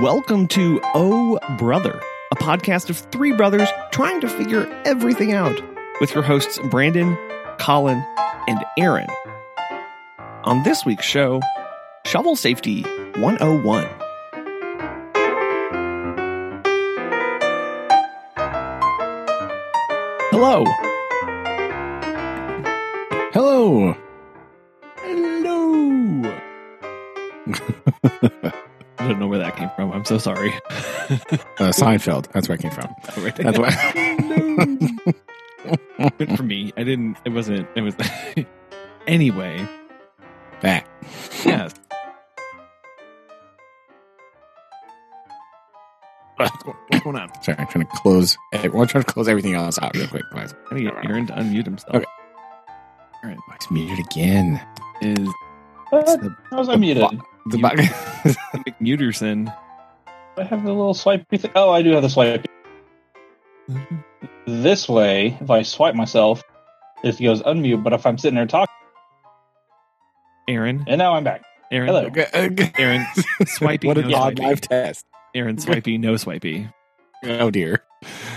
Welcome 0.00 0.48
to 0.48 0.80
Oh 0.94 1.38
Brother, 1.58 2.00
a 2.32 2.36
podcast 2.36 2.88
of 2.88 2.96
three 2.96 3.32
brothers 3.32 3.68
trying 3.92 4.22
to 4.22 4.30
figure 4.30 4.66
everything 4.86 5.34
out 5.34 5.60
with 6.00 6.14
your 6.14 6.22
hosts 6.22 6.58
Brandon, 6.70 7.18
Colin, 7.58 8.02
and 8.48 8.64
Aaron. 8.78 9.08
On 10.44 10.62
this 10.62 10.86
week's 10.86 11.04
show, 11.04 11.42
Shovel 12.06 12.34
Safety 12.34 12.80
101. 12.80 13.86
Hello. 20.30 20.64
Hello. 23.34 23.99
That 29.50 29.58
came 29.58 29.70
from. 29.76 29.92
I'm 29.92 30.04
so 30.04 30.18
sorry. 30.18 30.52
Uh, 31.58 31.72
Seinfeld. 31.72 32.30
That's 32.32 32.48
where 32.48 32.56
it 32.56 32.62
came 32.62 32.70
from. 32.70 32.94
That's 33.36 33.58
why. 33.58 33.70
Good 36.18 36.36
for 36.36 36.42
me. 36.42 36.72
I 36.76 36.84
didn't. 36.84 37.16
It 37.24 37.30
wasn't. 37.30 37.68
It 37.74 37.80
was. 37.82 37.94
anyway. 39.06 39.66
Back. 40.62 40.86
Yes. 41.44 41.72
What's 46.36 47.02
going 47.04 47.16
on? 47.16 47.30
Sorry, 47.42 47.58
I'm 47.58 47.66
trying 47.66 47.86
to 47.86 47.92
close. 47.96 48.36
I'm 48.54 48.70
trying 48.70 48.86
to 48.86 49.04
close 49.04 49.28
everything 49.28 49.54
else 49.54 49.78
out 49.82 49.94
real 49.96 50.06
quick. 50.08 50.22
guys. 50.32 50.54
I 50.70 50.74
need 50.74 50.90
Aaron 51.04 51.26
to 51.26 51.34
unmute 51.34 51.66
himself. 51.66 51.96
Okay. 51.96 52.06
All 53.22 53.28
right, 53.30 53.38
it's 53.54 53.70
muted 53.70 53.98
again. 54.06 54.60
Is 55.02 55.28
What? 55.90 56.06
the- 56.06 56.34
How 56.50 56.56
was 56.58 56.68
I 56.70 56.76
the 57.46 57.58
muted? 57.58 57.78
The 58.24 58.36
You- 58.54 58.62
bu- 58.64 58.70
McMuterson? 58.70 59.56
I 60.38 60.44
have 60.44 60.62
the 60.62 60.68
little 60.72 60.94
swipe 60.94 61.28
thing. 61.28 61.50
Oh, 61.54 61.70
I 61.70 61.82
do 61.82 61.90
have 61.92 62.02
the 62.02 62.08
swipe. 62.08 62.46
Mm-hmm. 63.68 63.96
This 64.62 64.88
way, 64.88 65.36
if 65.40 65.50
I 65.50 65.62
swipe 65.62 65.94
myself, 65.94 66.42
it 67.04 67.20
goes 67.20 67.42
unmute. 67.42 67.82
But 67.84 67.92
if 67.92 68.06
I'm 68.06 68.16
sitting 68.18 68.34
there 68.36 68.46
talking, 68.46 68.74
Aaron. 70.48 70.84
and 70.88 70.98
now 70.98 71.14
I'm 71.14 71.24
back. 71.24 71.42
Aaron. 71.70 71.88
Hello. 71.88 72.04
Okay, 72.06 72.26
okay. 72.34 72.72
Aaron. 72.78 73.06
Swipey. 73.46 73.86
What 73.86 73.98
an 73.98 74.08
no 74.08 74.16
odd 74.16 74.36
swipey. 74.38 74.42
live 74.48 74.60
test. 74.60 75.06
Aaron. 75.34 75.58
Swipey. 75.58 75.98
No 75.98 76.16
swipey. 76.16 76.68
Oh 77.22 77.50
dear. 77.50 77.84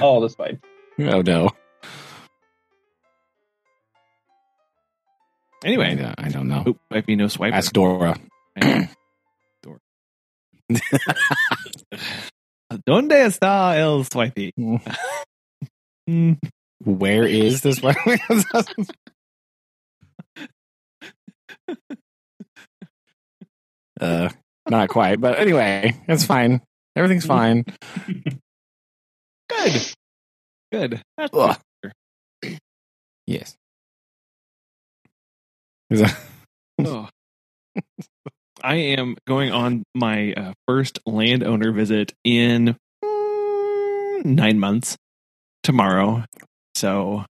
Oh, 0.02 0.20
the 0.22 0.30
swipe. 0.30 0.64
Oh 1.00 1.22
no. 1.22 1.50
Anyway. 5.64 5.96
don't, 5.96 6.06
uh, 6.06 6.16
I 6.18 6.30
don't 6.30 6.48
know. 6.48 6.64
Oh, 6.68 6.76
swipey. 6.92 7.16
No 7.16 7.26
swiper. 7.26 7.54
Ask 7.54 7.72
Dora. 7.74 8.18
¿Dónde 12.88 13.26
está 13.26 13.78
el 13.78 14.06
swipey? 14.06 14.52
Hmm. 16.08 16.34
Where 16.84 17.24
is 17.26 17.62
this? 17.62 17.82
uh, 24.02 24.30
not 24.70 24.90
quite, 24.90 25.20
but 25.22 25.40
anyway, 25.40 25.94
it's 26.08 26.26
fine. 26.26 26.62
Everything's 26.96 27.26
fine. 27.26 27.64
Good. 29.50 29.94
Good. 30.72 31.02
That's 31.18 31.32
good. 31.82 31.92
Yes. 33.28 33.56
Is 35.90 36.02
that- 36.02 36.18
Oh. 36.80 37.08
I 38.64 38.76
am 38.76 39.18
going 39.28 39.52
on 39.52 39.84
my 39.94 40.34
uh, 40.34 40.54
first 40.70 41.00
landowner 41.06 41.74
visit 41.74 42.14
in 42.24 42.78
mm, 43.04 44.26
nine 44.26 44.58
months 44.58 44.96
tomorrow. 45.64 46.24
So 46.74 47.26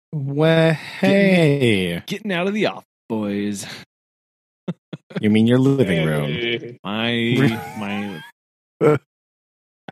hey. 0.99 2.03
getting 2.05 2.31
out 2.31 2.45
of 2.47 2.53
the 2.53 2.67
office, 2.67 2.85
boys. 3.09 3.65
You 5.21 5.29
mean 5.29 5.45
your 5.45 5.59
living 5.59 6.07
room? 6.07 6.27
Hey. 6.27 6.79
My 6.83 7.61
my. 8.79 8.93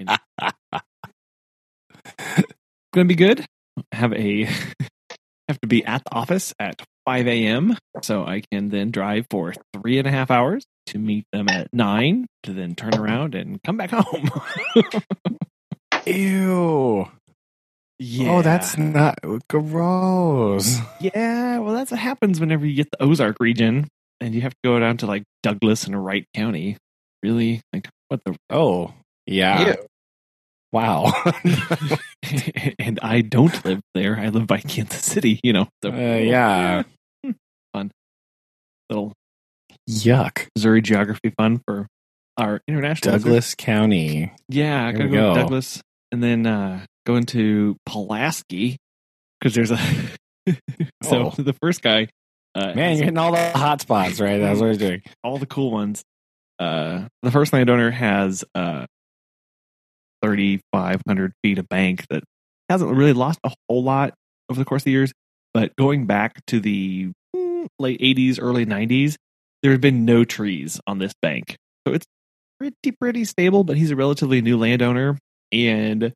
Gonna 2.91 3.05
be 3.05 3.13
good. 3.13 3.45
Have 3.91 4.13
a 4.13 4.45
have 5.47 5.61
to 5.61 5.67
be 5.67 5.85
at 5.85 6.03
the 6.05 6.15
office 6.15 6.55
at 6.59 6.81
5 7.05 7.27
a.m. 7.27 7.77
so 8.01 8.25
I 8.25 8.41
can 8.51 8.69
then 8.69 8.89
drive 8.89 9.27
for 9.29 9.53
three 9.75 9.99
and 9.99 10.07
a 10.07 10.11
half 10.11 10.31
hours 10.31 10.65
to 10.87 10.99
meet 10.99 11.25
them 11.31 11.47
at 11.49 11.67
nine 11.73 12.27
to 12.43 12.53
then 12.53 12.75
turn 12.75 12.95
around 12.95 13.35
and 13.35 13.61
come 13.63 13.77
back 13.77 13.91
home. 13.91 14.29
Ew. 16.05 17.07
yeah. 17.99 18.31
Oh, 18.31 18.41
that's 18.41 18.77
not 18.77 19.19
gross. 19.49 20.79
yeah. 20.99 21.59
Well, 21.59 21.75
that's 21.75 21.91
what 21.91 21.99
happens 21.99 22.39
whenever 22.39 22.65
you 22.65 22.75
get 22.75 22.89
the 22.91 23.03
Ozark 23.03 23.37
region 23.39 23.87
and 24.19 24.33
you 24.33 24.41
have 24.41 24.53
to 24.53 24.59
go 24.63 24.79
down 24.79 24.97
to 24.97 25.05
like 25.05 25.23
Douglas 25.43 25.85
and 25.85 26.03
Wright 26.03 26.25
County. 26.33 26.77
Really, 27.23 27.61
like 27.71 27.87
what 28.07 28.21
the? 28.25 28.35
Oh, 28.49 28.93
yeah. 29.27 29.67
Ew. 29.67 29.75
Wow. 30.71 31.13
and 32.79 32.99
I 33.03 33.21
don't 33.21 33.63
live 33.65 33.81
there. 33.93 34.17
I 34.17 34.29
live 34.29 34.47
by 34.47 34.59
Kansas 34.59 35.03
City. 35.03 35.39
You 35.43 35.53
know. 35.53 35.67
So, 35.83 35.91
Uh, 35.91 35.95
yeah. 36.17 36.83
Fun. 37.73 37.91
Little 38.89 39.13
Yuck. 39.91 40.47
Missouri 40.55 40.81
geography 40.81 41.33
fun 41.37 41.61
for 41.65 41.87
our 42.37 42.61
international. 42.67 43.17
Douglas 43.17 43.55
County. 43.55 44.31
Yeah, 44.49 44.87
I 44.87 44.91
gotta 44.91 45.05
go, 45.05 45.11
go. 45.11 45.33
to 45.33 45.39
Douglas 45.41 45.81
and 46.11 46.23
then 46.23 46.45
uh, 46.45 46.85
go 47.05 47.15
into 47.15 47.77
Pulaski 47.85 48.77
because 49.39 49.55
there's 49.55 49.71
a. 49.71 49.77
so 51.03 51.27
Oh. 51.27 51.29
the 51.37 51.53
first 51.61 51.81
guy, 51.81 52.07
uh, 52.55 52.73
Man, 52.73 52.95
you're 52.97 53.05
hitting 53.05 53.17
all 53.17 53.31
the 53.31 53.51
hot 53.51 53.81
spots, 53.81 54.19
right? 54.19 54.39
That's 54.39 54.59
what 54.59 54.69
he's 54.69 54.77
doing. 54.77 55.01
all 55.23 55.37
the 55.37 55.45
cool 55.45 55.71
ones. 55.71 56.03
Uh, 56.59 57.07
the 57.21 57.31
first 57.31 57.53
landowner 57.53 57.91
has 57.91 58.43
uh, 58.55 58.85
3,500 60.23 61.33
feet 61.43 61.57
of 61.59 61.67
bank 61.69 62.05
that 62.09 62.23
hasn't 62.69 62.91
really 62.91 63.13
lost 63.13 63.39
a 63.43 63.51
whole 63.67 63.83
lot 63.83 64.13
over 64.49 64.59
the 64.59 64.65
course 64.65 64.81
of 64.81 64.85
the 64.85 64.91
years. 64.91 65.11
But 65.53 65.75
going 65.75 66.05
back 66.05 66.45
to 66.47 66.59
the 66.59 67.11
mm, 67.35 67.67
late 67.79 67.99
80s, 67.99 68.37
early 68.41 68.65
90s, 68.65 69.15
there 69.61 69.71
have 69.71 69.81
been 69.81 70.05
no 70.05 70.23
trees 70.23 70.79
on 70.87 70.99
this 70.99 71.13
bank. 71.21 71.57
So 71.87 71.93
it's 71.93 72.05
pretty, 72.59 72.91
pretty 72.91 73.25
stable, 73.25 73.63
but 73.63 73.77
he's 73.77 73.91
a 73.91 73.95
relatively 73.95 74.41
new 74.41 74.57
landowner. 74.57 75.17
And 75.51 76.13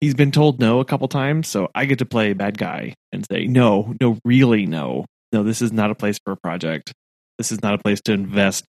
he's 0.00 0.14
been 0.14 0.30
told 0.30 0.60
no 0.60 0.80
a 0.80 0.84
couple 0.84 1.08
times. 1.08 1.48
So 1.48 1.68
I 1.74 1.84
get 1.86 1.98
to 1.98 2.06
play 2.06 2.32
bad 2.32 2.58
guy 2.58 2.94
and 3.12 3.26
say, 3.30 3.46
no, 3.46 3.94
no, 4.00 4.18
really, 4.24 4.66
no. 4.66 5.06
No, 5.32 5.42
this 5.42 5.62
is 5.62 5.72
not 5.72 5.90
a 5.90 5.94
place 5.94 6.18
for 6.24 6.32
a 6.32 6.36
project 6.36 6.92
this 7.40 7.50
is 7.50 7.62
not 7.62 7.72
a 7.72 7.78
place 7.78 8.02
to 8.02 8.12
invest 8.12 8.66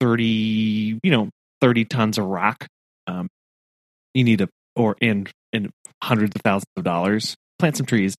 30 0.00 0.98
you 1.02 1.10
know 1.10 1.28
30 1.60 1.84
tons 1.84 2.16
of 2.16 2.24
rock 2.24 2.66
um, 3.06 3.28
you 4.14 4.24
need 4.24 4.38
to 4.38 4.48
or 4.74 4.96
in 5.02 5.26
in 5.52 5.68
hundreds 6.02 6.34
of 6.34 6.40
thousands 6.40 6.72
of 6.78 6.84
dollars 6.84 7.34
plant 7.58 7.76
some 7.76 7.84
trees 7.84 8.16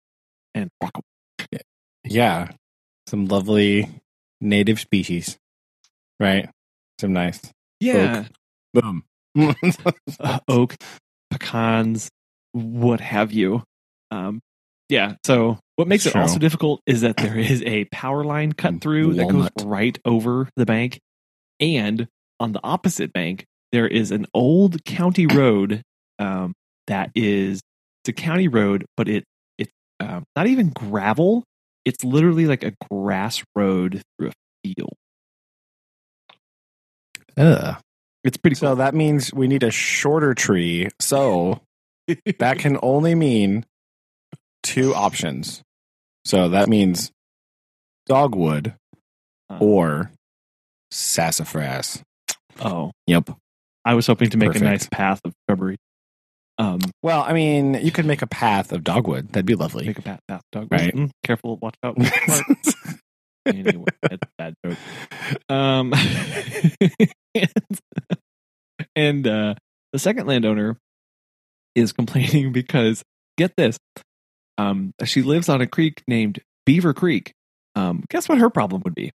and 0.54 0.68
walk 0.82 0.90
away. 0.96 1.60
Yeah. 2.04 2.50
Some 3.10 3.26
lovely 3.26 3.90
native 4.40 4.78
species, 4.78 5.36
right? 6.20 6.48
Some 7.00 7.12
nice. 7.12 7.40
yeah 7.80 8.26
Boom. 8.72 9.02
uh, 10.20 10.38
oak 10.46 10.76
pecans 11.30 12.08
what 12.52 13.00
have 13.00 13.32
you 13.32 13.62
um 14.10 14.40
yeah 14.88 15.14
so 15.24 15.58
what 15.76 15.88
makes 15.88 16.06
it 16.06 16.14
also 16.14 16.38
difficult 16.38 16.80
is 16.86 17.00
that 17.00 17.16
there 17.16 17.36
is 17.38 17.62
a 17.62 17.84
power 17.86 18.22
line 18.22 18.52
cut 18.52 18.80
through 18.80 19.14
that 19.14 19.28
goes 19.28 19.48
right 19.64 19.98
over 20.04 20.48
the 20.56 20.66
bank 20.66 21.00
and 21.58 22.06
on 22.38 22.52
the 22.52 22.60
opposite 22.62 23.12
bank 23.12 23.44
there 23.72 23.88
is 23.88 24.10
an 24.12 24.26
old 24.34 24.84
county 24.84 25.26
road 25.26 25.82
um 26.18 26.52
that 26.86 27.10
is 27.16 27.60
it's 28.02 28.08
a 28.08 28.12
county 28.12 28.48
road 28.48 28.84
but 28.96 29.08
it 29.08 29.24
it's 29.58 29.72
um, 30.00 30.24
not 30.36 30.46
even 30.46 30.70
gravel 30.70 31.44
it's 31.84 32.04
literally 32.04 32.46
like 32.46 32.62
a 32.62 32.72
grass 32.90 33.42
road 33.56 34.02
through 34.18 34.28
a 34.28 34.32
field 34.64 34.92
Ugh. 37.36 37.76
it's 38.24 38.36
pretty 38.36 38.56
So 38.56 38.74
that 38.74 38.94
means 38.94 39.32
we 39.32 39.48
need 39.48 39.62
a 39.62 39.70
shorter 39.70 40.34
tree. 40.34 40.88
So 41.00 41.60
that 42.38 42.58
can 42.58 42.78
only 42.82 43.14
mean 43.14 43.64
two 44.62 44.94
options. 44.94 45.62
So 46.24 46.48
that 46.50 46.68
means 46.68 47.10
dogwood 48.06 48.74
Uh. 49.48 49.58
or 49.60 50.10
sassafras. 50.90 52.02
oh 52.60 52.90
Yep. 53.06 53.30
i 53.84 53.94
was 53.94 54.06
hoping 54.08 54.28
to 54.30 54.36
make 54.36 54.48
Perfect. 54.48 54.64
a 54.64 54.68
nice 54.68 54.88
path 54.90 55.20
of 55.24 55.32
shrubbery 55.48 55.76
um 56.60 56.80
Well, 57.02 57.22
I 57.22 57.32
mean, 57.32 57.74
you 57.74 57.90
could 57.90 58.06
make 58.06 58.22
a 58.22 58.26
path 58.26 58.72
of 58.72 58.84
dogwood. 58.84 59.28
That'd 59.28 59.46
be 59.46 59.54
lovely. 59.54 59.86
Make 59.86 59.98
a 59.98 60.02
path, 60.02 60.20
path 60.28 60.42
dog. 60.52 60.68
Right. 60.70 60.94
Mm, 60.94 61.10
careful, 61.24 61.56
watch 61.56 61.74
out. 61.82 61.96
anyway, 63.46 63.84
that's 64.02 64.22
a 64.22 64.28
bad 64.38 64.54
joke. 64.64 64.78
Um, 65.48 65.92
and 67.34 67.80
and 68.94 69.26
uh, 69.26 69.54
the 69.92 69.98
second 69.98 70.26
landowner 70.26 70.76
is 71.74 71.92
complaining 71.92 72.52
because 72.52 73.02
get 73.36 73.52
this, 73.56 73.78
um, 74.58 74.92
she 75.04 75.22
lives 75.22 75.48
on 75.48 75.60
a 75.60 75.66
creek 75.66 76.02
named 76.06 76.40
Beaver 76.66 76.92
Creek. 76.92 77.32
Um, 77.74 78.04
guess 78.10 78.28
what 78.28 78.38
her 78.38 78.50
problem 78.50 78.82
would 78.84 78.94
be? 78.94 79.12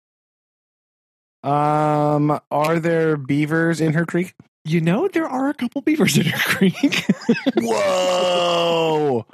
Um, 1.44 2.40
are 2.50 2.80
there 2.80 3.18
beavers 3.18 3.82
in 3.82 3.94
her 3.94 4.06
creek? 4.06 4.34
You 4.66 4.80
know, 4.82 5.08
there 5.10 5.28
are 5.28 5.50
a 5.50 5.54
couple 5.54 5.82
beavers 5.82 6.18
in 6.18 6.26
her 6.26 6.40
creek. 6.40 7.06
Whoa! 7.58 9.26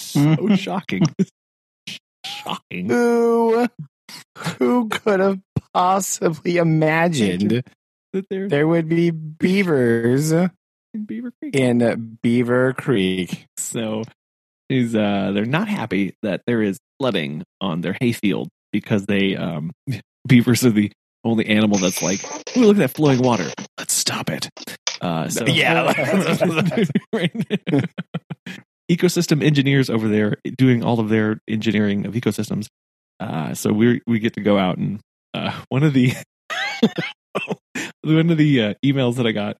so 0.00 0.48
shocking. 0.56 1.02
shocking. 2.26 2.88
Who 2.88 3.68
who 4.58 4.88
could 4.88 5.20
have 5.20 5.40
possibly 5.72 6.56
imagined 6.56 7.62
That 8.12 8.26
they're 8.30 8.48
there 8.48 8.66
would 8.68 8.88
be 8.88 9.10
beavers 9.10 10.32
in 10.32 10.50
Beaver 11.06 11.32
Creek. 11.40 11.54
in 11.56 12.18
Beaver 12.22 12.72
Creek? 12.74 13.46
So 13.56 14.02
is 14.68 14.94
uh 14.94 15.30
they're 15.34 15.44
not 15.44 15.68
happy 15.68 16.14
that 16.22 16.42
there 16.46 16.62
is 16.62 16.78
flooding 16.98 17.44
on 17.60 17.80
their 17.80 17.96
hayfield 18.00 18.48
because 18.72 19.06
they 19.06 19.36
um 19.36 19.70
beavers 20.26 20.64
are 20.64 20.70
the 20.70 20.90
only 21.24 21.46
animal 21.46 21.78
that's 21.78 22.02
like, 22.02 22.22
Ooh, 22.56 22.66
look 22.66 22.76
at 22.76 22.80
that 22.80 22.90
flowing 22.90 23.20
water. 23.20 23.50
Let's 23.78 23.94
stop 23.94 24.30
it. 24.30 24.48
Uh 25.00 25.28
so 25.28 25.46
Yeah. 25.46 25.92
Ecosystem 28.90 29.42
engineers 29.42 29.88
over 29.88 30.08
there 30.08 30.36
doing 30.56 30.84
all 30.84 31.00
of 31.00 31.08
their 31.08 31.40
engineering 31.48 32.06
of 32.06 32.14
ecosystems. 32.14 32.68
Uh 33.20 33.54
so 33.54 33.72
we 33.72 34.00
we 34.06 34.18
get 34.18 34.34
to 34.34 34.40
go 34.40 34.58
out 34.58 34.76
and 34.78 35.00
uh 35.32 35.62
one 35.68 35.82
of 35.82 35.94
the 35.94 36.12
one 38.02 38.30
of 38.30 38.36
the 38.38 38.60
uh, 38.60 38.74
emails 38.84 39.16
that 39.16 39.26
I 39.26 39.32
got 39.32 39.56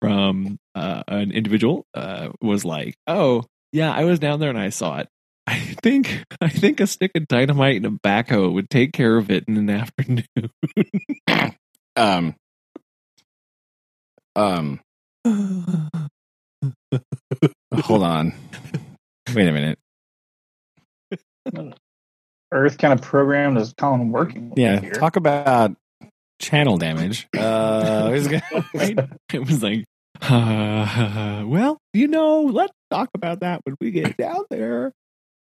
from 0.00 0.58
uh, 0.74 1.02
an 1.08 1.32
individual 1.32 1.84
uh, 1.94 2.30
was 2.40 2.64
like, 2.64 2.94
"Oh, 3.06 3.44
yeah, 3.72 3.92
I 3.92 4.04
was 4.04 4.18
down 4.18 4.40
there 4.40 4.48
and 4.50 4.58
I 4.58 4.70
saw 4.70 4.98
it. 4.98 5.08
I 5.46 5.58
think 5.82 6.24
I 6.40 6.48
think 6.48 6.80
a 6.80 6.86
stick 6.86 7.10
of 7.14 7.26
dynamite 7.28 7.76
and 7.76 7.86
a 7.86 7.90
backhoe 7.90 8.52
would 8.52 8.70
take 8.70 8.92
care 8.92 9.16
of 9.16 9.30
it 9.30 9.44
in 9.48 9.56
an 9.56 9.70
afternoon." 9.70 10.26
Um. 11.96 12.36
Um. 14.36 14.80
Hold 17.74 18.02
on. 18.04 18.32
Wait 19.34 19.48
a 19.48 19.52
minute. 19.52 19.78
Earth 22.52 22.78
kind 22.78 22.92
of 22.94 23.02
programmed 23.02 23.58
as 23.58 23.72
Colin 23.76 24.12
working. 24.12 24.52
Yeah, 24.56 24.80
here. 24.80 24.92
talk 24.92 25.16
about 25.16 25.74
channel 26.40 26.76
damage. 26.78 27.28
Uh, 27.36 28.10
it's 28.12 28.28
gonna- 28.28 28.64
right? 28.74 28.98
It 29.32 29.40
was 29.40 29.62
like, 29.62 29.84
uh, 30.22 31.42
well, 31.46 31.78
you 31.92 32.08
know, 32.08 32.42
let's 32.42 32.72
talk 32.90 33.08
about 33.14 33.40
that 33.40 33.60
when 33.64 33.76
we 33.80 33.90
get 33.90 34.16
down 34.16 34.44
there 34.50 34.92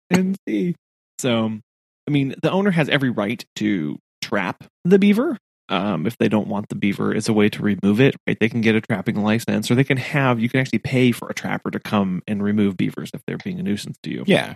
and 0.10 0.36
see. 0.48 0.76
So, 1.20 1.60
I 2.08 2.12
mean, 2.12 2.36
the 2.42 2.52
owner 2.52 2.72
has 2.72 2.90
every 2.90 3.10
right 3.10 3.44
to 3.58 3.98
trap 4.22 4.64
the 4.84 5.00
beaver. 5.00 5.38
Um, 5.68 6.06
if 6.06 6.16
they 6.20 6.30
don't 6.30 6.48
want 6.48 6.70
the 6.70 6.76
beaver 6.76 7.12
it's 7.16 7.28
a 7.28 7.34
way 7.34 7.50
to 7.50 7.64
remove 7.64 8.00
it, 8.00 8.16
right? 8.28 8.38
They 8.40 8.50
can 8.50 8.62
get 8.62 8.76
a 8.76 8.82
trapping 8.82 9.24
license, 9.24 9.72
or 9.72 9.76
they 9.76 9.84
can 9.84 9.98
have 9.98 10.40
you 10.40 10.48
can 10.48 10.60
actually 10.60 10.78
pay 10.80 11.12
for 11.12 11.28
a 11.28 11.34
trapper 11.34 11.72
to 11.72 11.80
come 11.80 12.22
and 12.28 12.44
remove 12.44 12.78
beavers 12.78 13.10
if 13.16 13.22
they're 13.26 13.40
being 13.40 13.60
a 13.60 13.64
nuisance 13.64 13.98
to 14.04 14.12
you. 14.12 14.24
yeah, 14.28 14.56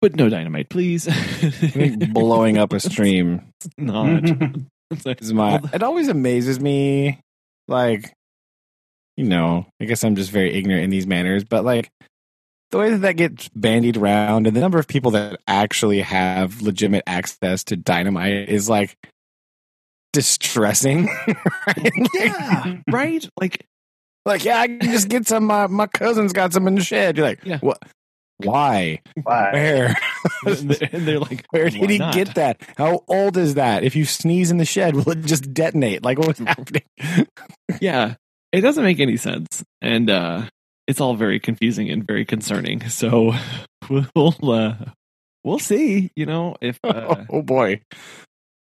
But 0.00 0.14
no 0.14 0.28
dynamite, 0.28 0.68
please. 0.68 1.08
Blowing 2.12 2.56
up 2.56 2.72
a 2.72 2.78
stream 2.90 3.52
Not. 3.76 4.22
It's 5.04 5.32
my. 5.32 5.60
It 5.72 5.82
always 5.82 6.06
amazes 6.06 6.60
me, 6.60 7.18
like, 7.66 8.12
you 9.16 9.24
know, 9.24 9.66
I 9.80 9.86
guess 9.86 10.04
I'm 10.04 10.14
just 10.14 10.30
very 10.30 10.54
ignorant 10.54 10.84
in 10.84 10.90
these 10.90 11.08
manners, 11.08 11.42
but 11.42 11.64
like 11.64 11.90
the 12.76 12.82
way 12.82 12.90
that 12.90 12.98
that 12.98 13.16
gets 13.16 13.48
bandied 13.54 13.96
around 13.96 14.46
and 14.46 14.54
the 14.54 14.60
number 14.60 14.78
of 14.78 14.86
people 14.86 15.10
that 15.12 15.40
actually 15.46 16.00
have 16.00 16.60
legitimate 16.62 17.04
access 17.06 17.64
to 17.64 17.76
dynamite 17.76 18.48
is 18.48 18.68
like 18.68 18.96
distressing. 20.12 21.08
right? 21.66 21.92
Yeah, 22.14 22.76
right. 22.90 23.28
Like 23.40 23.66
Like, 24.24 24.44
yeah, 24.44 24.58
I 24.60 24.66
can 24.68 24.80
just 24.80 25.08
get 25.08 25.26
some. 25.26 25.44
My, 25.44 25.66
my 25.66 25.86
cousin's 25.86 26.32
got 26.32 26.52
some 26.52 26.66
in 26.68 26.74
the 26.74 26.82
shed. 26.84 27.16
You're 27.16 27.26
like, 27.26 27.40
Yeah. 27.44 27.58
what? 27.60 27.78
Why? 28.38 29.00
Why? 29.22 29.50
Where? 29.52 29.96
and 30.46 30.70
they're- 31.08 31.18
like, 31.20 31.46
Where 31.50 31.70
did 31.70 31.88
he 31.90 31.98
not?" 31.98 32.12
get 32.14 32.34
that? 32.34 32.60
How 32.76 33.04
old 33.08 33.36
is 33.36 33.54
that? 33.54 33.84
If 33.84 33.96
you 33.96 34.04
sneeze 34.04 34.50
in 34.50 34.58
the 34.58 34.64
shed, 34.64 34.94
will 34.94 35.10
it 35.10 35.24
just 35.24 35.54
detonate? 35.54 36.02
Like, 36.02 36.18
what 36.18 36.28
was 36.28 36.38
happening? 36.38 36.82
yeah 37.80 38.14
it 38.52 38.60
doesn't 38.60 38.84
make 38.84 39.00
any 39.00 39.16
sense 39.16 39.64
and 39.82 40.08
uh 40.08 40.42
it's 40.86 41.00
all 41.00 41.14
very 41.14 41.40
confusing 41.40 41.90
and 41.90 42.06
very 42.06 42.24
concerning 42.24 42.88
so 42.88 43.32
we'll 44.14 44.34
uh 44.50 44.74
we'll 45.44 45.58
see 45.58 46.10
you 46.16 46.26
know 46.26 46.54
if 46.60 46.78
uh, 46.84 47.24
oh 47.30 47.42
boy! 47.42 47.80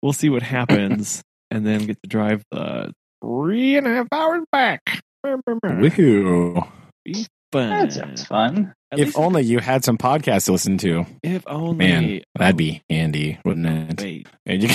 we'll 0.01 0.13
see 0.13 0.29
what 0.29 0.41
happens 0.41 1.21
and 1.51 1.65
then 1.65 1.85
get 1.85 1.97
to 2.03 2.09
drive 2.09 2.43
the 2.51 2.91
three 3.23 3.77
and 3.77 3.87
a 3.87 3.89
half 3.91 4.07
hours 4.11 4.43
back 4.51 4.81
Woohoo! 5.25 6.67
Be 7.03 7.25
fun. 7.51 7.69
That 7.69 7.93
sounds 7.93 8.25
fun. 8.25 8.73
At 8.91 8.99
If 8.99 9.05
least 9.07 9.17
only 9.17 9.41
you 9.43 9.57
had 9.59 9.83
some 9.83 9.97
podcasts 9.97 10.45
to 10.45 10.51
listen 10.51 10.77
to. 10.79 11.05
if 11.23 11.43
only 11.47 11.75
Man, 11.87 12.21
that'd 12.37 12.57
be 12.57 12.81
handy, 12.89 13.39
wouldn't 13.43 13.65
it? 13.99 14.01
wait 14.03 14.27
And 14.45 14.61
you 14.63 14.69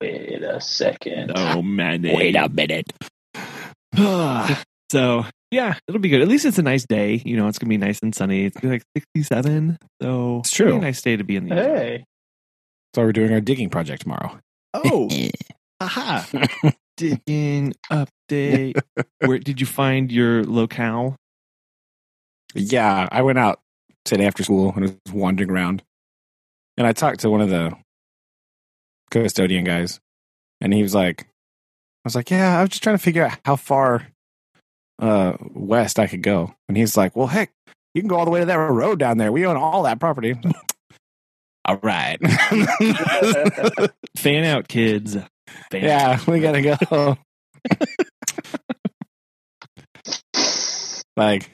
Wait 0.00 0.42
a 0.42 0.60
second. 0.60 1.32
oh 1.34 1.62
man 1.62 2.02
Wait 2.02 2.36
a 2.36 2.48
minute. 2.48 2.92
so 4.90 5.24
yeah 5.50 5.76
it'll 5.88 6.00
be 6.00 6.08
good 6.08 6.22
at 6.22 6.28
least 6.28 6.44
it's 6.44 6.58
a 6.58 6.62
nice 6.62 6.84
day 6.86 7.22
you 7.24 7.36
know 7.36 7.48
it's 7.48 7.58
gonna 7.58 7.68
be 7.68 7.76
nice 7.76 7.98
and 8.02 8.14
sunny 8.14 8.44
it's 8.46 8.56
gonna 8.60 8.74
be 8.74 8.76
like 8.76 9.04
67 9.14 9.78
so 10.02 10.38
It's 10.40 10.52
it'll 10.52 10.66
be 10.66 10.70
true. 10.72 10.78
a 10.78 10.80
nice 10.82 11.02
day 11.02 11.16
to 11.16 11.24
be 11.24 11.36
in 11.36 11.48
the 11.48 11.54
Hey. 11.54 12.04
So 12.94 13.02
we're 13.02 13.12
doing 13.12 13.32
our 13.32 13.40
digging 13.42 13.68
project 13.68 14.02
tomorrow. 14.02 14.38
Oh, 14.72 15.10
aha! 15.80 16.26
Digging 16.96 17.74
update. 17.92 18.80
Where 19.20 19.38
did 19.38 19.60
you 19.60 19.66
find 19.66 20.10
your 20.10 20.44
locale? 20.44 21.14
Yeah, 22.54 23.06
I 23.12 23.20
went 23.20 23.38
out 23.38 23.60
today 24.06 24.24
after 24.26 24.42
school 24.44 24.72
and 24.74 24.80
was 24.82 24.94
wandering 25.12 25.50
around, 25.50 25.82
and 26.78 26.86
I 26.86 26.92
talked 26.92 27.20
to 27.20 27.28
one 27.30 27.42
of 27.42 27.50
the 27.50 27.76
custodian 29.10 29.64
guys, 29.64 30.00
and 30.62 30.72
he 30.72 30.82
was 30.82 30.94
like, 30.94 31.22
"I 31.24 32.04
was 32.04 32.14
like, 32.14 32.30
yeah, 32.30 32.58
I 32.58 32.62
was 32.62 32.70
just 32.70 32.82
trying 32.82 32.96
to 32.96 33.02
figure 33.02 33.24
out 33.26 33.38
how 33.44 33.56
far 33.56 34.06
uh 34.98 35.34
west 35.54 35.98
I 35.98 36.06
could 36.06 36.22
go," 36.22 36.54
and 36.68 36.76
he's 36.76 36.96
like, 36.96 37.16
"Well, 37.16 37.26
heck, 37.26 37.52
you 37.94 38.02
can 38.02 38.08
go 38.08 38.16
all 38.16 38.24
the 38.24 38.30
way 38.30 38.40
to 38.40 38.46
that 38.46 38.54
road 38.56 38.98
down 38.98 39.18
there. 39.18 39.32
We 39.32 39.46
own 39.46 39.56
all 39.56 39.82
that 39.84 40.00
property." 40.00 40.34
all 41.64 41.78
right, 41.82 42.18
Fan 44.16 44.44
out, 44.44 44.68
kids. 44.68 45.16
Fan 45.70 45.84
yeah, 45.84 46.18
we 46.26 46.40
gotta 46.40 46.62
go. 46.62 47.16
like, 51.16 51.50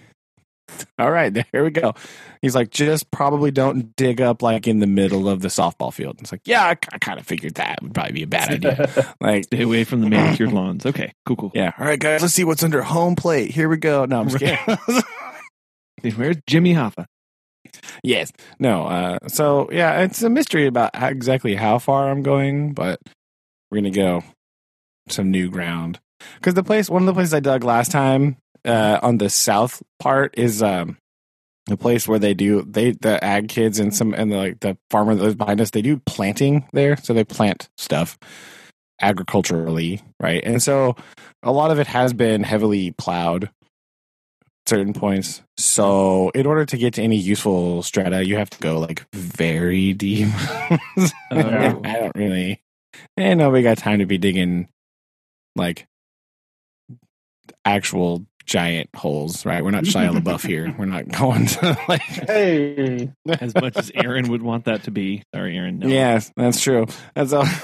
all 0.98 1.10
right, 1.10 1.32
there 1.52 1.64
we 1.64 1.70
go. 1.70 1.94
He's 2.40 2.54
like, 2.54 2.70
just 2.70 3.10
probably 3.10 3.50
don't 3.50 3.94
dig 3.96 4.20
up 4.20 4.42
like 4.42 4.66
in 4.66 4.80
the 4.80 4.86
middle 4.86 5.28
of 5.28 5.40
the 5.40 5.48
softball 5.48 5.92
field. 5.92 6.16
It's 6.20 6.32
like, 6.32 6.42
yeah, 6.44 6.64
I, 6.66 6.74
kind 6.74 7.18
of 7.18 7.26
figured 7.26 7.54
that 7.54 7.82
would 7.82 7.94
probably 7.94 8.12
be 8.12 8.22
a 8.22 8.26
bad 8.26 8.50
idea. 8.50 9.14
Like, 9.20 9.44
Stay 9.44 9.62
away 9.62 9.84
from 9.84 10.00
the 10.00 10.08
manicured 10.08 10.52
lawns. 10.52 10.84
Okay, 10.84 11.12
cool, 11.26 11.36
cool. 11.36 11.52
yeah, 11.54 11.72
all 11.78 11.86
right, 11.86 11.98
guys, 11.98 12.22
let's 12.22 12.34
see 12.34 12.44
what's 12.44 12.62
under 12.62 12.82
home 12.82 13.16
plate. 13.16 13.50
Here 13.50 13.68
we 13.68 13.76
go. 13.76 14.04
No, 14.04 14.20
I'm 14.20 14.28
just 14.28 14.38
kidding. 14.38 16.16
Where's 16.16 16.36
Jimmy 16.46 16.74
Hoffa? 16.74 17.06
yes, 18.02 18.32
no. 18.58 18.84
Uh, 18.84 19.18
so 19.28 19.68
yeah, 19.70 20.00
it's 20.00 20.22
a 20.22 20.28
mystery 20.28 20.66
about 20.66 20.94
how, 20.96 21.08
exactly 21.08 21.54
how 21.54 21.78
far 21.78 22.10
I'm 22.10 22.22
going, 22.22 22.72
but 22.72 23.00
we're 23.70 23.78
gonna 23.78 23.90
go 23.90 24.24
some 25.08 25.30
new 25.30 25.50
ground 25.50 26.00
because 26.34 26.54
the 26.54 26.64
place, 26.64 26.90
one 26.90 27.02
of 27.02 27.06
the 27.06 27.14
places 27.14 27.34
I 27.34 27.40
dug 27.40 27.64
last 27.64 27.90
time 27.90 28.36
uh, 28.64 28.98
on 29.02 29.18
the 29.18 29.30
south 29.30 29.82
part 29.98 30.34
is 30.36 30.62
um, 30.62 30.96
the 31.66 31.76
place 31.76 32.08
where 32.08 32.18
they 32.18 32.34
do 32.34 32.62
they 32.62 32.92
the 32.92 33.22
ag 33.24 33.48
kids 33.48 33.78
and 33.78 33.94
some 33.94 34.14
and 34.14 34.32
the, 34.32 34.36
like 34.36 34.60
the 34.60 34.76
farmer 34.90 35.14
that 35.14 35.22
lives 35.22 35.36
behind 35.36 35.60
us 35.60 35.70
they 35.70 35.82
do 35.82 36.00
planting 36.06 36.68
there, 36.72 36.96
so 36.96 37.12
they 37.12 37.24
plant 37.24 37.68
stuff 37.76 38.18
agriculturally, 39.00 40.00
right? 40.20 40.42
And 40.44 40.62
so 40.62 40.96
a 41.42 41.52
lot 41.52 41.70
of 41.70 41.78
it 41.78 41.88
has 41.88 42.12
been 42.12 42.44
heavily 42.44 42.92
plowed 42.92 43.50
certain 44.66 44.92
points. 44.92 45.42
So 45.56 46.30
in 46.30 46.46
order 46.46 46.64
to 46.64 46.76
get 46.76 46.94
to 46.94 47.02
any 47.02 47.16
useful 47.16 47.82
strata, 47.82 48.24
you 48.24 48.36
have 48.36 48.50
to 48.50 48.58
go 48.58 48.78
like 48.78 49.04
very 49.12 49.92
deep. 49.92 50.28
Oh. 51.30 51.80
I 51.84 51.94
don't 51.94 52.14
really. 52.14 52.62
And 53.16 53.38
nobody 53.38 53.62
got 53.62 53.78
time 53.78 54.00
to 54.00 54.06
be 54.06 54.18
digging 54.18 54.68
like 55.56 55.86
actual 57.64 58.26
giant 58.44 58.90
holes, 58.94 59.44
right? 59.44 59.62
We're 59.64 59.70
not 59.70 59.84
Shia 59.84 60.10
LaBeouf 60.18 60.46
here. 60.46 60.74
We're 60.78 60.86
not 60.86 61.08
going 61.08 61.46
to 61.46 61.78
like. 61.88 62.02
Hey. 62.02 63.12
As 63.28 63.54
much 63.54 63.76
as 63.76 63.90
Aaron 63.94 64.28
would 64.30 64.42
want 64.42 64.64
that 64.66 64.84
to 64.84 64.90
be. 64.90 65.22
Sorry, 65.34 65.56
Aaron. 65.56 65.78
No. 65.80 65.88
Yes, 65.88 66.32
that's 66.36 66.60
true. 66.60 66.86
That's 67.14 67.32
all. 67.32 67.46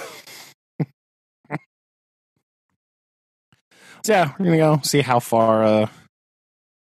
So 4.05 4.13
yeah, 4.13 4.33
we're 4.39 4.47
gonna 4.47 4.57
go 4.59 4.81
see 4.85 5.01
how 5.03 5.19
far 5.19 5.65
uh 5.65 5.87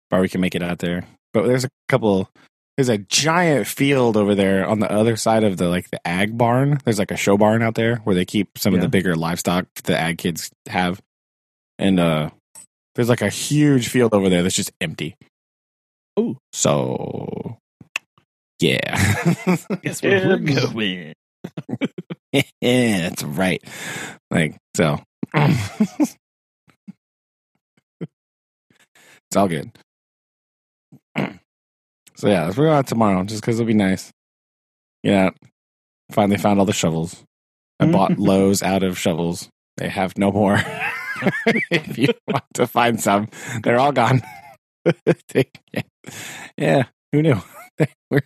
far 0.09 0.21
we 0.21 0.29
can 0.29 0.41
make 0.41 0.55
it 0.55 0.63
out 0.63 0.79
there. 0.79 1.05
But 1.33 1.47
there's 1.47 1.65
a 1.65 1.69
couple 1.89 2.29
there's 2.77 2.87
a 2.87 2.97
giant 2.97 3.67
field 3.67 4.15
over 4.15 4.35
there 4.35 4.65
on 4.65 4.79
the 4.79 4.89
other 4.89 5.17
side 5.17 5.43
of 5.43 5.57
the 5.57 5.67
like 5.67 5.89
the 5.89 5.99
ag 6.07 6.37
barn. 6.37 6.79
There's 6.85 6.99
like 6.99 7.11
a 7.11 7.17
show 7.17 7.37
barn 7.37 7.61
out 7.61 7.75
there 7.75 7.97
where 7.97 8.15
they 8.15 8.25
keep 8.25 8.57
some 8.57 8.73
of 8.73 8.79
the 8.79 8.87
bigger 8.87 9.15
livestock 9.15 9.65
the 9.83 9.97
ag 9.97 10.17
kids 10.17 10.49
have. 10.67 11.01
And 11.77 11.99
uh 11.99 12.29
there's 12.95 13.09
like 13.09 13.21
a 13.21 13.29
huge 13.29 13.87
field 13.89 14.13
over 14.13 14.29
there 14.29 14.43
that's 14.43 14.55
just 14.55 14.71
empty. 14.81 15.15
Oh, 16.17 16.37
So 16.53 17.57
yeah. 18.59 19.23
Guess 19.83 20.01
where 20.03 20.27
we're 20.27 20.37
going. 20.73 21.13
yeah, 22.61 23.09
that's 23.09 23.23
right. 23.23 23.63
Like 24.29 24.57
so. 24.75 25.01
it's 25.33 26.17
all 29.35 29.47
good. 29.47 29.71
so 32.15 32.27
yeah, 32.27 32.45
let's 32.45 32.57
it 32.57 32.67
out 32.67 32.87
tomorrow 32.87 33.23
just 33.23 33.41
because 33.41 33.59
it'll 33.59 33.67
be 33.67 33.73
nice. 33.73 34.11
Yeah. 35.03 35.29
Finally 36.11 36.37
found 36.37 36.59
all 36.59 36.65
the 36.65 36.73
shovels. 36.73 37.23
I 37.79 37.85
bought 37.85 38.17
Lowe's 38.19 38.61
out 38.61 38.83
of 38.83 38.97
shovels. 38.97 39.47
They 39.77 39.87
have 39.87 40.17
no 40.17 40.31
more. 40.33 40.59
if 41.71 41.97
you 41.97 42.09
want 42.27 42.43
to 42.55 42.67
find 42.67 42.99
some, 42.99 43.29
they're 43.63 43.79
all 43.79 43.91
gone. 43.91 44.21
Yeah. 45.35 45.81
yeah, 46.57 46.83
who 47.11 47.21
knew? 47.21 47.35
Were 48.11 48.21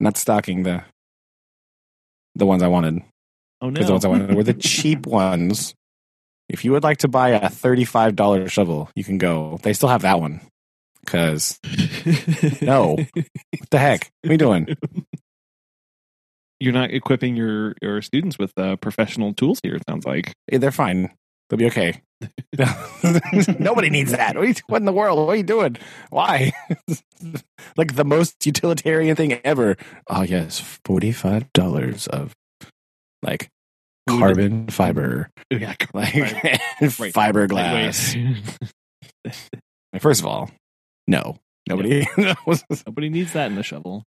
not 0.00 0.16
stocking 0.18 0.64
the 0.64 0.82
the 2.34 2.44
ones 2.44 2.62
I 2.62 2.68
wanted 2.68 3.02
Oh 3.62 3.70
no. 3.70 3.82
the 3.82 3.92
ones 3.92 4.04
I 4.04 4.08
wanted 4.08 4.34
were 4.34 4.42
the 4.42 4.52
cheap 4.54 5.06
ones. 5.06 5.72
If 6.50 6.64
you 6.64 6.72
would 6.72 6.82
like 6.82 6.98
to 6.98 7.08
buy 7.08 7.30
a 7.30 7.48
thirty-five 7.48 8.16
dollar 8.16 8.48
shovel, 8.48 8.90
you 8.94 9.04
can 9.04 9.16
go. 9.16 9.58
They 9.62 9.72
still 9.72 9.88
have 9.88 10.02
that 10.02 10.20
one. 10.20 10.40
Because 11.04 11.58
No. 12.60 12.96
what 12.96 13.70
the 13.70 13.78
heck? 13.78 14.10
What 14.22 14.30
are 14.30 14.32
you 14.34 14.38
doing? 14.38 14.76
You're 16.60 16.72
not 16.74 16.90
equipping 16.92 17.36
your 17.36 17.74
your 17.80 18.02
students 18.02 18.38
with 18.38 18.52
uh, 18.58 18.76
professional 18.76 19.32
tools 19.32 19.60
here. 19.62 19.76
It 19.76 19.84
sounds 19.88 20.04
like. 20.04 20.32
Eh, 20.52 20.58
They're 20.58 20.70
fine. 20.72 21.10
They'll 21.48 21.58
be 21.58 21.66
okay. 21.66 22.02
Nobody 23.58 23.90
needs 23.90 24.12
that. 24.12 24.36
What, 24.36 24.48
you, 24.48 24.54
what 24.66 24.78
in 24.82 24.86
the 24.86 24.92
world? 24.92 25.18
What 25.26 25.32
are 25.32 25.36
you 25.36 25.42
doing? 25.42 25.76
Why? 26.10 26.52
like 27.76 27.94
the 27.96 28.04
most 28.04 28.44
utilitarian 28.46 29.16
thing 29.16 29.34
ever. 29.44 29.76
Oh 30.08 30.22
yes, 30.22 30.60
forty-five 30.84 31.52
dollars 31.52 32.06
of 32.06 32.34
like 33.22 33.48
carbon 34.08 34.68
fiber, 34.68 35.30
oh, 35.52 35.56
Yeah, 35.56 35.74
like 35.94 36.14
Right. 36.14 36.60
fiberglass. 36.80 38.16
First 39.98 40.20
of 40.20 40.26
all, 40.26 40.50
no, 41.06 41.36
nobody. 41.68 42.06
Nobody 42.16 43.08
needs 43.08 43.32
that 43.32 43.46
in 43.46 43.54
the 43.56 43.62
shovel. 43.62 44.04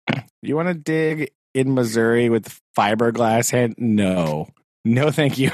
You 0.43 0.57
want 0.57 0.69
to 0.69 0.75
dig 0.75 1.31
in 1.55 1.75
Missouri 1.75 2.29
with 2.29 2.61
fiberglass 2.79 3.51
hand? 3.51 3.75
No, 3.79 4.49
no, 4.85 5.11
thank 5.11 5.39
you. 5.39 5.51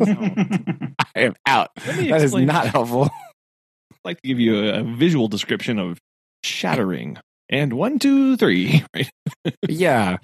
I 1.14 1.20
am 1.20 1.34
out. 1.46 1.70
That 1.76 2.22
is 2.22 2.34
not 2.34 2.68
helpful. 2.68 3.04
I'd 3.04 3.98
like 4.04 4.20
to 4.22 4.28
give 4.28 4.40
you 4.40 4.64
a, 4.64 4.80
a 4.80 4.82
visual 4.82 5.28
description 5.28 5.78
of 5.78 5.98
shattering. 6.42 7.18
And 7.50 7.72
one, 7.72 7.98
two, 7.98 8.36
three. 8.36 8.84
Right. 8.94 9.10
yeah. 9.68 10.18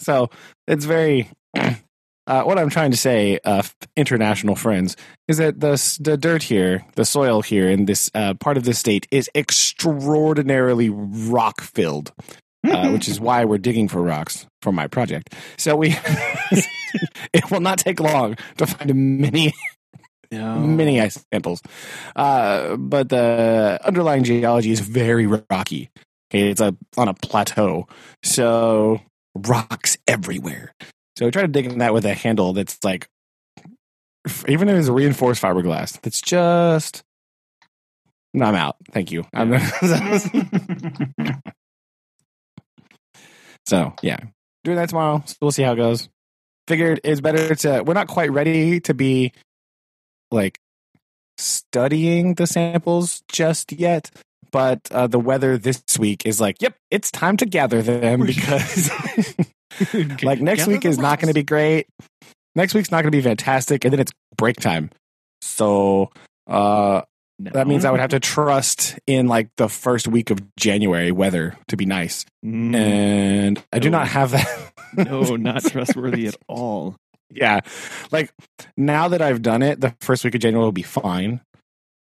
So 0.00 0.30
it's 0.66 0.84
very. 0.84 1.30
Uh, 2.28 2.42
what 2.42 2.58
I'm 2.58 2.70
trying 2.70 2.90
to 2.90 2.96
say, 2.96 3.38
uh, 3.44 3.62
international 3.96 4.56
friends, 4.56 4.96
is 5.28 5.36
that 5.36 5.60
the 5.60 5.76
the 6.00 6.16
dirt 6.16 6.42
here, 6.42 6.84
the 6.96 7.04
soil 7.04 7.40
here 7.40 7.70
in 7.70 7.84
this 7.84 8.10
uh, 8.14 8.34
part 8.34 8.56
of 8.56 8.64
the 8.64 8.74
state 8.74 9.06
is 9.12 9.30
extraordinarily 9.36 10.90
rock 10.90 11.60
filled, 11.60 12.12
uh, 12.70 12.90
which 12.90 13.08
is 13.08 13.20
why 13.20 13.44
we're 13.44 13.58
digging 13.58 13.88
for 13.88 14.02
rocks 14.02 14.46
for 14.62 14.72
my 14.72 14.86
project. 14.86 15.34
So 15.56 15.76
we, 15.76 15.90
it 17.32 17.50
will 17.50 17.60
not 17.60 17.78
take 17.78 18.00
long 18.00 18.36
to 18.58 18.66
find 18.66 19.20
many 19.20 19.54
many 20.30 21.00
ice 21.00 21.24
samples. 21.32 21.62
Uh, 22.14 22.76
but 22.76 23.08
the 23.08 23.78
underlying 23.84 24.24
geology 24.24 24.70
is 24.70 24.80
very 24.80 25.26
rocky. 25.26 25.90
Okay, 26.30 26.50
it's 26.50 26.60
a 26.60 26.76
on 26.96 27.08
a 27.08 27.14
plateau, 27.14 27.86
so 28.22 29.00
rocks 29.34 29.96
everywhere. 30.06 30.74
So 31.16 31.24
we 31.24 31.30
try 31.30 31.42
to 31.42 31.48
dig 31.48 31.66
in 31.66 31.78
that 31.78 31.94
with 31.94 32.04
a 32.04 32.14
handle 32.14 32.52
that's 32.52 32.82
like, 32.84 33.08
even 34.48 34.68
if 34.68 34.76
it's 34.76 34.88
reinforced 34.88 35.42
fiberglass, 35.42 36.00
that's 36.00 36.20
just. 36.20 37.02
No, 38.34 38.46
I'm 38.46 38.54
out. 38.54 38.76
Thank 38.90 39.12
you. 39.12 39.24
I'm 39.32 39.50
so 43.66 43.94
yeah, 44.02 44.18
doing 44.64 44.76
that 44.76 44.88
tomorrow. 44.88 45.22
So 45.26 45.36
we'll 45.40 45.52
see 45.52 45.62
how 45.62 45.72
it 45.72 45.76
goes. 45.76 46.08
Figured 46.68 47.00
it's 47.04 47.20
better 47.20 47.54
to. 47.54 47.82
We're 47.82 47.94
not 47.94 48.08
quite 48.08 48.32
ready 48.32 48.80
to 48.80 48.94
be 48.94 49.32
like 50.30 50.58
studying 51.38 52.34
the 52.34 52.46
samples 52.46 53.22
just 53.28 53.72
yet 53.72 54.10
but 54.50 54.80
uh, 54.90 55.06
the 55.06 55.18
weather 55.18 55.58
this 55.58 55.82
week 55.98 56.24
is 56.24 56.40
like 56.40 56.56
yep 56.60 56.74
it's 56.90 57.10
time 57.10 57.36
to 57.36 57.46
gather 57.46 57.82
them 57.82 58.20
because 58.26 58.90
like 60.22 60.40
next 60.40 60.60
Gather 60.60 60.72
week 60.72 60.84
is 60.84 60.98
not 60.98 61.20
going 61.20 61.28
to 61.28 61.34
be 61.34 61.42
great 61.42 61.86
next 62.54 62.74
week's 62.74 62.90
not 62.90 63.02
going 63.02 63.12
to 63.12 63.18
be 63.18 63.22
fantastic 63.22 63.84
and 63.84 63.92
then 63.92 64.00
it's 64.00 64.12
break 64.36 64.56
time 64.56 64.90
so 65.42 66.10
uh 66.46 67.02
No. 67.38 67.50
that 67.52 67.66
means 67.66 67.84
i 67.84 67.90
would 67.90 68.00
have 68.00 68.10
to 68.10 68.20
trust 68.20 68.98
in 69.06 69.26
like 69.26 69.50
the 69.58 69.68
first 69.68 70.08
week 70.08 70.30
of 70.30 70.40
january 70.56 71.12
weather 71.12 71.54
to 71.68 71.76
be 71.76 71.84
nice 71.84 72.24
Mm, 72.44 72.74
and 72.74 73.62
i 73.72 73.78
do 73.78 73.90
No. 73.90 73.98
not 73.98 74.08
have 74.08 74.30
that 74.30 74.72
no, 74.96 75.36
not 75.36 75.62
trustworthy 75.70 76.28
at 76.28 76.36
all. 76.48 76.96
yeah 77.30 77.60
like 78.10 78.32
now 78.76 79.08
that 79.08 79.20
i've 79.20 79.42
done 79.42 79.62
it 79.62 79.80
the 79.82 79.94
first 80.00 80.24
week 80.24 80.34
of 80.34 80.40
january 80.40 80.64
will 80.64 80.72
be 80.72 80.82
fine 80.82 81.42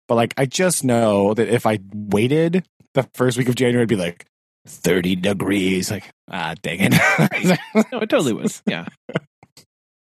but 0.08 0.16
like 0.16 0.34
i 0.36 0.44
just 0.44 0.84
know 0.84 1.32
that 1.32 1.48
if 1.48 1.64
i 1.64 1.78
waited 1.94 2.62
the 2.92 3.08
first 3.14 3.38
week 3.38 3.48
of 3.48 3.54
january 3.54 3.80
it'd 3.84 3.88
be 3.88 3.96
like 3.96 4.26
30 4.66 5.16
degrees 5.16 5.90
like 5.90 6.04
ah 6.30 6.54
dang 6.62 6.80
it 6.80 6.92
No, 7.92 7.98
it 8.00 8.10
totally 8.10 8.34
was. 8.34 8.62
Yeah. 8.68 8.86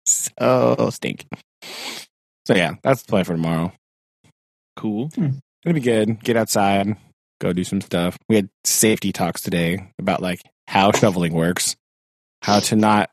so 0.06 0.90
stink 0.92 1.26
so 2.46 2.56
yeah 2.56 2.74
that's 2.84 3.04
the 3.04 3.10
plan 3.10 3.26
for 3.26 3.34
tomorrow 3.34 3.72
Cool. 4.80 5.10
Hmm. 5.16 5.30
it'll 5.66 5.74
be 5.76 5.82
good 5.82 6.24
get 6.24 6.38
outside 6.38 6.96
go 7.42 7.54
do 7.54 7.64
some 7.64 7.82
stuff 7.82 8.18
we 8.30 8.36
had 8.36 8.50
safety 8.64 9.12
talks 9.12 9.42
today 9.42 9.92
about 10.00 10.22
like 10.22 10.42
how 10.68 10.92
shoveling 10.96 11.34
works 11.34 11.76
how 12.42 12.60
to 12.62 12.76
not 12.76 13.10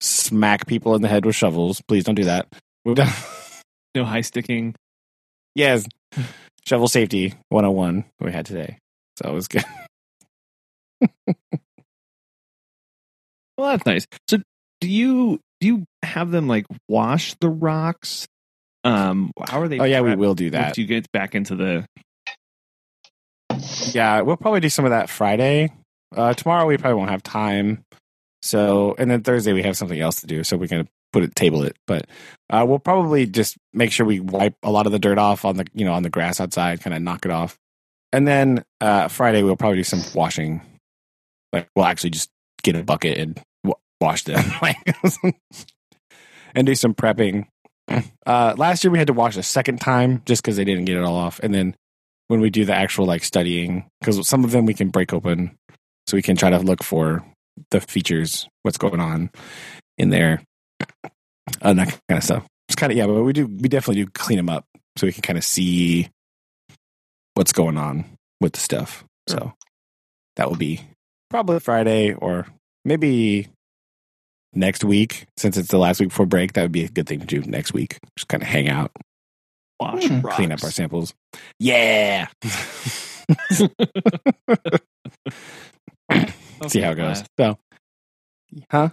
smack 0.00 0.66
people 0.66 0.94
in 0.94 1.02
the 1.02 1.08
head 1.08 1.24
with 1.26 1.36
shovels 1.36 1.82
please 1.82 2.04
don't 2.04 2.14
do 2.14 2.24
that 2.24 2.46
We've 2.84 2.96
done 2.96 3.12
No 3.96 4.04
high 4.04 4.20
sticking. 4.20 4.74
Yes. 5.54 5.86
Shovel 6.66 6.86
safety 6.86 7.32
101 7.48 8.04
we 8.20 8.30
had 8.30 8.44
today. 8.44 8.78
So 9.18 9.30
it 9.30 9.32
was 9.32 9.48
good. 9.48 9.64
Well, 13.58 13.70
that's 13.70 13.86
nice. 13.86 14.06
So, 14.28 14.38
do 14.82 14.88
you 14.88 15.40
do 15.60 15.66
you 15.66 15.84
have 16.02 16.30
them 16.30 16.46
like 16.46 16.66
wash 16.88 17.34
the 17.40 17.48
rocks? 17.48 18.26
Um, 18.86 19.32
how 19.48 19.60
are 19.60 19.68
they? 19.68 19.78
Oh 19.80 19.84
yeah, 19.84 20.00
we 20.00 20.14
will 20.14 20.34
do 20.34 20.50
that. 20.50 20.78
you 20.78 20.86
get 20.86 21.10
back 21.12 21.34
into 21.34 21.56
the. 21.56 21.86
Yeah, 23.92 24.20
we'll 24.20 24.36
probably 24.36 24.60
do 24.60 24.68
some 24.68 24.84
of 24.84 24.90
that 24.92 25.08
Friday. 25.08 25.72
Uh 26.14 26.32
tomorrow 26.34 26.66
we 26.66 26.76
probably 26.76 26.98
won't 26.98 27.10
have 27.10 27.22
time. 27.22 27.82
So 28.42 28.94
and 28.98 29.10
then 29.10 29.22
Thursday 29.22 29.52
we 29.52 29.62
have 29.62 29.76
something 29.76 29.98
else 29.98 30.20
to 30.20 30.26
do, 30.26 30.44
so 30.44 30.56
we 30.56 30.68
can 30.68 30.88
put 31.12 31.24
it 31.24 31.34
table 31.34 31.62
it. 31.64 31.76
But 31.86 32.06
uh 32.50 32.64
we'll 32.68 32.78
probably 32.78 33.26
just 33.26 33.56
make 33.72 33.90
sure 33.90 34.06
we 34.06 34.20
wipe 34.20 34.54
a 34.62 34.70
lot 34.70 34.86
of 34.86 34.92
the 34.92 34.98
dirt 34.98 35.18
off 35.18 35.44
on 35.44 35.56
the 35.56 35.66
you 35.74 35.84
know 35.84 35.92
on 35.94 36.02
the 36.02 36.10
grass 36.10 36.40
outside, 36.40 36.80
kind 36.80 36.94
of 36.94 37.02
knock 37.02 37.24
it 37.24 37.30
off. 37.32 37.56
And 38.12 38.26
then 38.26 38.64
uh 38.80 39.08
Friday 39.08 39.42
we'll 39.42 39.56
probably 39.56 39.78
do 39.78 39.84
some 39.84 40.02
washing. 40.14 40.60
Like 41.52 41.68
we'll 41.74 41.86
actually 41.86 42.10
just 42.10 42.30
get 42.62 42.76
a 42.76 42.84
bucket 42.84 43.18
and 43.18 43.40
w- 43.64 43.80
wash 44.00 44.24
them. 44.24 44.44
like 44.62 44.76
and 46.54 46.66
do 46.66 46.74
some 46.74 46.94
prepping. 46.94 47.46
Uh, 47.88 48.54
last 48.56 48.82
year 48.82 48.90
we 48.90 48.98
had 48.98 49.06
to 49.06 49.12
wash 49.12 49.36
a 49.36 49.42
second 49.42 49.80
time 49.80 50.22
just 50.26 50.42
because 50.42 50.56
they 50.56 50.64
didn't 50.64 50.84
get 50.84 50.96
it 50.96 51.04
all 51.04 51.16
off, 51.16 51.38
and 51.42 51.54
then 51.54 51.74
when 52.28 52.40
we 52.40 52.50
do 52.50 52.64
the 52.64 52.74
actual 52.74 53.06
like 53.06 53.22
studying, 53.22 53.88
because 54.00 54.26
some 54.28 54.44
of 54.44 54.50
them 54.50 54.66
we 54.66 54.74
can 54.74 54.88
break 54.88 55.12
open, 55.12 55.56
so 56.06 56.16
we 56.16 56.22
can 56.22 56.36
try 56.36 56.50
to 56.50 56.58
look 56.58 56.82
for 56.82 57.24
the 57.70 57.80
features, 57.80 58.48
what's 58.62 58.78
going 58.78 59.00
on 59.00 59.30
in 59.98 60.10
there, 60.10 60.42
and 61.62 61.78
that 61.78 61.88
kind 62.08 62.18
of 62.18 62.24
stuff. 62.24 62.46
It's 62.68 62.76
kind 62.76 62.90
of 62.90 62.98
yeah, 62.98 63.06
but 63.06 63.22
we 63.22 63.32
do 63.32 63.46
we 63.46 63.68
definitely 63.68 64.04
do 64.04 64.10
clean 64.12 64.38
them 64.38 64.48
up 64.48 64.64
so 64.96 65.06
we 65.06 65.12
can 65.12 65.22
kind 65.22 65.38
of 65.38 65.44
see 65.44 66.08
what's 67.34 67.52
going 67.52 67.76
on 67.76 68.04
with 68.40 68.54
the 68.54 68.60
stuff. 68.60 69.04
So 69.28 69.52
that 70.36 70.48
will 70.48 70.56
be 70.56 70.80
probably 71.30 71.60
Friday 71.60 72.14
or 72.14 72.46
maybe 72.84 73.48
next 74.54 74.84
week 74.84 75.26
since 75.36 75.56
it's 75.56 75.68
the 75.68 75.78
last 75.78 76.00
week 76.00 76.08
before 76.08 76.26
break 76.26 76.54
that 76.54 76.62
would 76.62 76.72
be 76.72 76.84
a 76.84 76.88
good 76.88 77.06
thing 77.06 77.20
to 77.20 77.26
do 77.26 77.42
next 77.42 77.74
week 77.74 77.98
just 78.16 78.28
kind 78.28 78.42
of 78.42 78.48
hang 78.48 78.68
out 78.68 78.90
Wash 79.80 80.06
hmm. 80.06 80.20
rocks. 80.20 80.36
clean 80.36 80.52
up 80.52 80.62
our 80.64 80.70
samples. 80.70 81.14
Yeah. 81.58 82.28
See 86.68 86.80
how 86.80 86.92
it 86.92 86.94
goes. 86.94 87.22
So, 87.38 87.58
huh? 88.70 88.90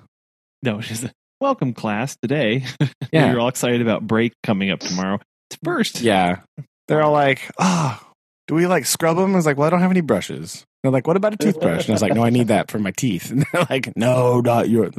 No, 0.62 0.80
it's 0.80 0.88
just 0.88 1.06
welcome 1.40 1.74
class 1.74 2.18
today. 2.22 2.66
Yeah. 3.12 3.30
You're 3.30 3.42
all 3.42 3.48
excited 3.48 3.80
about 3.80 4.08
break 4.08 4.34
coming 4.42 4.72
up 4.72 4.80
tomorrow. 4.80 5.20
It's 5.52 5.60
first. 5.64 6.02
Yeah. 6.02 6.40
They're 6.88 7.04
all 7.04 7.12
like, 7.12 7.48
oh, 7.60 8.02
do 8.48 8.56
we 8.56 8.66
like 8.66 8.88
scrub 8.88 9.18
them? 9.18 9.34
I 9.34 9.36
was 9.36 9.46
like, 9.46 9.56
well, 9.56 9.68
I 9.68 9.70
don't 9.70 9.82
have 9.82 9.92
any 9.92 10.02
brushes. 10.02 10.66
They're 10.84 10.92
like, 10.92 11.08
what 11.08 11.16
about 11.16 11.34
a 11.34 11.38
toothbrush? 11.38 11.86
And 11.86 11.92
I 11.92 11.94
was 11.94 12.02
like, 12.02 12.14
no, 12.14 12.26
I 12.26 12.30
need 12.30 12.50
that 12.50 12.70
for 12.70 12.78
my 12.78 12.92
teeth. 12.92 13.32
And 13.34 13.46
they're 13.52 13.66
like, 13.70 13.96
no, 13.96 14.42
not 14.42 14.68
your. 14.70 14.92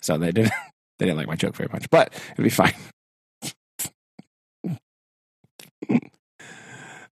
So 0.00 0.16
they 0.16 0.32
didn't. 0.32 0.52
They 1.00 1.06
didn't 1.06 1.18
like 1.18 1.26
my 1.26 1.34
joke 1.34 1.56
very 1.56 1.68
much, 1.72 1.90
but 1.90 2.14
it'd 2.34 2.44
be 2.44 2.50
fine. 2.50 2.72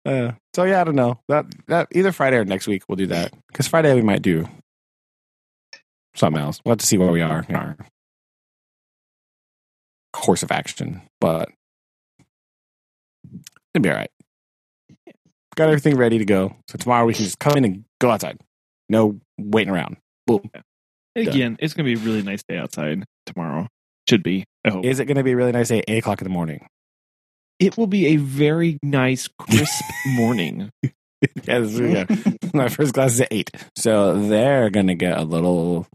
uh, 0.06 0.30
so 0.54 0.62
yeah, 0.62 0.80
I 0.80 0.84
don't 0.84 0.94
know 0.94 1.18
that 1.26 1.46
that 1.66 1.88
either 1.90 2.12
Friday 2.12 2.36
or 2.36 2.44
next 2.44 2.68
week 2.68 2.84
we'll 2.88 2.94
do 2.94 3.08
that 3.08 3.34
because 3.48 3.66
Friday 3.66 3.92
we 3.92 4.02
might 4.02 4.22
do 4.22 4.48
something 6.14 6.40
else. 6.40 6.60
We'll 6.64 6.74
have 6.74 6.78
to 6.78 6.86
see 6.86 6.98
where 6.98 7.10
we 7.10 7.20
are 7.20 7.44
in 7.48 7.56
our 7.56 7.76
course 10.12 10.44
of 10.44 10.52
action, 10.52 11.02
but 11.20 11.50
it'll 13.74 13.82
be 13.82 13.90
all 13.90 13.96
right. 13.96 14.10
Got 15.56 15.68
everything 15.68 15.96
ready 15.96 16.18
to 16.18 16.24
go, 16.24 16.54
so 16.68 16.78
tomorrow 16.78 17.06
we 17.06 17.14
can 17.14 17.24
just 17.24 17.40
come 17.40 17.56
in 17.56 17.64
and 17.64 17.84
go 18.04 18.10
outside. 18.10 18.38
No 18.88 19.18
waiting 19.38 19.72
around. 19.72 19.96
Boom. 20.26 20.50
Again, 21.16 21.56
it's 21.60 21.74
going 21.74 21.86
to 21.88 21.94
be 21.96 22.00
a 22.00 22.04
really 22.04 22.22
nice 22.22 22.42
day 22.48 22.58
outside 22.58 23.04
tomorrow. 23.26 23.68
Should 24.08 24.22
be. 24.22 24.44
I 24.64 24.70
hope. 24.70 24.84
Is 24.84 25.00
it 25.00 25.04
going 25.06 25.16
to 25.16 25.22
be 25.22 25.32
a 25.32 25.36
really 25.36 25.52
nice 25.52 25.68
day? 25.68 25.78
at 25.78 25.84
Eight 25.88 25.98
o'clock 25.98 26.20
in 26.20 26.24
the 26.24 26.30
morning. 26.30 26.66
it 27.60 27.76
will 27.78 27.86
be 27.86 28.08
a 28.08 28.16
very 28.16 28.78
nice, 28.82 29.28
crisp 29.38 29.84
morning. 30.16 30.70
yeah, 30.82 31.60
this 31.60 31.78
is- 31.78 31.80
yeah. 31.80 32.32
my 32.52 32.68
first 32.68 32.92
class 32.94 33.12
is 33.14 33.20
at 33.22 33.28
eight, 33.30 33.50
so 33.76 34.18
they're 34.28 34.68
gonna 34.70 34.94
get 34.94 35.16
a 35.16 35.22
little 35.22 35.86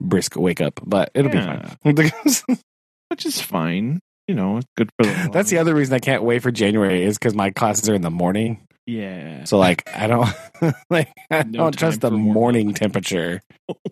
brisk 0.00 0.36
wake 0.36 0.60
up, 0.60 0.80
but 0.84 1.10
it'll 1.14 1.32
Yeah. 1.34 1.74
be 1.84 2.30
fine. 2.32 2.58
which 3.08 3.24
is 3.26 3.40
fine. 3.40 4.00
You 4.26 4.34
know, 4.34 4.58
it's 4.58 4.66
good 4.76 4.90
for 4.98 5.06
the. 5.06 5.30
That's 5.32 5.48
the 5.50 5.58
other 5.58 5.74
reason 5.74 5.94
I 5.94 6.00
can't 6.00 6.22
wait 6.22 6.42
for 6.42 6.50
January 6.50 7.02
is 7.04 7.16
because 7.16 7.34
my 7.34 7.50
classes 7.50 7.88
are 7.88 7.94
in 7.94 8.02
the 8.02 8.10
morning. 8.10 8.60
Yeah. 8.88 9.44
So 9.44 9.58
like 9.58 9.86
I 9.94 10.06
don't 10.06 10.26
like 10.90 11.12
I 11.30 11.42
No 11.42 11.58
don't 11.64 11.78
trust 11.78 12.00
the 12.00 12.10
morning 12.10 12.72
temperature. 12.72 13.42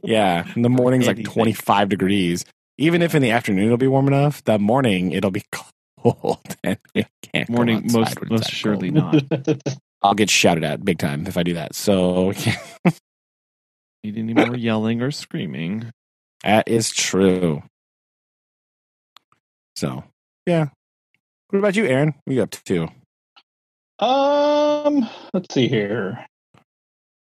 Yeah, 0.02 0.50
in 0.56 0.62
the 0.62 0.68
morning's 0.70 1.06
like 1.06 1.22
twenty 1.22 1.52
five 1.52 1.90
degrees. 1.90 2.46
Even 2.78 3.02
if 3.02 3.14
in 3.14 3.20
the 3.20 3.30
afternoon 3.30 3.66
it'll 3.66 3.76
be 3.76 3.86
warm 3.88 4.06
enough, 4.08 4.42
the 4.44 4.58
morning 4.58 5.12
it'll 5.12 5.30
be 5.30 5.42
cold 5.52 6.56
and 6.64 6.78
we 6.94 7.04
can't 7.22 7.50
Morning, 7.50 7.86
most 7.92 8.18
most 8.30 8.50
surely 8.50 8.90
cold. 8.90 9.30
not. 9.30 9.58
I'll 10.02 10.14
get 10.14 10.30
shouted 10.30 10.64
at 10.64 10.82
big 10.82 10.98
time 10.98 11.26
if 11.26 11.36
I 11.36 11.42
do 11.42 11.52
that. 11.54 11.74
So 11.74 12.32
Need 14.02 14.16
any 14.18 14.32
more 14.32 14.56
yelling 14.56 15.02
or 15.02 15.10
screaming? 15.10 15.90
that 16.42 16.68
is 16.68 16.90
true. 16.90 17.62
So 19.74 20.04
yeah. 20.46 20.68
What 21.50 21.58
about 21.58 21.76
you, 21.76 21.84
Aaron? 21.84 22.14
What 22.24 22.32
are 22.32 22.34
you 22.34 22.42
up 22.42 22.50
to? 22.50 22.88
Um, 23.98 25.08
let's 25.32 25.54
see 25.54 25.68
here. 25.68 26.26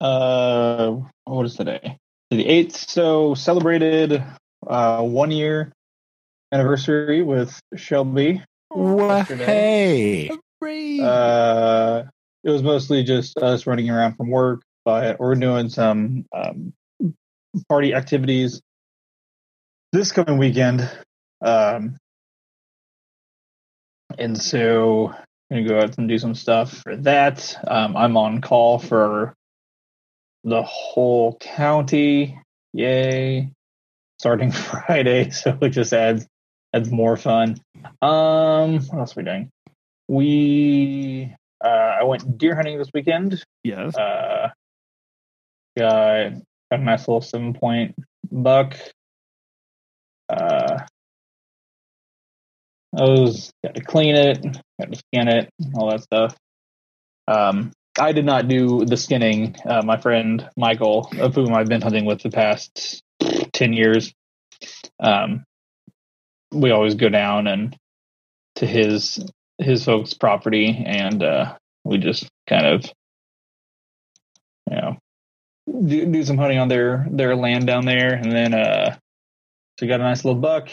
Uh, 0.02 0.98
what 1.24 1.46
is 1.46 1.56
today? 1.56 1.98
The 2.32 2.46
eighth. 2.46 2.76
So 2.76 3.34
celebrated 3.34 4.24
uh 4.68 5.02
one 5.02 5.32
year 5.32 5.72
anniversary 6.52 7.22
with 7.22 7.58
Shelby. 7.76 8.42
Hey. 9.46 10.30
Uh, 11.02 12.04
it 12.44 12.50
was 12.50 12.64
mostly 12.64 13.04
just 13.04 13.38
us 13.38 13.66
running 13.66 13.90
around 13.90 14.16
from 14.16 14.30
work, 14.30 14.62
but 14.84 15.20
we're 15.20 15.36
doing 15.36 15.70
some 15.70 16.26
um, 16.34 16.74
party 17.70 17.94
activities 17.94 18.62
this 19.94 20.12
coming 20.12 20.38
weekend. 20.38 20.90
Um, 21.42 21.98
and 24.18 24.38
so 24.38 25.14
gonna 25.50 25.68
go 25.68 25.80
out 25.80 25.98
and 25.98 26.08
do 26.08 26.18
some 26.18 26.36
stuff 26.36 26.82
for 26.84 26.96
that. 26.98 27.58
Um, 27.68 27.96
I'm 27.96 28.18
on 28.18 28.42
call 28.42 28.80
for 28.80 29.36
the 30.44 30.64
whole 30.64 31.38
county. 31.40 32.40
Yay! 32.74 33.52
Starting 34.20 34.52
Friday, 34.52 35.30
so 35.30 35.58
it 35.62 35.70
just 35.70 35.94
adds 35.94 36.28
adds 36.74 36.92
more 36.92 37.18
fun. 37.18 37.58
Um, 38.02 38.80
what 38.88 39.00
else 39.00 39.18
are 39.18 39.22
we 39.22 39.24
doing? 39.24 39.50
We 40.08 41.36
uh, 41.64 41.68
I 41.68 42.04
went 42.04 42.38
deer 42.38 42.56
hunting 42.56 42.78
this 42.78 42.92
weekend. 42.94 43.44
Yes. 43.64 43.96
Uh, 43.96 44.50
got 45.78 46.34
a 46.72 46.78
nice 46.78 47.08
little 47.08 47.22
seven 47.22 47.54
point 47.54 47.96
buck. 48.32 48.78
Uh, 50.30 50.80
I 52.98 53.04
was 53.04 53.52
got 53.64 53.76
to 53.76 53.82
clean 53.82 54.16
it, 54.16 54.42
got 54.80 54.92
to 54.92 54.96
skin 54.96 55.28
it, 55.28 55.50
all 55.76 55.92
that 55.92 56.04
stuff. 56.04 56.36
Um, 57.28 57.72
I 58.00 58.12
did 58.12 58.26
not 58.26 58.48
do 58.48 58.86
the 58.86 58.98
skinning. 58.98 59.56
Uh, 59.66 59.82
my 59.84 59.98
friend 59.98 60.48
Michael, 60.58 61.10
of 61.20 61.36
whom 61.36 61.54
I've 61.54 61.68
been 61.68 61.82
hunting 61.82 62.06
with 62.06 62.22
the 62.22 62.30
past 62.30 63.02
ten 63.54 63.74
years, 63.74 64.14
um, 65.00 65.44
we 66.52 66.72
always 66.72 66.96
go 66.96 67.10
down 67.10 67.48
and 67.48 67.76
to 68.56 68.66
his 68.66 69.20
his 69.58 69.86
folks' 69.86 70.14
property, 70.14 70.84
and 70.86 71.24
uh, 71.24 71.56
we 71.84 71.98
just 71.98 72.28
kind 72.48 72.66
of, 72.66 72.86
you 74.70 74.76
know, 74.76 74.98
do, 75.86 76.06
do 76.06 76.24
some 76.24 76.38
hunting 76.38 76.60
on 76.60 76.68
their 76.68 77.08
their 77.10 77.36
land 77.36 77.68
down 77.68 77.86
there, 77.86 78.14
and 78.14 78.32
then 78.32 78.54
uh, 78.54 78.98
so 79.78 79.88
got 79.88 80.00
a 80.00 80.04
nice 80.04 80.24
little 80.24 80.40
buck 80.40 80.70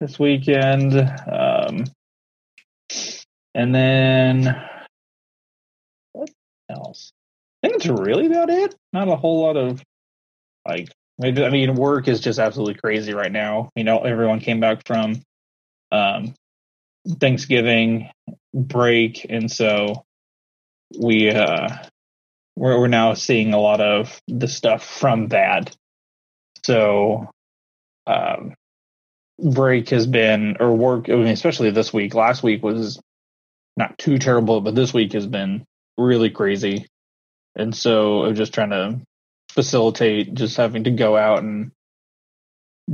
this 0.00 0.18
weekend, 0.18 0.94
um, 0.94 1.84
and 3.54 3.74
then 3.74 4.62
what 6.12 6.30
else? 6.70 7.12
I 7.62 7.68
think 7.68 7.82
that's 7.82 8.00
really 8.00 8.26
about 8.26 8.50
it. 8.50 8.74
Not 8.92 9.08
a 9.08 9.16
whole 9.16 9.42
lot 9.42 9.56
of 9.56 9.82
like. 10.66 10.88
I 11.22 11.30
mean, 11.30 11.76
work 11.76 12.08
is 12.08 12.20
just 12.20 12.38
absolutely 12.38 12.74
crazy 12.74 13.14
right 13.14 13.32
now. 13.32 13.70
You 13.74 13.84
know, 13.84 14.00
everyone 14.00 14.38
came 14.40 14.60
back 14.60 14.86
from 14.86 15.22
um, 15.90 16.34
Thanksgiving 17.08 18.10
break, 18.52 19.24
and 19.28 19.50
so 19.50 20.04
we 20.98 21.30
uh, 21.30 21.68
we're 22.56 22.78
we're 22.80 22.86
now 22.88 23.14
seeing 23.14 23.52
a 23.52 23.60
lot 23.60 23.80
of 23.80 24.20
the 24.28 24.48
stuff 24.48 24.84
from 24.84 25.28
that. 25.28 25.74
So, 26.64 27.30
um, 28.06 28.54
break 29.38 29.90
has 29.90 30.06
been 30.06 30.56
or 30.60 30.74
work, 30.74 31.08
I 31.08 31.14
mean, 31.14 31.26
especially 31.28 31.70
this 31.70 31.92
week. 31.92 32.14
Last 32.14 32.42
week 32.42 32.62
was 32.62 33.00
not 33.76 33.98
too 33.98 34.18
terrible, 34.18 34.60
but 34.60 34.74
this 34.74 34.94
week 34.94 35.12
has 35.12 35.26
been 35.26 35.64
really 35.98 36.30
crazy, 36.30 36.86
and 37.54 37.74
so 37.74 38.24
I'm 38.24 38.34
just 38.34 38.54
trying 38.54 38.70
to 38.70 39.00
facilitate 39.50 40.34
just 40.34 40.56
having 40.56 40.84
to 40.84 40.90
go 40.90 41.16
out 41.16 41.40
and 41.42 41.72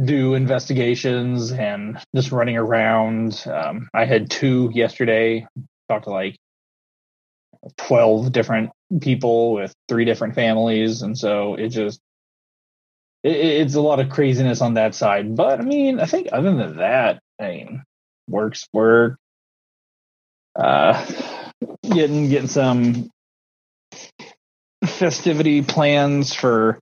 do 0.05 0.35
investigations 0.35 1.53
and 1.53 1.98
just 2.14 2.33
running 2.33 2.57
around. 2.57 3.44
Um, 3.46 3.88
I 3.92 4.05
had 4.05 4.31
two 4.31 4.70
yesterday. 4.72 5.46
Talked 5.88 6.05
to 6.05 6.11
like 6.11 6.37
twelve 7.77 8.33
different 8.33 8.70
people 9.01 9.55
with 9.55 9.75
three 9.88 10.05
different 10.05 10.35
families, 10.35 11.03
and 11.03 11.16
so 11.16 11.55
it 11.55 11.68
just 11.68 12.01
it, 13.23 13.37
it's 13.37 13.75
a 13.75 13.81
lot 13.81 14.01
of 14.01 14.11
craziness 14.11 14.61
on 14.61 14.75
that 14.75 14.95
side. 14.95 15.37
But 15.37 15.61
I 15.61 15.65
mean, 15.65 16.01
I 16.01 16.07
think 16.07 16.29
other 16.33 16.55
than 16.55 16.77
that, 16.77 17.21
I 17.41 17.49
mean, 17.49 17.83
works 18.29 18.67
work. 18.73 19.17
Uh, 20.55 21.07
getting 21.83 22.29
getting 22.29 22.49
some 22.49 23.11
festivity 24.85 25.63
plans 25.63 26.35
for 26.35 26.79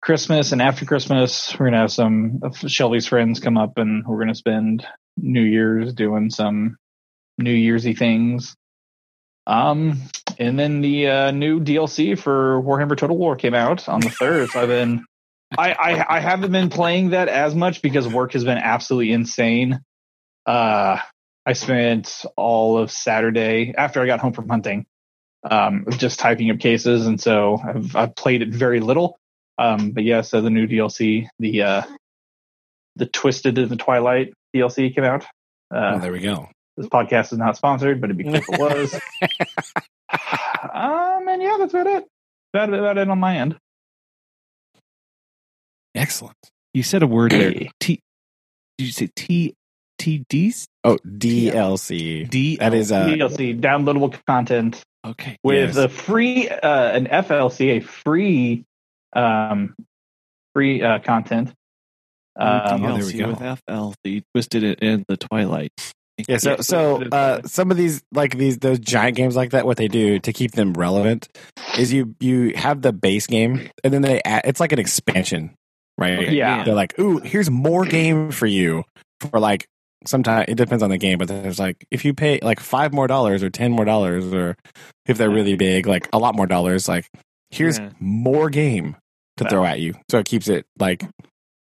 Christmas 0.00 0.52
and 0.52 0.60
after 0.60 0.84
Christmas, 0.84 1.56
we're 1.58 1.66
gonna 1.66 1.78
have 1.78 1.92
some 1.92 2.40
of 2.42 2.56
Shelby's 2.58 3.06
friends 3.06 3.40
come 3.40 3.56
up, 3.56 3.78
and 3.78 4.04
we're 4.06 4.18
gonna 4.18 4.34
spend 4.34 4.86
New 5.16 5.42
Year's 5.42 5.92
doing 5.92 6.30
some 6.30 6.76
New 7.38 7.52
Year'sy 7.52 7.96
things. 7.96 8.54
Um, 9.46 10.02
and 10.38 10.58
then 10.58 10.80
the 10.80 11.08
uh, 11.08 11.30
new 11.30 11.60
DLC 11.60 12.18
for 12.18 12.62
Warhammer 12.62 12.96
Total 12.96 13.16
War 13.16 13.36
came 13.36 13.54
out 13.54 13.88
on 13.88 14.00
the 14.00 14.10
third. 14.10 14.50
so 14.50 14.60
I've 14.60 14.68
been, 14.68 15.04
I, 15.58 15.72
I 15.72 16.16
I 16.16 16.20
haven't 16.20 16.52
been 16.52 16.70
playing 16.70 17.10
that 17.10 17.28
as 17.28 17.54
much 17.54 17.82
because 17.82 18.08
work 18.08 18.32
has 18.32 18.44
been 18.44 18.58
absolutely 18.58 19.12
insane. 19.12 19.80
Uh, 20.46 20.98
I 21.44 21.52
spent 21.52 22.24
all 22.36 22.78
of 22.78 22.90
Saturday 22.90 23.74
after 23.76 24.00
I 24.00 24.06
got 24.06 24.20
home 24.20 24.32
from 24.32 24.48
hunting, 24.48 24.86
um, 25.48 25.86
just 25.90 26.18
typing 26.20 26.50
up 26.50 26.58
cases, 26.58 27.06
and 27.06 27.20
so 27.20 27.58
I've, 27.62 27.96
I've 27.96 28.14
played 28.14 28.42
it 28.42 28.48
very 28.48 28.80
little. 28.80 29.18
Um, 29.58 29.90
but 29.90 30.04
yeah, 30.04 30.22
so 30.22 30.40
the 30.40 30.50
new 30.50 30.66
DLC, 30.66 31.28
the 31.38 31.62
uh, 31.62 31.82
the 32.96 33.06
Twisted 33.06 33.54
& 33.54 33.68
the 33.68 33.76
Twilight 33.76 34.32
DLC 34.54 34.94
came 34.94 35.04
out. 35.04 35.24
Oh, 35.72 35.76
Uh, 35.76 35.98
there 35.98 36.12
we 36.12 36.20
go. 36.20 36.48
This 36.76 36.86
podcast 36.86 37.32
is 37.32 37.38
not 37.38 37.56
sponsored, 37.56 38.00
but 38.00 38.10
it'd 38.10 38.18
be 38.18 38.24
cool 38.24 38.34
if 38.36 38.48
it 38.48 38.60
was. 38.60 38.94
um, 40.72 41.28
and 41.28 41.42
yeah, 41.42 41.56
that's 41.58 41.74
about 41.74 41.86
it. 41.86 42.04
About, 42.54 42.72
about 42.72 42.98
it 42.98 43.08
on 43.08 43.18
my 43.18 43.38
end. 43.38 43.56
Excellent. 45.94 46.36
You 46.74 46.82
said 46.82 47.02
a 47.02 47.06
word 47.06 47.32
there. 47.32 47.50
Hey. 47.50 47.70
T. 47.80 48.00
Did 48.78 48.84
you 48.86 48.92
say 48.92 49.08
T? 49.14 49.54
TDs? 50.00 50.66
Oh, 50.82 50.98
DLC. 51.06 52.28
D. 52.28 52.56
That 52.56 52.74
is 52.74 52.90
uh, 52.90 53.06
DLC 53.06 53.60
downloadable 53.60 54.18
content 54.26 54.82
okay. 55.06 55.36
with 55.44 55.76
Yes. 55.76 55.76
a 55.76 55.88
free 55.88 56.48
uh, 56.48 56.92
an 56.92 57.06
FLC, 57.06 57.76
a 57.76 57.80
free 57.80 58.64
um 59.12 59.74
free 60.54 60.82
uh, 60.82 60.98
content. 61.00 61.52
Um, 62.34 62.84
oh, 62.84 62.96
there 62.96 63.04
we 63.06 63.12
DLC 63.12 63.18
go. 63.18 63.28
With 63.28 63.60
FL, 63.68 64.08
you 64.08 64.22
twisted 64.34 64.64
it 64.64 64.80
in 64.80 65.04
the 65.06 65.16
twilight. 65.18 65.72
Yeah, 66.28 66.38
so 66.38 66.50
Yeah, 66.50 66.56
so 66.56 66.62
so- 67.02 67.08
uh, 67.16 67.42
some 67.44 67.70
of 67.70 67.76
these 67.76 68.02
like 68.12 68.36
these 68.36 68.58
those 68.58 68.78
giant 68.80 69.16
games 69.16 69.36
like 69.36 69.50
that, 69.50 69.66
what 69.66 69.76
they 69.76 69.88
do 69.88 70.18
to 70.20 70.32
keep 70.32 70.52
them 70.52 70.72
relevant 70.72 71.28
is 71.78 71.92
you 71.92 72.14
you 72.20 72.54
have 72.56 72.82
the 72.82 72.92
base 72.92 73.26
game 73.26 73.68
and 73.84 73.92
then 73.92 74.02
they 74.02 74.20
add, 74.24 74.42
it's 74.46 74.58
like 74.60 74.72
an 74.72 74.78
expansion, 74.78 75.54
right? 76.02 76.18
Okay, 76.18 76.34
Yeah. 76.34 76.64
They're 76.64 76.74
like, 76.74 76.98
ooh, 76.98 77.18
here's 77.18 77.50
more 77.50 77.84
game 77.84 78.30
for 78.30 78.46
you 78.46 78.84
for 79.20 79.40
like 79.40 79.66
sometimes 80.06 80.46
it 80.48 80.56
depends 80.56 80.82
on 80.82 80.90
the 80.90 80.98
game, 80.98 81.18
but 81.18 81.28
there's 81.28 81.58
like 81.58 81.76
if 81.90 82.04
you 82.04 82.12
pay 82.14 82.38
like 82.42 82.60
five 82.60 82.92
more 82.92 83.06
dollars 83.06 83.42
or 83.42 83.50
ten 83.50 83.70
more 83.72 83.84
dollars 83.84 84.32
or 84.32 84.56
if 85.06 85.16
they're 85.18 85.30
really 85.30 85.54
big, 85.56 85.86
like 85.86 86.08
a 86.12 86.18
lot 86.18 86.34
more 86.34 86.46
dollars, 86.46 86.88
like 86.88 87.06
here's 87.50 87.78
Yeah. 87.78 87.90
more 88.00 88.50
game 88.50 88.96
to 89.38 89.48
throw 89.48 89.64
at 89.64 89.80
you, 89.80 89.94
so 90.10 90.18
it 90.18 90.26
keeps 90.26 90.48
it 90.48 90.66
like 90.78 91.04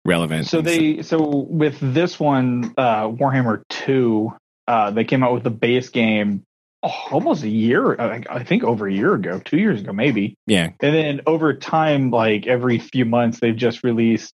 relevant. 0.05 0.47
So 0.47 0.59
and 0.59 0.67
they 0.67 1.01
so 1.03 1.45
with 1.49 1.77
this 1.81 2.19
one, 2.19 2.73
uh, 2.77 3.07
Warhammer 3.09 3.61
Two, 3.69 4.33
uh, 4.67 4.91
they 4.91 5.03
came 5.03 5.23
out 5.23 5.33
with 5.33 5.43
the 5.43 5.49
base 5.51 5.89
game 5.89 6.43
almost 6.81 7.43
a 7.43 7.49
year, 7.49 7.99
I 7.99 8.43
think 8.43 8.63
over 8.63 8.87
a 8.87 8.93
year 8.93 9.13
ago, 9.13 9.39
two 9.43 9.57
years 9.57 9.81
ago 9.81 9.93
maybe, 9.93 10.35
yeah, 10.47 10.69
and 10.79 10.95
then 10.95 11.21
over 11.27 11.53
time, 11.53 12.11
like 12.11 12.47
every 12.47 12.79
few 12.79 13.05
months, 13.05 13.39
they've 13.39 13.55
just 13.55 13.83
released 13.83 14.33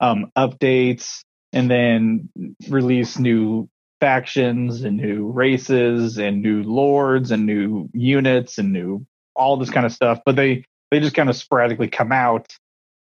um, 0.00 0.30
updates 0.36 1.20
and 1.52 1.70
then 1.70 2.28
release 2.68 3.18
new 3.18 3.68
factions 4.00 4.82
and 4.82 4.96
new 4.96 5.30
races 5.30 6.18
and 6.18 6.42
new 6.42 6.62
lords 6.62 7.30
and 7.30 7.44
new 7.44 7.88
units 7.92 8.58
and 8.58 8.72
new 8.72 9.04
all 9.34 9.56
this 9.56 9.70
kind 9.70 9.86
of 9.86 9.92
stuff. 9.92 10.20
But 10.24 10.36
they 10.36 10.64
they 10.90 11.00
just 11.00 11.14
kind 11.14 11.28
of 11.28 11.36
sporadically 11.36 11.88
come 11.88 12.12
out. 12.12 12.46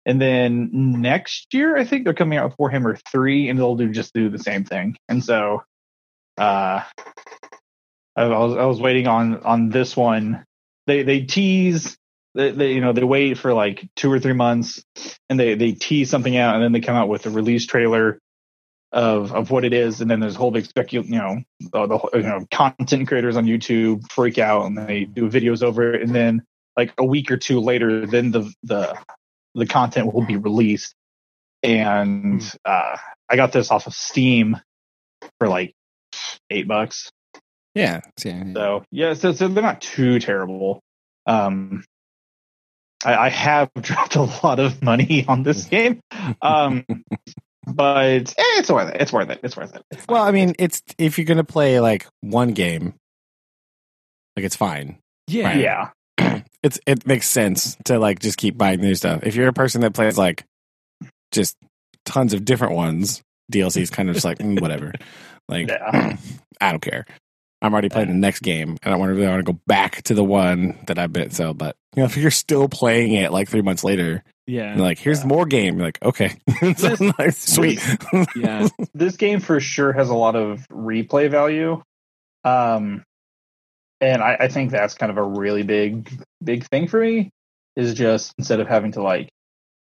And 0.06 0.22
then 0.22 0.70
next 0.74 1.54
year, 1.54 1.76
I 1.76 1.84
think 1.84 2.06
they're 2.06 2.14
coming 2.14 2.40
out 2.40 2.50
with 2.50 2.58
Warhammer 2.58 2.98
three, 3.12 3.50
and 3.50 3.60
they'll 3.60 3.76
do 3.76 3.90
just 3.90 4.14
do 4.14 4.30
the 4.30 4.40
same 4.40 4.64
thing. 4.64 4.96
And 5.10 5.24
so, 5.24 5.64
uh, 6.38 6.84
I 8.18 8.28
was 8.28 8.58
I 8.58 8.66
was 8.66 8.82
waiting 8.82 9.08
on 9.08 9.42
on 9.44 9.70
this 9.70 9.96
one. 9.96 10.44
They 10.88 11.04
they 11.04 11.22
tease 11.22 11.98
they, 12.34 12.52
they 12.52 12.74
you 12.74 12.82
know 12.82 12.94
they 12.94 13.04
wait 13.04 13.38
for 13.38 13.54
like 13.54 13.88
two 13.96 14.12
or 14.12 14.20
three 14.20 14.34
months, 14.34 14.84
and 15.30 15.40
they 15.40 15.56
they 15.56 15.74
tease 15.74 16.10
something 16.10 16.36
out, 16.36 16.56
and 16.56 16.64
then 16.64 16.72
they 16.72 16.82
come 16.82 16.96
out 16.96 17.10
with 17.10 17.26
a 17.26 17.30
release 17.30 17.66
trailer 17.66 18.20
of 18.92 19.34
of 19.34 19.52
what 19.52 19.66
it 19.66 19.74
is, 19.74 20.02
and 20.02 20.10
then 20.10 20.20
there's 20.20 20.36
a 20.36 20.38
whole 20.40 20.52
big 20.52 20.66
specu 20.66 21.06
you 21.06 21.18
know 21.18 21.42
the, 21.60 21.88
the 21.88 22.18
you 22.18 22.24
know 22.24 22.46
content 22.52 23.08
creators 23.08 23.38
on 23.38 23.46
YouTube 23.46 24.10
freak 24.12 24.38
out, 24.38 24.66
and 24.66 24.78
they 24.78 25.06
do 25.06 25.30
videos 25.30 25.62
over 25.62 25.94
it, 25.94 26.02
and 26.02 26.14
then 26.14 26.44
like 26.76 26.94
a 26.98 27.06
week 27.06 27.32
or 27.32 27.38
two 27.38 27.60
later, 27.60 28.06
then 28.06 28.32
the 28.32 28.52
the 28.64 28.98
the 29.56 29.66
content 29.66 30.14
will 30.14 30.26
be 30.26 30.38
released, 30.38 30.94
and 31.64 32.42
uh, 32.66 32.98
I 33.30 33.36
got 33.36 33.52
this 33.52 33.72
off 33.72 33.88
of 33.88 33.94
Steam 33.94 34.58
for 35.40 35.48
like 35.48 35.74
eight 36.50 36.68
bucks. 36.68 37.12
Yeah, 37.78 38.02
yeah. 38.24 38.54
So 38.54 38.84
yeah, 38.92 39.14
so, 39.14 39.34
so 39.34 39.48
they're 39.48 39.64
not 39.64 39.82
too 39.82 40.20
terrible. 40.20 40.82
Um, 41.26 41.84
I, 43.06 43.16
I 43.16 43.30
have 43.30 43.70
dropped 43.82 44.16
a 44.16 44.24
lot 44.44 44.60
of 44.60 44.82
money 44.82 45.26
on 45.28 45.44
this 45.44 45.66
game, 45.70 46.02
um, 46.42 46.86
but 47.66 48.30
eh, 48.38 48.60
it's 48.60 48.70
worth 48.70 48.94
it. 48.94 49.02
It's 49.02 49.14
worth 49.14 49.30
it. 49.30 49.40
It's 49.44 49.58
worth 49.58 49.76
it. 49.76 49.84
It's 49.92 50.06
Well. 50.08 50.24
I 50.24 50.32
mean, 50.32 50.56
it's 50.60 50.82
if 50.98 51.18
you're 51.18 51.26
gonna 51.26 51.44
play 51.44 51.80
like 51.80 52.08
one 52.22 52.54
game, 52.54 52.94
like 54.36 54.46
it's 54.46 54.56
fine. 54.56 54.98
Yeah. 55.28 55.48
Right. 55.48 55.58
yeah, 55.58 55.90
It's 56.64 56.80
it 56.86 57.06
makes 57.06 57.28
sense 57.28 57.78
to 57.86 58.00
like 58.00 58.20
just 58.20 58.38
keep 58.38 58.58
buying 58.58 58.82
new 58.82 58.96
stuff. 58.96 59.22
If 59.24 59.36
you're 59.36 59.48
a 59.48 59.54
person 59.54 59.82
that 59.82 59.94
plays 59.94 60.18
like 60.18 60.44
just 61.32 61.56
tons 62.06 62.34
of 62.34 62.46
different 62.46 62.74
ones, 62.74 63.22
DLC 63.52 63.82
is 63.82 63.90
kind 63.90 64.10
of 64.10 64.16
just 64.16 64.26
like 64.26 64.40
mm, 64.40 64.60
whatever. 64.60 64.94
Like 65.50 65.70
Yeah. 65.70 66.18
I 66.62 66.72
don't 66.72 66.82
care. 66.82 67.06
I'm 67.62 67.74
already 67.74 67.90
playing 67.90 68.10
the 68.10 68.14
next 68.14 68.42
game, 68.42 68.78
and 68.84 68.94
I 68.94 68.98
want 68.98 69.10
to 69.10 69.16
really 69.16 69.28
want 69.28 69.46
to 69.46 69.52
go 69.54 69.60
back 69.66 70.04
to 70.04 70.14
the 70.14 70.24
one 70.24 70.78
that 70.88 71.00
I've 71.00 71.12
been. 71.12 71.32
So, 71.32 71.54
but 71.54 71.76
you 71.96 72.02
know, 72.02 72.06
if 72.06 72.16
you're 72.18 72.30
still 72.32 72.68
playing 72.70 73.14
it 73.14 73.32
like 73.32 73.50
three 73.50 73.64
months 73.64 73.84
later, 73.84 74.24
Yeah. 74.46 74.76
you're 74.76 74.86
like, 74.86 75.00
here's 75.00 75.26
more 75.26 75.46
game. 75.48 75.78
You're 75.78 75.88
like, 75.88 76.02
okay, 76.04 76.36
So, 76.78 76.96
This- 76.96 77.02
like, 77.18 77.32
sweet. 77.32 77.82
yeah. 78.36 78.68
this 78.94 79.18
game 79.18 79.40
for 79.40 79.60
sure 79.60 79.92
has 79.92 80.10
a 80.10 80.16
lot 80.16 80.36
of 80.36 80.68
replay 80.70 81.32
value. 81.32 81.82
Um, 82.44 83.04
and 84.02 84.22
I, 84.22 84.38
I 84.42 84.48
think 84.50 84.70
that's 84.72 84.94
kind 84.94 85.10
of 85.12 85.18
a 85.18 85.24
really 85.24 85.64
big, 85.64 86.12
big 86.44 86.66
thing 86.68 86.88
for 86.88 87.00
me 87.00 87.32
is 87.76 87.94
just 87.96 88.34
instead 88.38 88.60
of 88.60 88.68
having 88.68 88.92
to 88.94 89.02
like, 89.02 89.30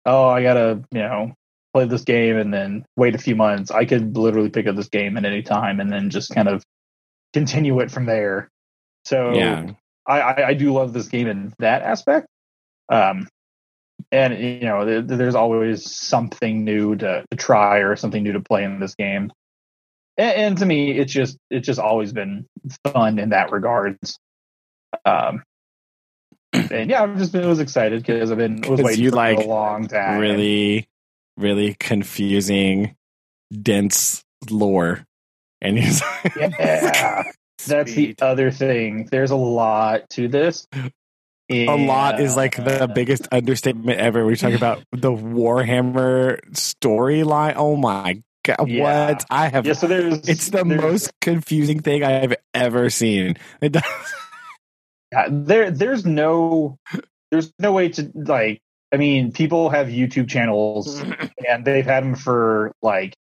oh, 0.06 0.28
I 0.28 0.44
gotta, 0.44 0.84
you 0.92 1.00
know, 1.02 1.34
play 1.74 1.86
this 1.86 2.04
game 2.04 2.38
and 2.38 2.54
then 2.54 2.86
wait 2.96 3.16
a 3.16 3.20
few 3.20 3.36
months, 3.36 3.72
I 3.72 3.86
could 3.86 4.16
literally 4.16 4.50
pick 4.50 4.68
up 4.68 4.76
this 4.76 4.90
game 4.90 5.18
at 5.18 5.26
any 5.26 5.42
time 5.42 5.80
and 5.80 5.92
then 5.92 6.10
just 6.12 6.30
kind 6.34 6.48
of 6.48 6.64
continue 7.34 7.80
it 7.80 7.92
from 7.92 8.06
there. 8.06 8.50
So 9.06 9.34
yeah, 9.34 9.72
I, 10.06 10.20
I, 10.20 10.48
I 10.48 10.54
do 10.54 10.74
love 10.74 10.94
this 10.94 11.08
game 11.08 11.28
in 11.28 11.54
that 11.60 11.82
aspect. 11.82 12.28
Um, 12.90 13.28
and 14.12 14.38
you 14.38 14.62
know, 14.62 14.86
there, 14.86 15.02
there's 15.02 15.36
always 15.36 15.90
something 15.92 16.64
new 16.64 16.96
to, 16.96 17.26
to 17.30 17.38
try 17.38 17.80
or 17.80 17.96
something 17.96 18.24
new 18.24 18.34
to 18.34 18.42
play 18.42 18.64
in 18.64 18.80
this 18.80 18.96
game. 18.96 19.32
And, 20.18 20.32
and 20.32 20.58
to 20.60 20.66
me, 20.66 20.92
it's 20.98 21.12
just 21.12 21.38
it's 21.50 21.66
just 21.66 21.80
always 21.80 22.14
been 22.14 22.48
fun 22.86 23.20
in 23.20 23.30
that 23.30 23.52
regards. 23.52 24.18
Um, 25.06 25.44
and 26.54 26.90
yeah, 26.90 27.04
I've 27.04 27.18
just 27.18 27.32
been 27.32 27.48
was 27.48 27.60
excited 27.60 28.02
because 28.02 28.32
I've 28.32 28.38
been 28.38 28.62
was 28.62 28.82
waiting 28.82 29.04
you 29.04 29.10
for 29.12 29.16
like 29.18 29.40
a 29.40 29.42
long 29.42 29.88
time. 29.88 30.20
really, 30.20 30.88
really 31.38 31.76
confusing, 31.80 32.96
dense 33.62 34.24
lore, 34.50 35.06
and 35.62 35.78
he's 35.78 36.02
yeah. 36.36 37.24
That's 37.66 37.94
the 37.94 38.16
other 38.22 38.52
thing. 38.52 39.08
There's 39.12 39.32
a 39.32 39.36
lot 39.36 40.10
to 40.12 40.28
this. 40.28 40.68
a 41.50 41.66
lot 41.76 42.20
is 42.20 42.36
like 42.36 42.56
the 42.56 42.90
biggest 42.94 43.28
understatement 43.32 44.00
ever. 44.00 44.26
We 44.26 44.36
talk 44.36 44.54
about 44.54 44.84
the 44.92 45.12
Warhammer 45.12 46.40
storyline. 46.52 47.54
Oh 47.58 47.76
my 47.76 48.22
god, 48.46 48.70
Yeah. 48.70 49.08
what 49.10 49.26
I 49.30 49.48
have! 49.50 49.66
Yeah, 49.66 49.74
so 49.74 49.88
there's 49.88 50.28
it's 50.30 50.50
the 50.50 50.64
there's- 50.64 50.82
most 50.82 51.12
confusing 51.22 51.80
thing 51.82 52.04
I 52.04 52.12
have 52.12 52.36
ever 52.54 52.90
seen. 52.90 53.38
It 53.62 53.72
does, 53.74 53.84
Yeah, 55.12 55.28
there 55.32 55.72
there's 55.72 56.06
no 56.06 56.78
there's 57.32 57.52
no 57.60 57.72
way 57.72 57.90
to 57.90 58.12
like 58.14 58.60
I 58.94 58.98
mean 58.98 59.32
people 59.32 59.70
have 59.70 59.88
YouTube 59.88 60.30
channels 60.30 61.02
and 61.50 61.66
they've 61.66 61.86
had 61.86 62.04
them 62.04 62.16
for 62.16 62.72
like 62.82 63.16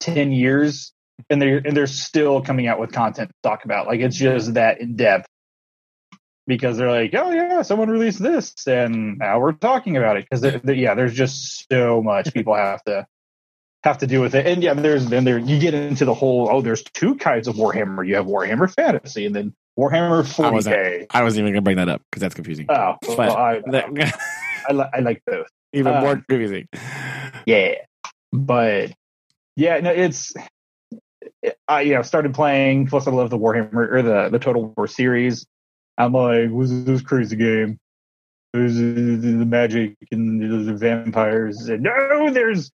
10 0.00 0.30
years 0.32 0.92
and 1.30 1.40
they're 1.42 1.58
and 1.64 1.76
they're 1.76 1.86
still 1.86 2.40
coming 2.42 2.66
out 2.66 2.78
with 2.80 2.92
content 2.92 3.30
to 3.30 3.48
talk 3.48 3.64
about. 3.64 3.86
Like 3.86 4.00
it's 4.00 4.16
just 4.16 4.54
that 4.54 4.80
in 4.80 4.96
depth. 4.96 5.26
Because 6.46 6.78
they're 6.78 6.90
like 6.90 7.14
oh 7.14 7.30
yeah 7.30 7.60
someone 7.62 7.90
released 7.90 8.22
this 8.22 8.54
and 8.66 9.18
now 9.18 9.38
we're 9.38 9.52
talking 9.52 9.96
about 9.98 10.16
it. 10.16 10.26
Because 10.30 10.60
yeah 10.78 10.94
there's 10.94 11.14
just 11.14 11.66
so 11.70 12.02
much 12.02 12.32
people 12.32 12.54
have 12.54 12.82
to 12.84 13.06
have 13.84 13.98
to 13.98 14.06
do 14.06 14.20
with 14.22 14.34
it. 14.34 14.46
And 14.46 14.62
yeah 14.62 14.72
there's 14.74 15.06
then 15.06 15.24
there 15.24 15.38
you 15.38 15.58
get 15.58 15.74
into 15.74 16.04
the 16.06 16.14
whole 16.14 16.48
oh 16.50 16.62
there's 16.62 16.82
two 16.82 17.16
kinds 17.16 17.48
of 17.48 17.56
warhammer. 17.56 18.06
You 18.06 18.16
have 18.16 18.26
warhammer 18.26 18.72
fantasy 18.74 19.26
and 19.26 19.34
then 19.36 19.54
warhammer 19.78 20.24
I 20.42 20.50
wasn't- 20.50 20.76
40k 20.76 21.06
I 21.10 21.22
wasn't 21.22 21.40
even 21.42 21.52
gonna 21.52 21.62
bring 21.62 21.76
that 21.76 21.88
up 21.90 22.00
because 22.10 22.22
that's 22.22 22.34
confusing. 22.34 22.66
Oh, 22.70 22.96
But- 23.02 23.18
well, 23.18 23.36
I, 23.36 23.60
That- 23.66 24.18
I, 24.68 24.72
li- 24.72 24.88
I 24.94 24.98
like 25.00 25.22
both. 25.26 25.46
even 25.74 25.94
Uh, 25.94 26.00
more 26.00 26.16
confusing. 26.28 26.66
Yeah, 27.46 27.74
but 28.32 28.90
yeah, 29.54 29.80
no, 29.80 29.90
it's 29.90 30.32
I 31.68 31.82
you 31.82 31.94
know 31.94 32.02
started 32.02 32.34
playing. 32.34 32.86
Plus, 32.88 33.06
I 33.06 33.10
love 33.10 33.30
the 33.30 33.38
Warhammer 33.38 33.92
or 33.92 34.02
the 34.02 34.28
the 34.30 34.38
Total 34.38 34.72
War 34.76 34.86
series. 34.86 35.46
I'm 35.96 36.12
like, 36.12 36.50
what's 36.50 36.70
this 36.84 37.02
crazy 37.02 37.36
game? 37.36 37.78
There's 38.52 38.76
uh, 38.78 38.82
the 38.82 39.44
magic 39.46 39.96
and 40.10 40.40
the 40.68 40.74
vampires. 40.74 41.68
And, 41.68 41.82
no, 41.82 42.30
there's 42.30 42.70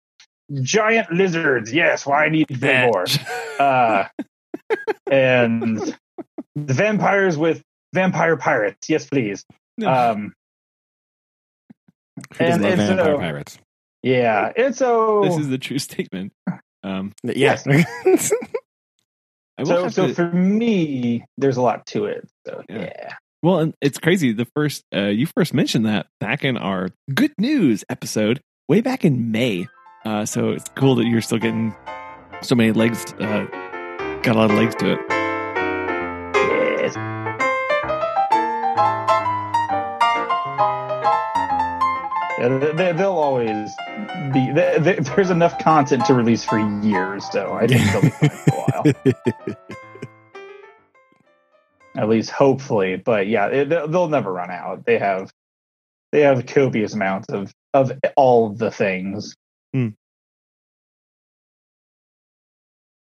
giant 0.60 1.12
lizards. 1.12 1.72
Yes, 1.72 2.04
why 2.04 2.26
I 2.26 2.28
need 2.28 2.46
big 2.48 2.92
more. 2.92 3.04
Uh, 3.60 4.06
and 5.08 5.78
the 6.56 6.74
vampires 6.74 7.36
with 7.38 7.62
vampire 7.92 8.36
pirates. 8.36 8.88
Yes, 8.88 9.06
please. 9.06 9.44
Um, 9.84 10.32
Who 12.38 12.44
and- 12.44 12.62
love 12.62 12.72
and 12.72 12.80
vampire 12.80 13.04
so- 13.06 13.18
pirates? 13.18 13.58
yeah, 14.02 14.52
and 14.56 14.74
so 14.74 15.22
This 15.24 15.36
is 15.38 15.48
the 15.48 15.58
true 15.58 15.78
statement. 15.78 16.32
Um, 16.82 17.12
Yes. 17.22 17.66
I 19.58 19.62
will 19.62 19.66
So, 19.66 19.88
so 19.88 20.06
to- 20.08 20.14
for 20.14 20.30
me, 20.32 21.24
there's 21.38 21.56
a 21.56 21.62
lot 21.62 21.86
to 21.86 22.06
it. 22.06 22.26
So 22.46 22.62
Yeah. 22.68 22.78
yeah, 22.80 23.14
well, 23.42 23.58
and 23.60 23.74
it's 23.80 23.98
crazy. 23.98 24.32
The 24.32 24.46
first 24.56 24.82
uh, 24.94 25.06
you 25.06 25.26
first 25.26 25.52
mentioned 25.54 25.86
that 25.86 26.06
back 26.20 26.44
in 26.44 26.56
our 26.56 26.88
good 27.14 27.32
news 27.38 27.84
episode, 27.88 28.40
way 28.68 28.80
back 28.80 29.04
in 29.04 29.30
May. 29.30 29.66
Uh, 30.04 30.24
so 30.26 30.50
it's 30.50 30.68
cool 30.74 30.94
that 30.96 31.04
you're 31.06 31.20
still 31.20 31.38
getting 31.38 31.74
so 32.40 32.54
many 32.54 32.72
legs. 32.72 33.04
Uh, 33.20 33.46
got 34.22 34.34
a 34.34 34.38
lot 34.38 34.50
of 34.50 34.56
legs 34.56 34.74
to 34.76 34.92
it. 34.92 35.21
They, 42.48 42.72
they, 42.72 42.92
they'll 42.92 43.12
always 43.12 43.70
be. 44.32 44.52
They, 44.52 44.78
they, 44.80 44.94
there's 44.94 45.30
enough 45.30 45.58
content 45.58 46.06
to 46.06 46.14
release 46.14 46.44
for 46.44 46.58
years, 46.82 47.24
so 47.30 47.52
I 47.52 47.66
think 47.66 47.82
they'll 47.92 48.02
be 48.02 48.10
fine 48.10 48.30
for 48.30 48.54
a 48.54 48.58
while. 48.58 49.56
At 51.96 52.08
least, 52.08 52.30
hopefully. 52.30 52.96
But 52.96 53.28
yeah, 53.28 53.46
it, 53.46 53.68
they'll 53.68 54.08
never 54.08 54.32
run 54.32 54.50
out. 54.50 54.84
They 54.84 54.98
have 54.98 55.30
they 56.10 56.22
have 56.22 56.46
copious 56.46 56.94
amounts 56.94 57.28
of 57.28 57.52
of 57.74 57.92
all 58.16 58.50
the 58.50 58.70
things. 58.70 59.36
Hmm. 59.72 59.88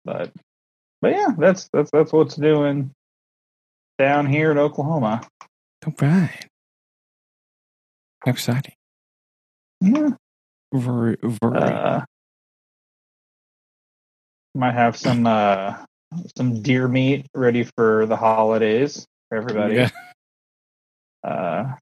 But 0.03 0.31
but 1.01 1.11
yeah, 1.11 1.27
that's 1.37 1.69
that's 1.71 1.91
that's 1.91 2.11
what's 2.11 2.35
doing 2.35 2.91
down 3.97 4.25
here 4.25 4.51
in 4.51 4.57
Oklahoma. 4.57 5.21
All 5.85 5.93
right. 6.01 6.47
Exciting. 8.25 8.73
Yeah. 9.83 10.09
Very, 10.73 11.17
very. 11.21 11.57
Uh, 11.57 12.01
might 14.55 14.73
have 14.73 14.95
some 14.95 15.25
uh 15.27 15.75
some 16.37 16.61
deer 16.61 16.87
meat 16.87 17.25
ready 17.35 17.63
for 17.75 18.05
the 18.05 18.15
holidays 18.15 19.05
for 19.29 19.37
everybody. 19.37 19.75
Yeah. 19.75 19.89
Uh, 21.23 21.73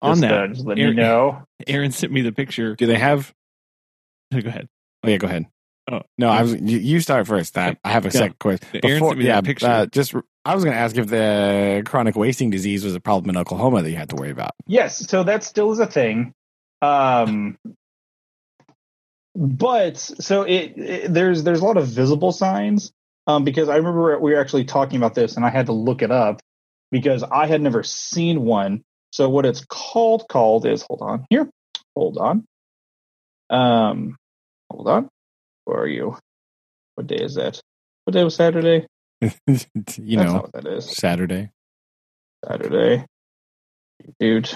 On 0.00 0.12
just, 0.12 0.20
that, 0.22 0.32
uh, 0.32 0.46
just 0.48 0.64
let 0.64 0.78
Aaron- 0.78 0.96
me 0.96 1.02
know. 1.02 1.42
Aaron 1.66 1.90
sent 1.90 2.12
me 2.12 2.22
the 2.22 2.30
picture. 2.32 2.76
Do 2.76 2.86
they 2.86 2.98
have? 2.98 3.32
Go 4.32 4.38
ahead. 4.38 4.68
Oh 5.04 5.08
yeah, 5.08 5.16
go 5.16 5.26
ahead. 5.26 5.46
Oh. 5.90 6.02
no, 6.18 6.28
I 6.28 6.42
was. 6.42 6.54
You, 6.54 6.78
you 6.78 7.00
start 7.00 7.26
first. 7.26 7.56
I, 7.56 7.76
I 7.82 7.90
have 7.90 8.04
a 8.04 8.10
Go. 8.10 8.18
second 8.18 8.38
question. 8.38 8.80
Aaron 8.84 9.02
sent 9.02 9.18
me 9.18 9.26
yeah, 9.26 9.36
that 9.36 9.44
picture. 9.44 9.66
Uh, 9.66 9.86
just 9.86 10.14
I 10.44 10.54
was 10.54 10.64
going 10.64 10.74
to 10.74 10.80
ask 10.80 10.96
if 10.96 11.06
the 11.06 11.82
chronic 11.86 12.14
wasting 12.14 12.50
disease 12.50 12.84
was 12.84 12.94
a 12.94 13.00
problem 13.00 13.30
in 13.30 13.36
Oklahoma 13.36 13.82
that 13.82 13.90
you 13.90 13.96
had 13.96 14.08
to 14.10 14.16
worry 14.16 14.30
about. 14.30 14.52
Yes, 14.66 15.08
so 15.08 15.22
that 15.24 15.44
still 15.44 15.72
is 15.72 15.78
a 15.78 15.86
thing. 15.86 16.32
Um, 16.82 17.58
but 19.34 19.96
so 19.96 20.42
it, 20.42 20.76
it 20.76 21.14
there's 21.14 21.42
there's 21.44 21.60
a 21.60 21.64
lot 21.64 21.76
of 21.76 21.86
visible 21.86 22.32
signs. 22.32 22.92
Um, 23.26 23.44
because 23.44 23.68
I 23.68 23.76
remember 23.76 24.18
we 24.18 24.32
were 24.32 24.40
actually 24.40 24.64
talking 24.64 24.96
about 24.96 25.14
this, 25.14 25.36
and 25.36 25.44
I 25.44 25.50
had 25.50 25.66
to 25.66 25.72
look 25.72 26.00
it 26.00 26.10
up 26.10 26.40
because 26.90 27.22
I 27.22 27.46
had 27.46 27.60
never 27.60 27.82
seen 27.82 28.42
one. 28.42 28.82
So 29.12 29.28
what 29.28 29.44
it's 29.44 29.64
called 29.66 30.26
called 30.28 30.66
is 30.66 30.82
hold 30.82 31.02
on 31.02 31.26
here, 31.28 31.48
hold 31.94 32.16
on, 32.18 32.44
um, 33.50 34.16
hold 34.70 34.88
on. 34.88 35.08
Where 35.64 35.80
are 35.80 35.86
you? 35.86 36.16
What 36.94 37.06
day 37.06 37.16
is 37.16 37.34
that? 37.34 37.60
What 38.04 38.14
day 38.14 38.24
was 38.24 38.34
Saturday? 38.34 38.86
you 39.20 39.28
That's 39.46 39.98
know, 39.98 40.48
that 40.54 40.66
is. 40.66 40.90
Saturday 40.90 41.50
Saturday, 42.46 43.04
dude. 44.20 44.50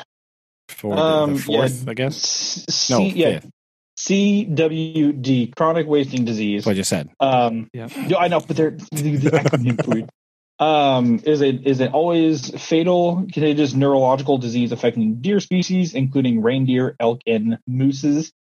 For 0.72 0.98
Um, 0.98 1.34
the 1.34 1.40
fourth, 1.40 1.84
yeah. 1.84 1.90
I 1.90 1.94
guess. 1.94 2.64
S- 2.68 2.90
No, 2.90 3.00
yeah, 3.02 3.40
fifth. 3.40 3.50
CWD, 3.98 5.54
chronic 5.56 5.86
wasting 5.86 6.24
disease. 6.24 6.60
That's 6.64 6.66
what 6.66 6.72
I 6.72 6.76
just 6.76 6.90
said. 6.90 7.10
Um, 7.20 7.68
Yeah. 7.72 7.88
no, 8.08 8.16
I 8.18 8.28
know, 8.28 8.40
but 8.40 8.56
they're 8.56 8.70
the, 8.92 9.16
the 9.16 9.30
acronym 9.30 9.84
for 9.84 9.98
it. 9.98 10.10
Um, 10.58 11.20
is 11.24 11.40
it 11.40 11.66
is 11.66 11.80
it 11.80 11.92
always 11.92 12.50
fatal 12.62 13.26
contagious 13.32 13.74
neurological 13.74 14.38
disease 14.38 14.70
affecting 14.70 15.16
deer 15.16 15.40
species, 15.40 15.94
including 15.94 16.40
reindeer, 16.40 16.94
elk, 17.00 17.20
and 17.26 17.58
mooses? 17.66 18.32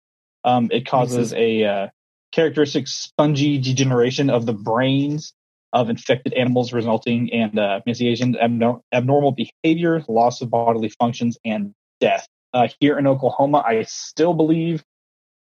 Um, 0.44 0.68
it 0.72 0.86
causes 0.86 1.32
a 1.32 1.64
uh, 1.64 1.88
characteristic 2.32 2.86
spongy 2.86 3.58
degeneration 3.58 4.30
of 4.30 4.46
the 4.46 4.52
brains 4.52 5.32
of 5.72 5.88
infected 5.90 6.32
animals, 6.34 6.72
resulting 6.72 7.28
in 7.28 7.58
uh, 7.58 7.80
emaciation, 7.86 8.34
abnor- 8.34 8.82
abnormal 8.92 9.32
behavior, 9.32 10.04
loss 10.06 10.42
of 10.42 10.50
bodily 10.50 10.90
functions, 10.90 11.38
and 11.44 11.74
death. 12.02 12.26
Uh, 12.52 12.68
here 12.80 12.98
in 12.98 13.06
Oklahoma, 13.06 13.62
I 13.66 13.82
still 13.84 14.34
believe 14.34 14.82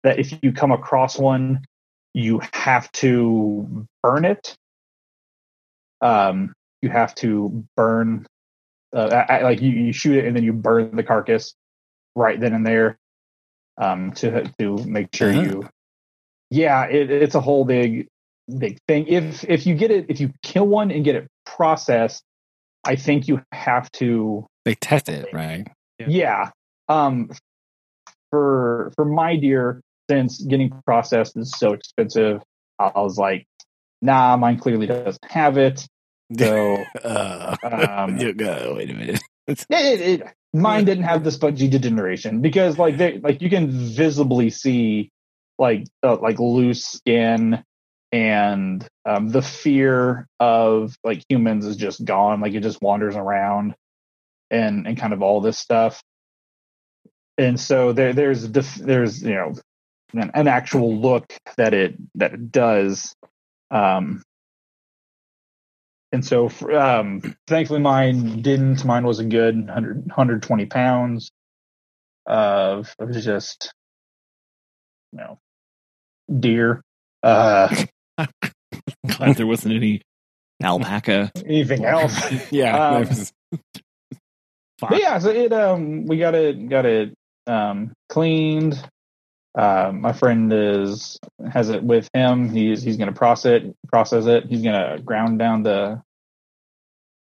that 0.04 0.18
if 0.18 0.32
you 0.42 0.52
come 0.52 0.72
across 0.72 1.18
one, 1.18 1.62
you 2.14 2.40
have 2.52 2.90
to 2.92 3.86
burn 4.02 4.24
it. 4.24 4.56
Um, 6.00 6.52
you 6.80 6.88
have 6.90 7.14
to 7.16 7.64
burn, 7.76 8.26
uh, 8.94 9.08
I, 9.28 9.38
I- 9.38 9.42
like 9.42 9.60
you, 9.60 9.70
you 9.70 9.92
shoot 9.92 10.16
it 10.16 10.26
and 10.26 10.34
then 10.36 10.44
you 10.44 10.52
burn 10.52 10.96
the 10.96 11.02
carcass 11.02 11.54
right 12.14 12.38
then 12.40 12.54
and 12.54 12.66
there, 12.66 12.96
um, 13.76 14.12
to 14.12 14.44
to 14.58 14.76
make 14.86 15.08
sure 15.14 15.30
Uh-huh. 15.30 15.42
you. 15.42 15.68
Yeah, 16.50 16.84
it, 16.84 17.10
it's 17.10 17.34
a 17.34 17.40
whole 17.40 17.64
big 17.64 18.06
big 18.58 18.78
thing. 18.86 19.06
If 19.08 19.44
if 19.44 19.66
you 19.66 19.74
get 19.74 19.90
it, 19.90 20.06
if 20.08 20.20
you 20.20 20.32
kill 20.42 20.66
one 20.68 20.90
and 20.90 21.04
get 21.04 21.16
it 21.16 21.26
processed, 21.44 22.22
I 22.84 22.96
think 22.96 23.26
you 23.28 23.42
have 23.50 23.90
to 23.92 24.46
They 24.64 24.74
test 24.74 25.08
it, 25.08 25.26
right? 25.32 25.66
Yeah. 25.98 26.06
yeah. 26.08 26.50
Um 26.88 27.30
for 28.30 28.92
for 28.96 29.04
my 29.04 29.36
deer, 29.36 29.80
since 30.10 30.42
getting 30.42 30.70
processed 30.84 31.36
is 31.36 31.52
so 31.56 31.72
expensive, 31.72 32.42
I 32.78 32.90
was 32.96 33.16
like, 33.16 33.46
nah, 34.02 34.36
mine 34.36 34.58
clearly 34.58 34.86
doesn't 34.86 35.24
have 35.24 35.56
it. 35.56 35.86
So 36.36 36.84
uh, 37.04 37.56
um, 37.64 38.18
you 38.18 38.32
go. 38.32 38.74
Wait 38.76 38.90
a 38.90 38.94
minute. 38.94 39.20
yeah, 39.68 39.80
it, 39.80 40.00
it, 40.00 40.22
mine 40.52 40.84
didn't 40.84 41.04
have 41.04 41.24
the 41.24 41.30
spongy 41.30 41.68
degeneration 41.68 42.40
because 42.40 42.78
like 42.78 42.96
they 42.96 43.18
like 43.18 43.42
you 43.42 43.50
can 43.50 43.70
visibly 43.70 44.50
see 44.50 45.10
like 45.58 45.84
uh, 46.02 46.16
like 46.16 46.38
loose 46.38 46.84
skin 46.84 47.62
and 48.10 48.86
um, 49.04 49.28
the 49.28 49.42
fear 49.42 50.26
of 50.40 50.96
like 51.04 51.24
humans 51.28 51.66
is 51.66 51.76
just 51.76 52.04
gone 52.04 52.40
like 52.40 52.54
it 52.54 52.60
just 52.60 52.80
wanders 52.80 53.16
around 53.16 53.74
and 54.50 54.86
and 54.86 54.96
kind 54.96 55.12
of 55.12 55.22
all 55.22 55.40
this 55.40 55.58
stuff 55.58 56.02
and 57.38 57.58
so 57.58 57.92
there 57.92 58.12
there's 58.12 58.46
def- 58.48 58.76
there's 58.76 59.22
you 59.22 59.34
know 59.34 59.54
an, 60.12 60.30
an 60.34 60.48
actual 60.48 60.96
look 60.96 61.32
that 61.56 61.74
it 61.74 61.96
that 62.14 62.32
it 62.34 62.52
does 62.52 63.14
um 63.70 64.22
and 66.12 66.24
so 66.24 66.50
um 66.76 67.20
thankfully 67.46 67.80
mine 67.80 68.40
didn't 68.42 68.84
mine 68.84 69.04
was 69.04 69.18
a 69.18 69.24
good 69.24 69.56
100 69.56 69.96
120 70.06 70.66
pounds 70.66 71.30
of 72.26 72.94
of 72.98 73.12
just 73.12 73.72
you 75.12 75.18
know 75.18 75.38
deer 76.40 76.82
uh 77.22 77.84
Glad 79.06 79.36
there 79.36 79.46
wasn't 79.46 79.74
any 79.74 80.02
alpaca. 80.62 81.30
anything 81.46 81.84
else 81.84 82.32
Yeah. 82.52 82.96
Um, 82.96 83.08
but 84.90 85.00
yeah 85.00 85.18
so 85.18 85.30
it 85.30 85.52
um 85.52 86.06
we 86.06 86.18
got 86.18 86.34
it 86.34 86.68
got 86.68 86.86
it 86.86 87.14
um 87.46 87.92
cleaned 88.08 88.82
um 89.56 90.00
my 90.00 90.12
friend 90.12 90.52
is 90.52 91.18
has 91.52 91.68
it 91.70 91.82
with 91.82 92.08
him 92.14 92.48
he's 92.48 92.82
he's 92.82 92.96
gonna 92.96 93.12
process 93.12 93.62
it 93.62 93.76
process 93.88 94.26
it 94.26 94.44
he's 94.46 94.62
gonna 94.62 94.98
ground 95.04 95.38
down 95.38 95.62
the 95.62 96.00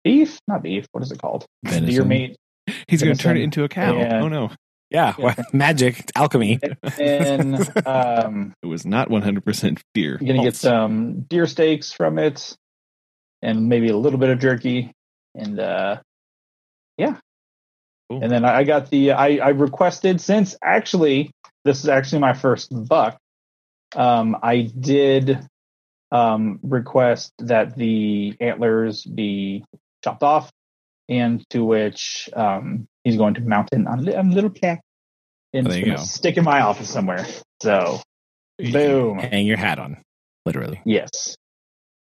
beef 0.04 0.38
not 0.48 0.62
beef 0.62 0.86
what 0.92 1.02
is 1.02 1.12
it 1.12 1.20
called 1.20 1.44
deer 1.64 2.04
meat 2.04 2.36
He's 2.88 3.02
going 3.02 3.16
to 3.16 3.22
turn 3.22 3.36
it 3.36 3.42
into 3.42 3.64
a 3.64 3.68
cow. 3.68 3.96
Yeah. 3.98 4.20
Oh 4.22 4.28
no, 4.28 4.50
yeah. 4.90 5.14
Yeah. 5.18 5.24
well, 5.24 5.34
magic. 5.52 6.10
Alchemy. 6.14 6.58
and 6.98 7.86
um 7.86 8.54
it 8.62 8.66
was 8.66 8.84
not 8.84 9.08
100% 9.08 9.80
deer. 9.94 10.18
You're 10.20 10.34
gonna 10.34 10.42
get 10.42 10.56
some 10.56 11.22
deer 11.22 11.46
steaks 11.46 11.92
from 11.92 12.18
it, 12.18 12.56
and 13.42 13.68
maybe 13.68 13.88
a 13.88 13.96
little 13.96 14.18
bit 14.18 14.30
of 14.30 14.38
jerky, 14.38 14.92
and 15.34 15.58
uh, 15.58 16.00
yeah. 16.96 17.16
Cool. 18.10 18.22
And 18.22 18.30
then 18.32 18.44
I 18.44 18.64
got 18.64 18.90
the 18.90 19.12
I, 19.12 19.36
I 19.36 19.48
requested 19.50 20.20
since 20.20 20.56
actually 20.62 21.30
this 21.64 21.84
is 21.84 21.88
actually 21.88 22.18
my 22.18 22.32
first 22.32 22.70
buck. 22.88 23.16
Um, 23.94 24.36
I 24.42 24.62
did 24.62 25.38
um, 26.10 26.58
request 26.62 27.32
that 27.38 27.76
the 27.76 28.34
antlers 28.40 29.04
be 29.04 29.64
chopped 30.02 30.24
off, 30.24 30.50
and 31.08 31.48
to 31.50 31.64
which 31.64 32.28
um, 32.34 32.88
he's 33.04 33.16
going 33.16 33.34
to 33.34 33.42
mount 33.42 33.68
it 33.72 33.86
on 33.86 33.98
a 34.00 34.02
li- 34.02 34.16
on 34.16 34.30
a 34.32 34.34
little 34.34 34.50
plaque 34.50 34.80
and 35.52 35.66
There 35.66 35.72
it's 35.72 35.78
you 35.78 35.86
gonna 35.86 35.98
go. 35.98 36.02
stick 36.04 36.36
in 36.36 36.44
my 36.44 36.62
office 36.62 36.90
somewhere. 36.90 37.26
So 37.62 38.00
boom. 38.58 39.18
Hang 39.18 39.46
your 39.46 39.56
hat 39.56 39.78
on, 39.78 40.02
literally. 40.46 40.80
Yes. 40.84 41.36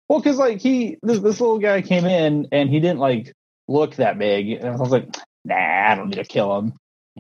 Well, 0.08 0.20
because 0.20 0.38
like 0.38 0.60
he, 0.60 0.98
this, 1.04 1.20
this 1.20 1.40
little 1.40 1.60
guy 1.60 1.82
came 1.82 2.06
in 2.06 2.48
and 2.52 2.70
he 2.70 2.80
didn't 2.80 3.00
like 3.00 3.34
look 3.68 3.96
that 3.98 4.18
big, 4.18 4.50
and 4.50 4.70
I 4.70 4.76
was 4.76 4.92
like, 4.92 5.08
nah, 5.46 5.92
I 5.92 5.96
don't 5.96 6.10
need 6.10 6.16
to 6.16 6.24
kill 6.26 6.58
him. 6.58 6.74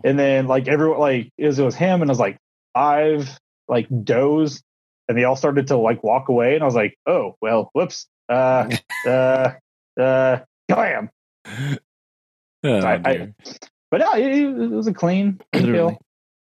And 0.03 0.17
then 0.17 0.47
like 0.47 0.67
everyone, 0.67 0.99
like 0.99 1.29
it 1.37 1.45
was, 1.47 1.59
it 1.59 1.63
was 1.65 1.75
him, 1.75 2.01
and 2.01 2.09
I 2.09 2.13
was 2.13 2.19
like 2.19 2.37
five 2.73 3.29
like 3.67 3.87
does, 4.03 4.61
and 5.07 5.17
they 5.17 5.23
all 5.25 5.35
started 5.35 5.67
to 5.67 5.77
like 5.77 6.03
walk 6.03 6.29
away, 6.29 6.53
and 6.55 6.63
I 6.63 6.65
was 6.65 6.75
like, 6.75 6.95
oh 7.05 7.35
well, 7.41 7.69
whoops. 7.73 8.07
uh, 8.29 8.69
uh, 9.07 9.51
uh, 9.99 10.39
bam. 10.67 11.09
Oh, 12.63 12.79
I- 12.79 13.01
I- 13.05 13.33
But 13.91 14.01
no, 14.01 14.13
it, 14.13 14.23
it 14.31 14.69
was 14.71 14.87
a 14.87 14.93
clean 14.93 15.39
clean 15.53 15.65
kill. 15.73 15.97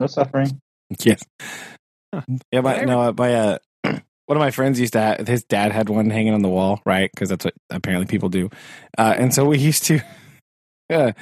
No 0.01 0.07
suffering. 0.07 0.61
yes. 1.05 1.23
Yeah, 2.53 2.61
my 2.61 2.81
no, 2.83 3.01
uh, 3.01 3.13
my 3.17 3.35
uh, 3.35 3.59
one 3.85 4.37
of 4.37 4.39
my 4.39 4.51
friends 4.53 4.79
used 4.79 4.93
to. 4.93 5.01
Have, 5.01 5.27
his 5.27 5.45
dad 5.45 5.73
had 5.73 5.89
one 5.89 6.11
hanging 6.11 6.33
on 6.35 6.43
the 6.43 6.49
wall, 6.49 6.81
right? 6.87 7.11
Because 7.13 7.29
that's 7.29 7.45
what 7.45 7.55
apparently 7.71 8.07
people 8.07 8.29
do. 8.29 8.51
Uh, 8.97 9.15
and 9.19 9.35
so 9.35 9.45
we 9.45 9.59
used 9.59 9.85
to. 9.85 10.01
Uh, 10.93 11.13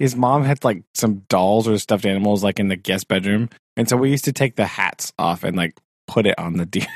his 0.00 0.16
mom 0.16 0.42
had 0.42 0.64
like 0.64 0.82
some 0.94 1.22
dolls 1.28 1.68
or 1.68 1.78
stuffed 1.78 2.06
animals 2.06 2.42
like 2.42 2.58
in 2.58 2.66
the 2.66 2.76
guest 2.76 3.06
bedroom, 3.06 3.48
and 3.76 3.88
so 3.88 3.96
we 3.96 4.10
used 4.10 4.24
to 4.24 4.32
take 4.32 4.56
the 4.56 4.66
hats 4.66 5.12
off 5.16 5.44
and 5.44 5.56
like 5.56 5.78
put 6.08 6.26
it 6.26 6.36
on 6.36 6.54
the 6.54 6.66
deer. 6.66 6.86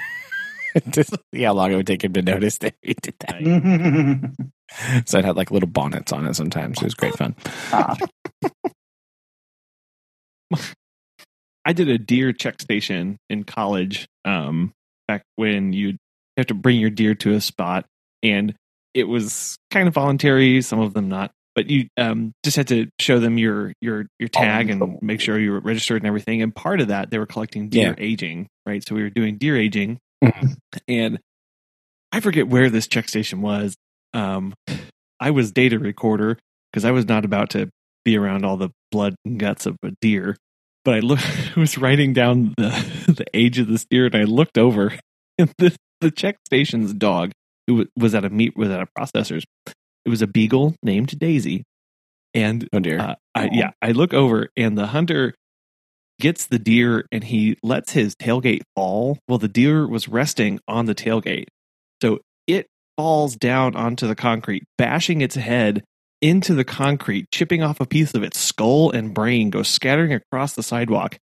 to 0.93 1.05
see 1.05 1.43
how 1.43 1.53
long 1.53 1.71
it 1.71 1.77
would 1.77 1.87
take 1.87 2.03
him 2.03 2.13
to 2.15 2.23
notice 2.23 2.59
that 2.59 2.75
we 2.85 2.95
did 3.01 3.15
that. 3.21 4.35
So 5.05 5.19
it 5.19 5.25
had 5.25 5.37
like 5.37 5.53
little 5.53 5.69
bonnets 5.69 6.11
on 6.11 6.27
it 6.27 6.35
sometimes. 6.35 6.79
It 6.79 6.85
was 6.85 6.95
great 6.95 7.15
fun. 7.17 7.37
Ah, 7.71 7.97
I 11.65 11.73
did 11.73 11.89
a 11.89 11.99
deer 11.99 12.33
check 12.33 12.61
station 12.61 13.19
in 13.31 13.45
college 13.45 14.09
um, 14.25 14.73
back 15.07 15.23
when 15.37 15.73
you 15.73 15.97
have 16.37 16.47
to 16.47 16.55
bring 16.55 16.81
your 16.81 16.91
deer 16.91 17.15
to 17.17 17.35
a 17.35 17.41
spot, 17.41 17.87
and 18.23 18.55
it 18.95 19.05
was 19.05 19.57
kind 19.71 19.87
of 19.87 19.95
voluntary. 19.95 20.61
Some 20.63 20.81
of 20.81 20.93
them 20.93 21.09
not, 21.09 21.31
but 21.55 21.69
you 21.71 21.87
um, 21.97 22.33
just 22.45 22.57
had 22.57 22.69
to 22.69 22.87
show 23.01 23.19
them 23.21 23.39
your 23.39 23.73
your 23.81 24.07
your 24.19 24.29
tag 24.29 24.71
and 24.71 25.01
make 25.03 25.21
sure 25.21 25.39
you 25.39 25.53
were 25.53 25.61
registered 25.61 26.03
and 26.03 26.07
everything. 26.07 26.43
And 26.43 26.55
part 26.55 26.81
of 26.81 26.89
that, 26.89 27.11
they 27.11 27.19
were 27.19 27.27
collecting 27.27 27.69
deer 27.69 27.95
aging, 27.99 28.49
right? 28.67 28.83
So 28.87 28.95
we 28.95 29.03
were 29.03 29.11
doing 29.11 29.39
deer 29.39 29.57
aging, 29.57 29.99
Mhm. 30.23 30.57
and 30.89 31.19
I 32.13 32.21
forget 32.21 32.49
where 32.49 32.71
this 32.71 32.87
check 32.89 33.09
station 33.09 33.43
was. 33.43 33.77
Um, 34.13 34.55
I 35.21 35.31
was 35.31 35.53
data 35.53 35.79
recorder 35.79 36.39
because 36.73 36.85
I 36.85 36.91
was 36.93 37.07
not 37.07 37.25
about 37.25 37.51
to 37.51 37.69
be 38.05 38.17
around 38.17 38.45
all 38.45 38.57
the 38.57 38.71
blood 38.93 39.15
and 39.25 39.39
guts 39.41 39.67
of 39.67 39.77
a 39.83 39.93
deer. 40.01 40.37
But 40.85 40.95
I 40.97 41.01
look, 41.01 41.19
I 41.57 41.59
was 41.61 41.79
writing 41.79 42.13
down 42.13 42.55
the 42.57 42.69
the 43.17 43.25
age 43.35 43.59
of 43.59 43.69
this 43.69 43.85
deer, 43.89 44.07
and 44.07 44.15
I 44.15 44.25
looked 44.25 44.59
over, 44.59 44.93
and 45.39 45.53
the 45.59 45.75
the 46.01 46.11
check 46.11 46.37
station's 46.47 46.93
dog, 46.93 47.33
who 47.67 47.87
was 47.97 48.15
at 48.15 48.25
a 48.25 48.31
meat 48.31 48.55
was 48.57 48.69
at 48.71 48.81
a 48.83 48.87
processor's, 48.99 49.45
it 50.05 50.09
was 50.11 50.23
a 50.23 50.27
beagle 50.27 50.75
named 50.83 51.19
Daisy, 51.19 51.65
and 52.35 52.69
Oh 52.73 52.81
dear. 52.81 52.99
uh, 53.01 53.15
I, 53.35 53.49
yeah, 53.53 53.71
I 53.83 53.93
look 53.93 54.13
over, 54.15 54.49
and 54.57 54.77
the 54.79 54.87
hunter 54.89 55.35
gets 56.21 56.47
the 56.47 56.59
deer, 56.59 57.07
and 57.11 57.25
he 57.25 57.57
lets 57.63 57.93
his 57.93 58.15
tailgate 58.15 58.63
fall. 58.77 59.19
Well, 59.29 59.39
the 59.39 59.49
deer 59.49 59.87
was 59.89 60.09
resting 60.09 60.61
on 60.69 60.87
the 60.87 60.95
tailgate, 60.95 61.47
so 62.03 62.21
it 62.47 62.67
falls 62.97 63.35
down 63.37 63.75
onto 63.75 64.07
the 64.07 64.15
concrete, 64.15 64.63
bashing 64.79 65.21
its 65.21 65.35
head 65.35 65.83
into 66.23 66.55
the 66.55 66.65
concrete, 66.65 67.27
chipping 67.33 67.63
off 67.63 67.81
a 67.81 67.87
piece 67.87 68.15
of 68.15 68.23
its 68.23 68.39
skull 68.39 68.91
and 68.91 69.13
brain, 69.13 69.51
goes 69.51 69.69
scattering 69.69 70.13
across 70.13 70.55
the 70.55 70.63
sidewalk. 70.63 71.19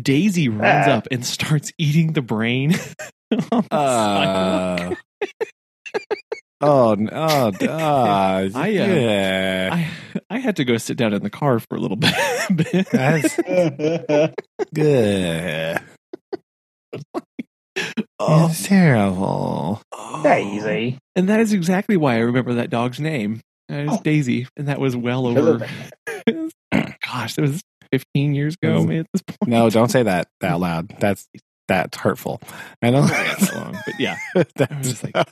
Daisy 0.00 0.48
runs 0.48 0.86
Ah. 0.88 0.92
up 0.98 1.08
and 1.10 1.24
starts 1.26 1.72
eating 1.78 2.12
the 2.12 2.22
brain. 2.22 2.72
on 3.50 3.64
the 3.70 4.86
sidewalk. 4.90 4.98
Oh, 6.60 6.92
n- 6.92 7.10
oh, 7.12 7.52
uh, 7.60 8.48
I, 8.54 8.64
uh, 8.64 8.64
yeah. 8.66 9.68
I 9.72 9.90
I 10.30 10.38
had 10.38 10.56
to 10.56 10.64
go 10.64 10.76
sit 10.78 10.96
down 10.96 11.12
in 11.12 11.22
the 11.22 11.30
car 11.30 11.58
for 11.60 11.76
a 11.76 11.78
little 11.78 11.96
bit. 11.98 12.14
That's 12.90 13.36
good. 14.74 15.80
oh, 18.18 18.48
It's 18.50 18.66
terrible. 18.66 19.82
Daisy. 20.22 20.98
and 21.14 21.28
that 21.28 21.40
is 21.40 21.52
exactly 21.52 21.96
why 21.96 22.14
I 22.14 22.18
remember 22.20 22.54
that 22.54 22.70
dog's 22.70 22.98
name. 23.00 23.40
It 23.68 23.86
was 23.88 23.98
Oh. 23.98 24.02
Daisy, 24.02 24.46
and 24.56 24.68
that 24.68 24.80
was 24.80 24.96
well 24.96 25.26
over. 25.26 25.58
gosh, 27.04 27.36
it 27.36 27.40
was 27.40 27.62
15 27.92 28.34
years 28.34 28.54
ago. 28.62 28.76
Was- 28.76 28.86
man, 28.86 28.98
at 29.00 29.06
this 29.12 29.22
point, 29.22 29.50
No, 29.50 29.68
don't 29.70 29.90
say 29.90 30.04
that 30.04 30.28
out 30.42 30.60
loud. 30.60 30.94
That's 31.00 31.26
that's 31.68 31.96
hurtful. 31.98 32.40
I 32.80 32.90
know. 32.90 33.00
Not 33.00 33.10
that 33.10 33.54
long, 33.56 33.76
but 33.84 33.98
yeah. 33.98 34.16
I 34.34 34.38
was 34.38 34.46
That's 34.54 34.88
just 34.88 35.04
like, 35.04 35.26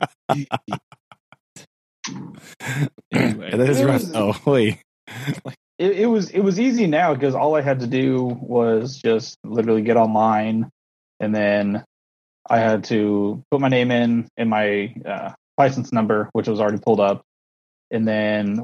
anyway, 3.12 3.50
that 3.50 3.60
is 3.68 3.80
It 3.80 3.86
rough. 3.86 4.00
was- 4.02 4.12
Oh, 4.14 4.34
wait. 4.50 4.78
it, 5.78 5.92
it 6.00 6.06
was 6.06 6.30
it 6.30 6.40
was 6.40 6.58
easy 6.60 6.86
now 6.86 7.14
because 7.14 7.34
all 7.34 7.54
I 7.56 7.60
had 7.62 7.80
to 7.80 7.86
do 7.86 8.24
was 8.24 8.96
just 8.96 9.36
literally 9.44 9.82
get 9.82 9.96
online, 9.96 10.70
and 11.20 11.34
then 11.34 11.84
I 12.48 12.58
had 12.58 12.84
to 12.84 13.42
put 13.50 13.60
my 13.60 13.68
name 13.68 13.90
in 13.90 14.28
and 14.36 14.50
my 14.50 14.94
uh, 15.04 15.32
license 15.58 15.92
number, 15.92 16.28
which 16.32 16.48
was 16.48 16.60
already 16.60 16.78
pulled 16.78 17.00
up, 17.00 17.22
and 17.90 18.06
then 18.06 18.62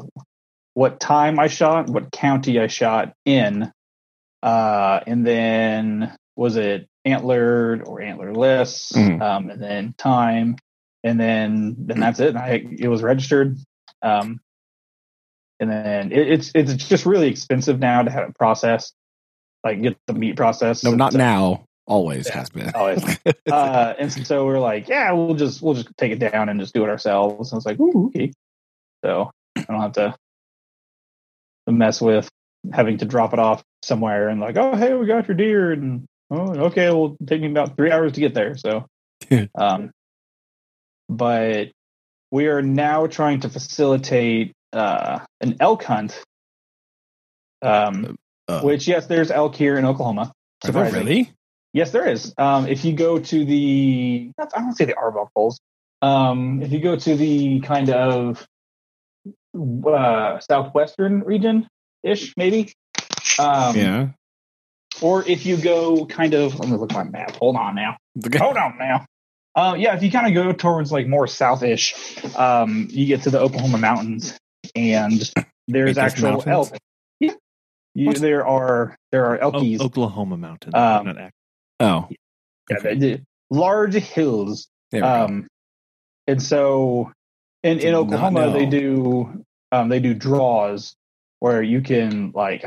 what 0.74 1.00
time 1.00 1.38
I 1.38 1.48
shot, 1.48 1.88
what 1.90 2.12
county 2.12 2.61
I 2.61 2.68
shot 2.68 3.12
in, 3.24 3.70
uh, 4.42 5.00
and 5.07 5.26
then 5.26 6.14
was 6.37 6.57
it 6.57 6.87
antlered 7.05 7.83
or 7.87 7.98
antlerless, 8.00 8.92
Mhm. 8.92 9.20
um, 9.20 9.50
and 9.50 9.61
then 9.62 9.94
time, 9.98 10.57
and 11.05 11.19
then 11.19 11.77
then 11.79 12.01
that's 12.01 12.21
it. 12.21 12.29
And 12.31 12.39
I 12.39 12.65
it 12.79 12.89
was 12.89 13.03
registered. 13.03 13.57
Um, 14.03 14.41
and 15.59 15.71
then 15.71 16.13
it, 16.13 16.29
it's 16.31 16.53
it's 16.55 16.75
just 16.75 17.07
really 17.07 17.29
expensive 17.29 17.79
now 17.79 18.03
to 18.03 18.11
have 18.11 18.29
it 18.31 18.35
processed, 18.37 18.95
like 19.65 19.83
get 19.83 19.97
the 20.07 20.15
meat 20.15 20.37
processed. 20.37 20.85
No, 20.85 20.95
not 20.95 21.13
So- 21.13 21.19
now. 21.19 21.65
Always 21.87 22.29
Yeah. 22.29 22.37
has 22.39 22.51
been. 22.51 22.71
Always. 22.75 23.03
Uh, 23.51 23.95
and 23.99 24.13
so 24.13 24.47
we're 24.47 24.61
like, 24.61 24.89
yeah, 24.89 25.11
we'll 25.11 25.35
just 25.35 25.61
we'll 25.61 25.75
just 25.75 25.89
take 25.99 26.13
it 26.13 26.21
down 26.21 26.49
and 26.49 26.61
just 26.61 26.73
do 26.73 26.85
it 26.85 26.89
ourselves. 26.89 27.51
And 27.51 27.57
I 27.57 27.59
was 27.59 27.67
like, 27.67 27.81
ooh, 27.81 28.07
okay. 28.07 28.33
So 29.05 29.33
I 29.57 29.63
don't 29.63 29.81
have 29.81 29.93
to 29.95 30.15
to 31.67 31.73
mess 31.73 32.01
with 32.01 32.29
having 32.73 32.99
to 32.99 33.07
drop 33.07 33.33
it 33.33 33.39
off 33.41 33.65
somewhere 33.83 34.29
and 34.29 34.41
like, 34.41 34.57
oh, 34.57 34.77
hey, 34.77 34.95
we 34.95 35.07
got 35.07 35.27
your 35.27 35.37
deer, 35.37 35.73
and 35.73 36.05
oh, 36.31 36.55
okay, 36.67 36.91
well, 36.91 37.17
take 37.27 37.41
me 37.41 37.51
about 37.51 37.77
three 37.77 37.91
hours 37.91 38.13
to 38.13 38.21
get 38.21 38.35
there. 38.35 38.57
So, 38.57 38.87
um, 39.57 39.91
but 41.11 41.73
we 42.31 42.46
are 42.46 42.62
now 42.62 43.07
trying 43.09 43.40
to 43.40 43.49
facilitate 43.49 44.55
uh, 44.73 45.18
an 45.40 45.57
elk 45.61 45.83
hunt. 45.85 46.23
Um, 47.62 48.16
Uh, 48.49 48.62
which 48.62 48.88
yes, 48.88 49.07
there's 49.07 49.31
elk 49.31 49.55
here 49.55 49.77
in 49.77 49.85
Oklahoma. 49.85 50.33
surprisingly. 50.64 51.14
really? 51.14 51.33
Yes, 51.73 51.92
there 51.92 52.09
is. 52.09 52.35
Um, 52.37 52.66
if 52.66 52.85
you 52.85 52.92
go 52.94 53.20
to 53.20 53.44
the, 53.44 54.33
I 54.38 54.61
don't 54.61 54.77
say 54.77 54.87
the 54.87 54.96
Arbuckle 54.96 55.31
polls. 55.35 55.61
Um, 56.03 56.62
if 56.62 56.73
you 56.73 56.81
go 56.81 56.96
to 56.96 57.14
the 57.16 57.61
kind 57.61 57.90
of 57.90 58.44
uh, 59.87 60.40
southwestern 60.40 61.20
region 61.20 61.68
ish, 62.03 62.35
maybe. 62.37 62.73
Um, 63.38 63.77
yeah. 63.77 64.09
Or 65.01 65.25
if 65.27 65.46
you 65.46 65.57
go 65.57 66.07
kind 66.07 66.35
of, 66.35 66.59
let 66.59 66.68
me 66.68 66.77
look 66.77 66.92
at 66.92 67.05
my 67.05 67.11
map. 67.18 67.37
Hold 67.37 67.57
on 67.57 67.75
now. 67.77 67.96
Hold 68.37 68.57
on 68.57 68.77
now. 68.79 69.07
Uh, 69.55 69.75
yeah, 69.79 69.97
if 69.97 70.03
you 70.03 70.11
kind 70.11 70.27
of 70.27 70.35
go 70.35 70.53
towards 70.53 70.93
like 70.93 71.07
more 71.09 71.27
southish, 71.27 71.95
um, 72.39 72.87
you 72.91 73.07
get 73.07 73.23
to 73.23 73.31
the 73.31 73.41
Oklahoma 73.41 73.79
mountains, 73.79 74.39
and 74.77 75.31
there's 75.67 75.97
Wait, 75.97 76.03
actual 76.03 76.31
mountains? 76.33 76.73
elk. 76.73 76.79
Yeah, 77.19 77.33
you, 77.95 78.13
there 78.15 78.47
are 78.47 78.97
there 79.11 79.27
are 79.27 79.43
O- 79.43 79.51
elkies. 79.53 79.81
Oklahoma 79.81 80.37
mountains. 80.37 80.75
Um, 80.75 81.07
not 81.07 81.19
ac- 81.19 81.31
Oh, 81.81 82.09
Yeah, 82.71 82.77
the, 82.83 82.95
the 82.95 83.21
large 83.51 83.95
hills 83.95 84.69
there 84.93 85.03
we 85.03 85.09
go. 85.09 85.25
um 85.25 85.47
and 86.29 86.41
so 86.43 87.11
in, 87.65 87.79
Did 87.79 87.87
in 87.89 87.95
oklahoma 87.95 88.53
they 88.53 88.67
do 88.67 89.45
um 89.73 89.89
they 89.89 89.99
do 89.99 90.15
draws 90.15 90.95
where 91.41 91.61
you 91.63 91.81
can 91.81 92.31
like 92.33 92.63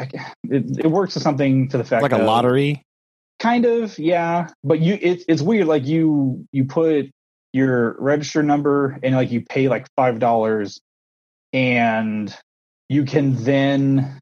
it, 0.50 0.80
it 0.80 0.88
works 0.92 1.14
to 1.14 1.22
something 1.22 1.70
to 1.70 1.78
the 1.78 1.86
fact 1.86 2.02
like 2.04 2.12
a 2.12 2.18
of- 2.20 2.26
lottery. 2.26 2.84
Kind 3.44 3.66
of 3.66 4.00
yeah 4.00 4.48
but 4.64 4.80
you 4.80 4.98
it's 5.02 5.26
it's 5.28 5.42
weird 5.42 5.68
like 5.68 5.86
you 5.86 6.46
you 6.54 6.64
put 6.64 7.12
your 7.52 7.96
register 8.00 8.42
number 8.42 8.98
and 9.04 9.14
like 9.16 9.32
you 9.32 9.42
pay 9.42 9.68
like 9.68 9.86
five 9.98 10.18
dollars 10.18 10.80
and 11.52 12.36
you 12.90 13.04
can 13.04 13.36
then 13.44 14.20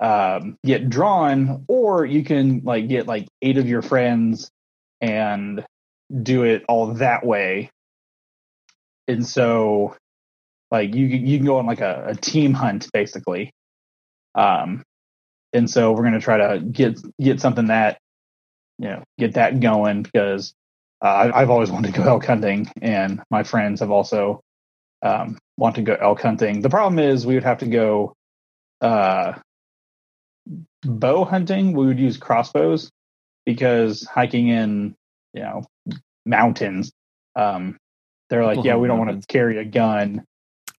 um, 0.00 0.56
get 0.64 0.90
drawn 0.90 1.64
or 1.68 2.04
you 2.04 2.24
can 2.24 2.62
like 2.64 2.88
get 2.88 3.06
like 3.06 3.28
eight 3.42 3.58
of 3.58 3.68
your 3.68 3.82
friends 3.82 4.50
and 5.00 5.64
do 6.22 6.42
it 6.42 6.64
all 6.68 6.94
that 6.94 7.24
way. 7.24 7.70
And 9.06 9.26
so 9.26 9.96
like 10.70 10.94
you 10.94 11.06
you 11.06 11.38
can 11.38 11.46
go 11.46 11.58
on 11.58 11.66
like 11.66 11.80
a, 11.80 12.06
a 12.08 12.14
team 12.16 12.54
hunt 12.54 12.88
basically. 12.92 13.52
Um 14.34 14.82
and 15.52 15.70
so 15.70 15.92
we're 15.92 16.02
going 16.02 16.14
to 16.14 16.20
try 16.20 16.38
to 16.38 16.60
get 16.60 16.98
get 17.20 17.40
something 17.40 17.66
that 17.66 17.98
you 18.82 18.88
know 18.88 19.02
get 19.18 19.34
that 19.34 19.60
going 19.60 20.02
because 20.02 20.52
uh, 21.00 21.06
I- 21.32 21.40
I've 21.42 21.50
always 21.50 21.70
wanted 21.70 21.94
to 21.94 22.00
go 22.00 22.06
elk 22.08 22.26
hunting, 22.26 22.68
and 22.82 23.22
my 23.30 23.42
friends 23.44 23.80
have 23.80 23.90
also 23.90 24.40
um, 25.02 25.38
want 25.56 25.76
to 25.76 25.82
go 25.82 25.94
elk 25.94 26.20
hunting. 26.20 26.60
The 26.60 26.68
problem 26.70 26.98
is 26.98 27.24
we 27.26 27.34
would 27.34 27.44
have 27.44 27.58
to 27.58 27.66
go 27.66 28.12
uh, 28.80 29.34
bow 30.82 31.24
hunting. 31.24 31.72
We 31.72 31.86
would 31.86 31.98
use 31.98 32.16
crossbows 32.16 32.90
because 33.46 34.04
hiking 34.04 34.48
in 34.48 34.94
you 35.34 35.42
know 35.42 35.64
mountains, 36.26 36.92
um, 37.36 37.76
They're 38.30 38.44
like, 38.44 38.64
yeah, 38.64 38.76
we 38.76 38.88
don't 38.88 38.98
want 38.98 39.20
to 39.20 39.26
carry 39.32 39.58
a 39.58 39.64
gun. 39.64 40.24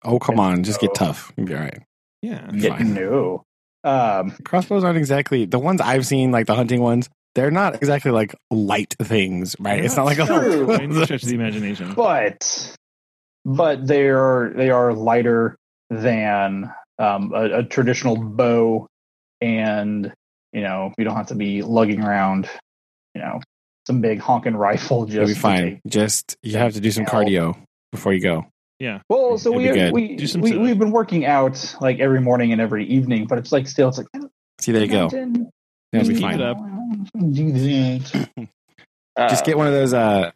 Oh 0.04 0.20
come 0.20 0.40
on, 0.40 0.64
just 0.64 0.80
get 0.82 0.94
tough. 0.96 1.32
You'll 1.38 1.48
be 1.48 1.56
all 1.56 1.62
right. 1.62 1.82
Yeah. 2.22 2.50
Fine. 2.70 2.94
no. 2.94 3.44
Um, 3.86 4.32
Crossbows 4.46 4.86
aren't 4.86 4.98
exactly 4.98 5.44
the 5.46 5.60
ones 5.60 5.82
I've 5.82 6.06
seen, 6.06 6.32
like 6.32 6.48
the 6.48 6.56
hunting 6.56 6.82
ones. 6.82 7.10
They're 7.36 7.52
not 7.52 7.76
exactly 7.76 8.12
like 8.12 8.36
light 8.52 8.96
things, 9.02 9.56
right? 9.60 9.84
it's 9.84 9.96
not 9.96 10.06
like 10.06 10.20
a 10.20 10.26
True. 10.26 10.68
By 10.68 10.84
any 10.84 11.04
stretch 11.04 11.24
of 11.24 11.30
the 11.30 11.36
imagination. 11.36 11.94
but 11.96 12.76
but 13.46 13.86
they 13.88 14.08
are 14.10 14.52
they 14.56 14.70
are 14.70 14.94
lighter 14.94 15.58
than 15.90 16.72
um, 17.00 17.32
a, 17.34 17.60
a 17.60 17.64
traditional 17.64 18.16
bow, 18.18 18.88
and 19.42 20.14
you 20.52 20.62
know 20.62 20.94
you 20.98 21.04
don't 21.04 21.16
have 21.16 21.28
to 21.28 21.36
be 21.36 21.62
lugging 21.64 22.02
around, 22.04 22.50
you 23.16 23.22
know, 23.22 23.40
some 23.88 24.00
big 24.02 24.20
honking 24.20 24.56
rifle. 24.56 25.06
Just 25.06 25.16
You'll 25.16 25.28
be 25.28 25.34
fine. 25.34 25.64
take- 25.64 25.80
Just 25.88 26.38
you 26.44 26.58
have 26.58 26.74
to 26.74 26.80
do 26.80 26.92
some 26.92 27.04
Yeah. 27.04 27.10
cardio 27.10 27.58
before 27.92 28.14
you 28.14 28.22
go. 28.22 28.46
Yeah. 28.80 29.00
Well, 29.10 29.38
so 29.38 29.50
It'll 29.60 29.62
we 29.62 29.72
be 29.72 29.92
we, 29.92 30.16
do 30.18 30.28
some 30.28 30.42
we 30.42 30.58
we've 30.58 30.78
been 30.80 30.92
working 30.92 31.26
out 31.26 31.76
like 31.82 32.00
every 32.00 32.22
morning 32.22 32.52
and 32.52 32.62
every 32.62 32.86
evening, 32.86 33.26
but 33.28 33.38
it's 33.40 33.52
like 33.52 33.68
still 33.68 33.90
it's 33.90 33.98
like 33.98 34.08
See, 34.60 34.72
there 34.72 34.82
you 34.84 34.88
go. 34.88 35.10
Imagine 35.94 36.14
That'll 36.16 36.16
be 36.16 36.22
fine. 36.22 36.40
it 36.40 36.42
up. 36.42 36.58
Do 37.34 37.52
that. 37.54 38.48
Just 39.30 39.44
Uh, 39.44 39.46
get 39.46 39.58
one 39.58 39.68
of 39.68 39.74
those 39.74 39.94
uh 39.94 40.32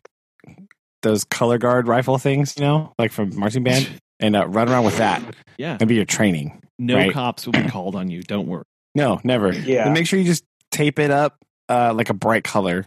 those 1.04 1.24
color 1.26 1.58
guard 1.58 1.88
rifle 1.88 2.18
things, 2.18 2.56
you 2.58 2.64
know, 2.66 2.94
like 3.00 3.12
from 3.12 3.38
marching 3.38 3.64
band, 3.64 3.90
and 4.20 4.36
uh, 4.36 4.48
run 4.48 4.70
around 4.70 4.86
with 4.86 4.98
that. 4.98 5.22
Yeah. 5.58 5.78
and 5.80 5.88
be 5.88 5.96
your 5.96 6.06
training. 6.06 6.60
No 6.80 6.96
Right. 6.96 7.14
cops 7.14 7.46
will 7.46 7.54
be 7.54 7.64
called 7.70 7.96
on 7.96 8.10
you. 8.10 8.22
Don't 8.24 8.48
worry. 8.48 8.64
No, 8.96 9.20
never. 9.24 9.52
Yeah. 9.54 9.86
And 9.86 9.94
make 9.94 10.08
sure 10.08 10.18
you 10.20 10.26
just 10.26 10.44
tape 10.72 11.00
it 11.00 11.12
up 11.12 11.38
uh, 11.70 11.94
like 11.94 12.10
a 12.10 12.14
bright 12.14 12.44
color 12.44 12.86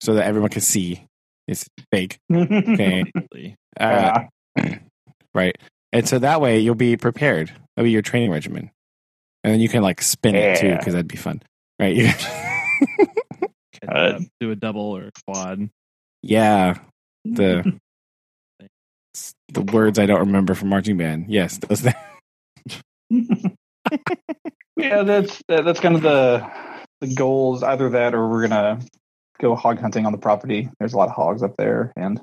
so 0.00 0.14
that 0.14 0.24
everyone 0.26 0.50
can 0.50 0.60
see 0.62 1.04
it's 1.48 1.66
fake. 1.92 2.18
Okay. 2.32 3.04
Uh, 3.78 4.24
Yeah. 4.56 4.78
right. 5.34 5.56
And 5.92 6.08
so 6.08 6.18
that 6.20 6.40
way 6.40 6.58
you'll 6.58 6.74
be 6.74 6.96
prepared. 6.96 7.48
That'll 7.76 7.86
be 7.86 7.90
your 7.92 8.02
training 8.02 8.30
regimen. 8.30 8.70
And 9.44 9.52
then 9.52 9.60
you 9.60 9.68
can 9.68 9.82
like 9.82 10.00
spin 10.02 10.34
it 10.34 10.58
too, 10.60 10.76
because 10.76 10.94
that'd 10.94 11.06
be 11.08 11.16
fun. 11.16 11.42
Right. 11.84 11.96
You- 11.96 13.48
Catch 13.72 13.88
Uh, 13.88 14.18
do 14.40 14.50
a 14.50 14.56
double 14.56 14.96
or 14.96 15.04
a 15.08 15.10
quad. 15.26 15.68
yeah. 16.22 16.78
The 17.26 17.78
the 19.48 19.60
words 19.62 19.98
I 19.98 20.04
don't 20.06 20.20
remember 20.20 20.54
from 20.54 20.68
marching 20.68 20.96
band. 20.98 21.26
Yes, 21.28 21.58
those 21.58 21.80
things. 21.80 21.96
yeah, 24.76 25.02
that's 25.04 25.40
that, 25.48 25.64
that's 25.64 25.80
kind 25.80 25.94
of 25.94 26.02
the 26.02 26.46
the 27.00 27.14
goals. 27.14 27.62
Either 27.62 27.88
that, 27.90 28.14
or 28.14 28.28
we're 28.28 28.46
gonna 28.48 28.80
go 29.40 29.54
hog 29.54 29.78
hunting 29.78 30.04
on 30.06 30.12
the 30.12 30.18
property. 30.18 30.68
There's 30.78 30.92
a 30.92 30.96
lot 30.98 31.08
of 31.08 31.14
hogs 31.14 31.42
up 31.42 31.54
there, 31.56 31.92
and 31.96 32.20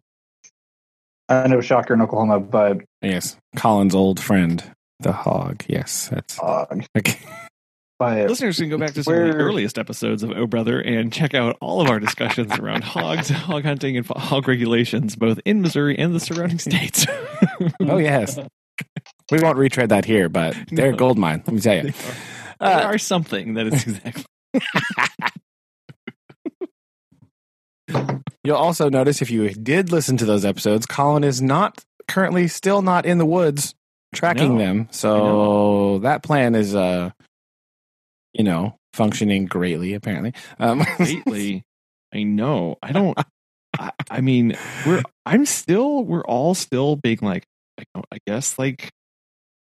I 1.29 1.47
know 1.47 1.61
shocker 1.61 1.93
in 1.95 2.01
Oklahoma, 2.01 2.39
but 2.39 2.81
Yes. 3.01 3.37
Colin's 3.55 3.95
old 3.95 4.19
friend, 4.19 4.63
the 4.99 5.13
hog. 5.13 5.63
Yes, 5.67 6.09
that's 6.09 6.37
hog. 6.37 6.83
okay. 6.97 7.17
But 8.01 8.29
Listeners 8.29 8.57
can 8.57 8.67
go 8.69 8.79
back 8.79 8.95
to 8.95 9.03
some 9.03 9.13
of 9.13 9.27
the 9.27 9.35
earliest 9.37 9.77
episodes 9.77 10.23
of 10.23 10.31
Oh 10.31 10.47
Brother 10.47 10.79
and 10.81 11.13
check 11.13 11.35
out 11.35 11.55
all 11.61 11.81
of 11.81 11.87
our 11.87 11.99
discussions 11.99 12.51
around 12.57 12.83
hogs, 12.83 13.29
hog 13.29 13.63
hunting, 13.63 13.95
and 13.95 14.03
hog 14.07 14.47
regulations, 14.47 15.15
both 15.15 15.39
in 15.45 15.61
Missouri 15.61 15.95
and 15.99 16.15
the 16.15 16.19
surrounding 16.19 16.57
states. 16.67 17.05
Oh 17.79 17.97
yes. 17.97 18.39
We 19.31 19.37
won't 19.39 19.59
retread 19.59 19.89
that 19.89 20.05
here, 20.05 20.29
but 20.29 20.57
they're 20.71 20.93
a 20.93 20.95
gold 20.95 21.19
mine. 21.19 21.43
Let 21.45 21.53
me 21.53 21.61
tell 21.61 21.75
you. 21.75 21.81
They 21.83 21.89
are, 21.89 21.93
they 22.59 22.65
Uh, 22.65 22.83
are 22.87 22.97
something 22.97 23.53
that 23.53 23.67
is 23.67 23.85
exactly. 23.85 24.25
You'll 28.43 28.57
also 28.57 28.89
notice 28.89 29.21
if 29.21 29.29
you 29.29 29.47
did 29.49 29.91
listen 29.91 30.17
to 30.17 30.25
those 30.25 30.43
episodes, 30.43 30.87
Colin 30.87 31.23
is 31.23 31.39
not 31.39 31.83
currently 32.07 32.47
still 32.47 32.81
not 32.81 33.05
in 33.05 33.19
the 33.19 33.27
woods 33.27 33.75
tracking 34.15 34.57
No. 34.57 34.63
them. 34.63 34.87
So 34.89 35.99
that 35.99 36.23
plan 36.23 36.55
is 36.55 36.73
uh 36.73 37.11
you 38.33 38.43
know, 38.43 38.75
functioning 38.93 39.45
greatly 39.45 39.93
apparently. 39.93 40.33
Um 40.59 40.85
Lately, 40.99 41.63
I 42.13 42.23
know. 42.23 42.77
I 42.81 42.91
don't. 42.91 43.17
I, 43.79 43.91
I 44.09 44.21
mean, 44.21 44.57
we're. 44.85 45.01
I'm 45.25 45.45
still. 45.45 46.03
We're 46.03 46.25
all 46.25 46.53
still 46.53 46.95
being 46.95 47.19
like. 47.21 47.45
I, 47.79 47.83
don't- 47.93 48.05
I 48.11 48.17
guess 48.27 48.59
like. 48.59 48.89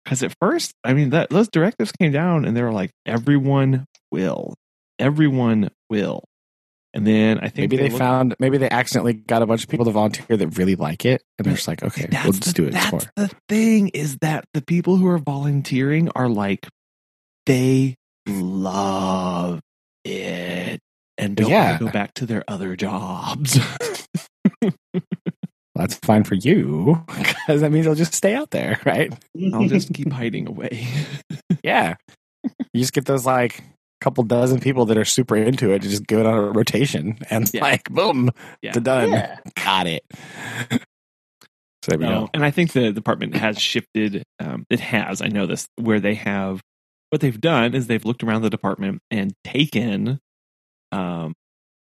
Because 0.03 0.21
at 0.21 0.35
first, 0.41 0.73
I 0.83 0.93
mean 0.93 1.11
that 1.11 1.29
those 1.29 1.47
directives 1.47 1.93
came 1.93 2.11
down 2.11 2.43
and 2.43 2.57
they 2.57 2.61
were 2.61 2.73
like, 2.73 2.91
everyone 3.05 3.85
will, 4.11 4.53
everyone 4.99 5.69
will, 5.89 6.25
and 6.93 7.07
then 7.07 7.39
I 7.39 7.43
think 7.47 7.57
maybe 7.71 7.77
they 7.77 7.83
looked- 7.89 7.97
found 7.99 8.35
maybe 8.37 8.57
they 8.57 8.69
accidentally 8.69 9.13
got 9.13 9.41
a 9.41 9.45
bunch 9.45 9.63
of 9.63 9.69
people 9.69 9.85
to 9.85 9.91
volunteer 9.91 10.35
that 10.35 10.57
really 10.57 10.75
like 10.75 11.05
it 11.05 11.23
and 11.37 11.45
they're 11.45 11.55
just 11.55 11.67
like, 11.67 11.83
okay, 11.83 12.07
we'll 12.23 12.33
just 12.33 12.47
the, 12.47 12.51
do 12.53 12.65
it. 12.67 12.73
That's 12.73 12.91
more. 12.91 13.01
the 13.15 13.31
thing 13.47 13.89
is 13.89 14.17
that 14.17 14.43
the 14.53 14.61
people 14.61 14.97
who 14.97 15.07
are 15.07 15.17
volunteering 15.19 16.09
are 16.15 16.27
like, 16.27 16.67
they 17.45 17.95
love 18.27 19.59
it 20.05 20.79
and 21.17 21.35
don't 21.35 21.49
Yeah. 21.49 21.69
want 21.71 21.79
to 21.79 21.85
go 21.85 21.91
back 21.91 22.13
to 22.15 22.25
their 22.25 22.43
other 22.47 22.75
jobs. 22.75 23.59
That's 25.75 25.95
fine 25.95 26.23
for 26.23 26.35
you 26.35 27.03
because 27.17 27.61
that 27.61 27.71
means 27.71 27.85
they'll 27.85 27.95
just 27.95 28.13
stay 28.13 28.35
out 28.35 28.51
there, 28.51 28.79
right? 28.85 29.11
I'll 29.53 29.67
just 29.67 29.93
keep 29.93 30.11
hiding 30.11 30.47
away. 30.47 30.87
Yeah. 31.63 31.95
you 32.73 32.81
just 32.81 32.91
get 32.93 33.05
those 33.05 33.25
like 33.25 33.59
a 33.59 33.63
couple 34.01 34.23
dozen 34.25 34.59
people 34.59 34.85
that 34.87 34.97
are 34.97 35.05
super 35.05 35.35
into 35.37 35.71
it 35.71 35.81
to 35.81 35.87
just 35.87 36.05
go 36.07 36.19
it 36.19 36.25
on 36.25 36.33
a 36.33 36.51
rotation 36.51 37.17
and 37.29 37.49
Yeah. 37.53 37.61
like 37.61 37.85
boom, 37.89 38.31
Yeah. 38.61 38.71
it's 38.71 38.81
done. 38.81 39.11
yeah. 39.11 39.39
Got 39.63 39.87
it. 39.87 40.03
So 40.71 40.77
there 41.87 41.97
we 41.99 42.05
No, 42.05 42.29
and 42.33 42.43
I 42.43 42.51
think 42.51 42.73
the 42.73 42.91
department 42.91 43.35
has 43.35 43.59
shifted. 43.61 44.23
Um, 44.39 44.65
it 44.69 44.79
has. 44.81 45.21
I 45.21 45.27
know 45.29 45.45
this. 45.45 45.67
Where 45.77 45.99
they 46.01 46.15
have, 46.15 46.59
what 47.13 47.21
they've 47.21 47.39
done 47.39 47.75
is 47.75 47.85
they've 47.85 48.03
looked 48.05 48.23
around 48.23 48.41
the 48.41 48.49
department 48.49 48.99
and 49.11 49.33
taken 49.43 50.19
um, 50.91 51.33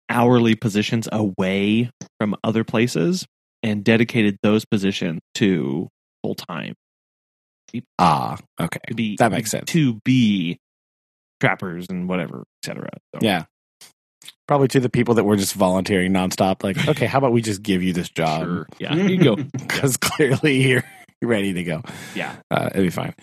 hourly 0.08 0.54
positions 0.54 1.10
away 1.12 1.90
from 2.20 2.36
other 2.44 2.64
places 2.64 3.26
and 3.64 3.84
dedicated 3.84 4.38
those 4.44 4.66
positions 4.66 5.20
to 5.34 5.88
full 6.24 6.36
time 6.36 6.76
Ah, 7.98 8.38
okay. 8.62 8.80
to 8.88 8.94
be 8.94 9.16
That 9.18 9.32
makes 9.32 9.50
sense. 9.50 9.66
to 9.72 10.00
be 10.06 10.60
trappers 11.42 11.88
and 11.90 12.08
whatever, 12.08 12.44
etc. 12.64 12.88
So, 13.16 13.20
Yeah. 13.24 13.46
Probably 14.48 14.68
to 14.70 14.80
the 14.80 14.90
people 14.90 15.16
that 15.16 15.24
were 15.24 15.36
just 15.38 15.56
volunteering 15.56 16.14
nonstop. 16.14 16.64
Like, 16.64 16.88
okay, 16.88 17.08
how 17.08 17.18
about 17.18 17.32
we 17.32 17.42
just 17.42 17.64
give 17.64 17.82
you 17.82 17.94
this 17.94 18.10
job? 18.10 18.44
sure. 18.44 18.68
Yeah, 18.78 18.94
you 18.96 19.18
go. 19.18 19.36
Because 19.54 19.98
clearly 19.98 20.62
you're 20.70 20.84
ready 21.24 21.52
to 21.54 21.64
go. 21.64 21.82
Yeah. 22.14 22.36
Uh, 22.52 22.70
it'd 22.76 22.84
be 22.86 22.90
fine. 22.92 23.16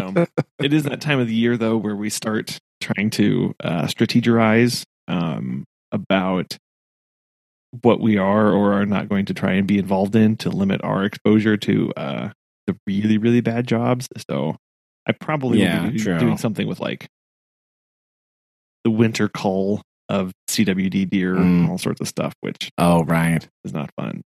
Um, 0.00 0.26
it 0.60 0.72
is 0.72 0.84
that 0.84 1.00
time 1.00 1.18
of 1.20 1.26
the 1.28 1.34
year 1.34 1.56
though 1.56 1.76
where 1.76 1.96
we 1.96 2.10
start 2.10 2.58
trying 2.80 3.10
to 3.10 3.54
uh, 3.62 3.82
strategize 3.84 4.84
um, 5.08 5.64
about 5.92 6.56
what 7.82 8.00
we 8.00 8.16
are 8.16 8.50
or 8.52 8.72
are 8.74 8.86
not 8.86 9.08
going 9.08 9.26
to 9.26 9.34
try 9.34 9.52
and 9.52 9.66
be 9.66 9.78
involved 9.78 10.14
in 10.16 10.36
to 10.36 10.50
limit 10.50 10.80
our 10.84 11.04
exposure 11.04 11.56
to 11.56 11.92
uh, 11.96 12.28
the 12.66 12.76
really 12.86 13.18
really 13.18 13.40
bad 13.40 13.66
jobs. 13.66 14.08
So 14.30 14.56
I 15.08 15.12
probably 15.12 15.60
Yeah, 15.60 15.84
will 15.84 15.92
be 15.92 15.98
true. 15.98 16.18
doing 16.18 16.36
something 16.38 16.66
with 16.66 16.80
like 16.80 17.06
the 18.84 18.90
winter 18.90 19.28
cull 19.28 19.82
of 20.08 20.32
CWD 20.48 21.10
deer 21.10 21.34
Mm. 21.34 21.40
and 21.42 21.70
all 21.70 21.78
sorts 21.78 22.00
of 22.00 22.08
stuff, 22.08 22.32
which 22.40 22.70
Oh, 22.78 23.02
right. 23.04 23.46
is 23.64 23.72
not 23.72 23.90
fun. 23.98 24.22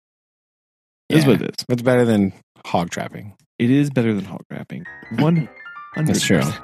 It 1.08 1.18
is 1.18 1.24
Yeah. 1.24 1.30
what 1.30 1.42
it 1.42 1.50
is. 1.50 1.64
It's 1.68 1.82
better 1.82 2.04
than 2.04 2.32
hog 2.64 2.90
trapping. 2.90 3.34
It 3.58 3.70
is 3.70 3.90
better 3.90 4.12
than 4.12 4.24
hog 4.24 4.42
trapping. 4.50 4.84
One 5.18 5.48
hundred. 5.94 6.14
That's 6.16 6.26
true. 6.26 6.40
Just 6.40 6.60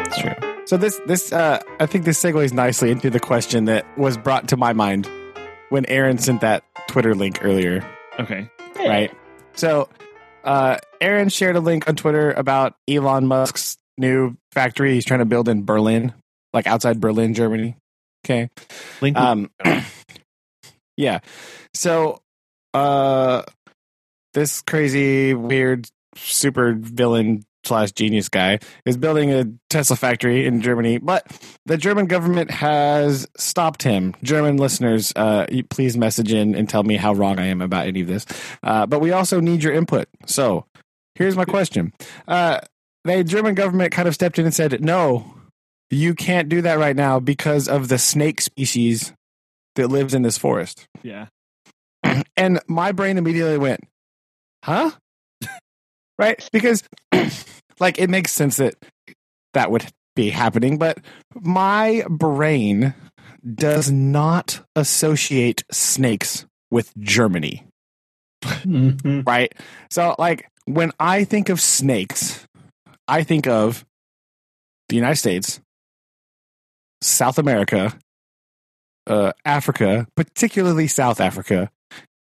It's 0.00 0.18
true. 0.18 0.64
So 0.66 0.76
this 0.76 1.00
this 1.06 1.32
uh 1.32 1.60
I 1.80 1.86
think 1.86 2.04
this 2.04 2.22
segues 2.22 2.52
nicely 2.52 2.90
into 2.90 3.10
the 3.10 3.20
question 3.20 3.64
that 3.66 3.86
was 3.98 4.16
brought 4.16 4.48
to 4.48 4.56
my 4.56 4.72
mind 4.72 5.08
when 5.70 5.84
Aaron 5.86 6.18
sent 6.18 6.40
that 6.40 6.62
Twitter 6.88 7.14
link 7.14 7.38
earlier, 7.42 7.84
Okay. 8.18 8.48
right? 8.76 9.12
So 9.54 9.88
uh 10.46 10.78
Aaron 11.00 11.28
shared 11.28 11.56
a 11.56 11.60
link 11.60 11.88
on 11.88 11.96
Twitter 11.96 12.32
about 12.32 12.74
Elon 12.88 13.26
Musk's 13.26 13.76
new 13.98 14.36
factory 14.52 14.94
he's 14.94 15.04
trying 15.04 15.20
to 15.20 15.26
build 15.26 15.48
in 15.48 15.64
Berlin, 15.64 16.14
like 16.52 16.66
outside 16.66 17.00
Berlin, 17.00 17.34
Germany. 17.34 17.76
Okay. 18.24 18.48
Link. 19.00 19.16
Um, 19.16 19.50
yeah. 20.96 21.20
So, 21.74 22.20
uh, 22.74 23.42
this 24.34 24.62
crazy, 24.62 25.34
weird, 25.34 25.88
super 26.16 26.72
villain 26.72 27.44
slash 27.66 27.92
genius 27.92 28.28
guy 28.28 28.58
is 28.84 28.96
building 28.96 29.32
a 29.32 29.44
Tesla 29.68 29.96
factory 29.96 30.46
in 30.46 30.60
Germany, 30.62 30.98
but 30.98 31.26
the 31.66 31.76
German 31.76 32.06
government 32.06 32.50
has 32.50 33.26
stopped 33.36 33.82
him. 33.82 34.14
German 34.22 34.56
listeners, 34.56 35.12
uh, 35.16 35.46
please 35.68 35.96
message 35.96 36.32
in 36.32 36.54
and 36.54 36.68
tell 36.68 36.82
me 36.82 36.96
how 36.96 37.12
wrong 37.12 37.38
I 37.38 37.46
am 37.46 37.60
about 37.60 37.86
any 37.86 38.00
of 38.00 38.06
this. 38.06 38.26
Uh, 38.62 38.86
but 38.86 39.00
we 39.00 39.12
also 39.12 39.40
need 39.40 39.62
your 39.62 39.72
input. 39.72 40.08
So, 40.26 40.66
here's 41.14 41.36
my 41.36 41.44
question. 41.44 41.92
Uh, 42.26 42.60
the 43.04 43.24
German 43.24 43.54
government 43.54 43.92
kind 43.92 44.08
of 44.08 44.14
stepped 44.14 44.38
in 44.38 44.44
and 44.44 44.54
said, 44.54 44.80
no, 44.82 45.34
you 45.90 46.14
can't 46.14 46.48
do 46.48 46.62
that 46.62 46.78
right 46.78 46.96
now 46.96 47.20
because 47.20 47.68
of 47.68 47.88
the 47.88 47.98
snake 47.98 48.40
species 48.40 49.12
that 49.76 49.88
lives 49.88 50.14
in 50.14 50.22
this 50.22 50.38
forest. 50.38 50.86
Yeah. 51.02 51.26
And 52.38 52.60
my 52.68 52.92
brain 52.92 53.16
immediately 53.16 53.56
went, 53.56 53.80
huh? 54.62 54.90
right? 56.18 56.46
Because, 56.52 56.82
like, 57.80 57.98
it 57.98 58.10
makes 58.10 58.32
sense 58.32 58.56
that 58.56 58.74
that 59.54 59.70
would 59.70 59.86
be 60.14 60.30
happening, 60.30 60.78
but 60.78 60.98
my 61.34 62.04
brain 62.08 62.94
does 63.54 63.90
not 63.90 64.60
associate 64.74 65.64
snakes 65.70 66.46
with 66.70 66.92
Germany, 66.98 67.64
Mhm. 68.42 69.26
right? 69.26 69.52
So, 69.90 70.14
like, 70.18 70.48
when 70.64 70.92
I 70.98 71.24
think 71.24 71.48
of 71.48 71.60
snakes, 71.60 72.46
I 73.06 73.22
think 73.22 73.46
of 73.46 73.84
the 74.88 74.96
United 74.96 75.16
States, 75.16 75.60
South 77.02 77.38
America, 77.38 77.96
uh, 79.06 79.32
Africa, 79.44 80.06
particularly 80.16 80.88
South 80.88 81.20
Africa, 81.20 81.70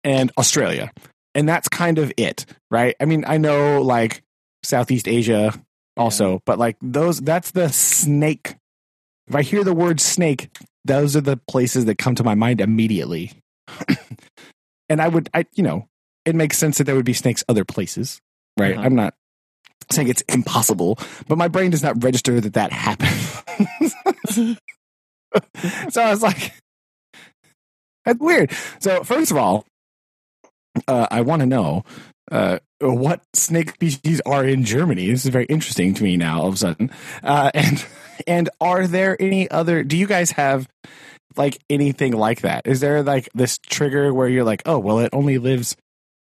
and 0.02 0.30
Australia. 0.36 0.90
And 1.34 1.48
that's 1.48 1.68
kind 1.68 1.98
of 1.98 2.12
it, 2.16 2.44
right? 2.70 2.94
I 3.00 3.07
mean, 3.07 3.24
I 3.26 3.38
know 3.38 3.80
like 3.80 4.22
Southeast 4.64 5.08
Asia 5.08 5.52
also, 5.96 6.40
but 6.44 6.58
like 6.58 6.76
those, 6.82 7.20
that's 7.20 7.52
the 7.52 7.68
snake. 7.68 8.56
If 9.28 9.34
I 9.34 9.42
hear 9.42 9.64
the 9.64 9.74
word 9.74 10.00
snake, 10.00 10.50
those 10.84 11.16
are 11.16 11.20
the 11.20 11.36
places 11.48 11.86
that 11.86 11.98
come 11.98 12.14
to 12.16 12.24
my 12.24 12.34
mind 12.34 12.60
immediately. 12.60 13.32
and 14.88 15.00
I 15.00 15.08
would, 15.08 15.30
I, 15.32 15.46
you 15.54 15.62
know, 15.62 15.88
it 16.24 16.34
makes 16.34 16.58
sense 16.58 16.78
that 16.78 16.84
there 16.84 16.94
would 16.94 17.04
be 17.04 17.12
snakes 17.12 17.44
other 17.48 17.64
places, 17.64 18.20
right? 18.58 18.76
Uh-huh. 18.76 18.84
I'm 18.84 18.94
not 18.94 19.14
saying 19.90 20.08
it's 20.08 20.22
impossible, 20.22 20.98
but 21.28 21.38
my 21.38 21.48
brain 21.48 21.70
does 21.70 21.82
not 21.82 22.02
register 22.02 22.40
that 22.40 22.54
that 22.54 22.72
happens. 22.72 23.94
so 25.92 26.02
I 26.02 26.10
was 26.10 26.22
like, 26.22 26.52
that's 28.04 28.20
weird. 28.20 28.52
So 28.80 29.04
first 29.04 29.30
of 29.30 29.36
all, 29.36 29.66
uh, 30.88 31.06
I 31.10 31.20
want 31.20 31.40
to 31.40 31.46
know 31.46 31.84
uh, 32.30 32.58
what 32.81 33.22
snake 33.35 33.70
species 33.70 34.20
are 34.27 34.45
in 34.45 34.64
Germany. 34.64 35.11
This 35.11 35.25
is 35.25 35.31
very 35.31 35.47
interesting 35.47 35.95
to 35.95 36.03
me 36.03 36.16
now. 36.16 36.41
All 36.41 36.49
of 36.49 36.55
a 36.55 36.59
sudden, 36.59 36.91
uh, 37.22 37.51
and 37.55 37.85
and 38.27 38.51
are 38.61 38.87
there 38.87 39.16
any 39.20 39.51
other? 39.51 39.83
Do 39.83 39.97
you 39.97 40.07
guys 40.07 40.33
have 40.33 40.68
like 41.37 41.59
anything 41.68 42.12
like 42.12 42.43
that? 42.43 42.66
Is 42.66 42.81
there 42.81 43.03
like 43.03 43.29
this 43.35 43.59
trigger 43.59 44.12
where 44.12 44.29
you're 44.29 44.45
like, 44.45 44.62
oh, 44.66 44.79
well, 44.79 45.01
it 45.01 45.11
only 45.12 45.39
lives 45.39 45.77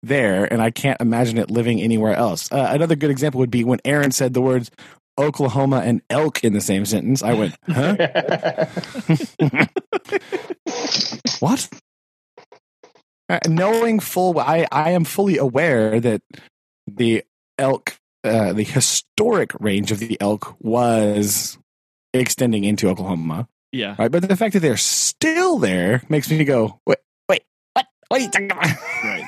there, 0.03 0.51
and 0.53 0.63
I 0.63 0.71
can't 0.71 1.01
imagine 1.01 1.39
it 1.39 1.51
living 1.51 1.81
anywhere 1.81 2.15
else? 2.15 2.51
Uh, 2.53 2.69
another 2.71 2.97
good 2.97 3.11
example 3.11 3.41
would 3.41 3.51
be 3.51 3.65
when 3.65 3.81
Aaron 3.85 4.13
said 4.13 4.35
the 4.35 4.43
words 4.43 4.71
Oklahoma 5.19 5.83
and 5.85 6.03
elk 6.11 6.43
in 6.43 6.53
the 6.53 6.61
same 6.61 6.85
sentence. 6.85 7.23
I 7.23 7.35
went, 7.35 7.57
huh? 7.69 7.97
what? 11.41 11.69
Uh, 13.29 13.39
knowing 13.49 14.01
full, 14.01 14.39
I 14.39 14.67
I 14.71 14.91
am 14.91 15.05
fully 15.05 15.39
aware 15.39 15.99
that 16.01 16.21
the 16.87 17.25
elk, 17.59 17.97
uh, 18.23 18.53
the 18.53 18.63
historic 18.65 19.53
range 19.61 19.91
of 19.93 19.99
the 19.99 20.19
elk 20.21 20.55
was 20.61 21.57
extending 22.13 22.65
into 22.65 22.89
Oklahoma, 22.89 23.49
Yeah. 23.73 23.95
right? 23.99 24.11
But 24.11 24.29
the 24.29 24.37
fact 24.37 24.53
that 24.53 24.61
they're 24.61 24.77
still 24.77 25.59
there 25.59 26.03
makes 26.09 26.31
me 26.31 26.45
go, 26.45 26.81
wait, 26.87 26.99
wait, 27.29 27.43
what? 27.73 27.87
What 28.09 28.21
are 28.21 28.25
you 28.25 28.31
talking 28.31 28.51
about? 28.51 28.77
Right. 29.05 29.25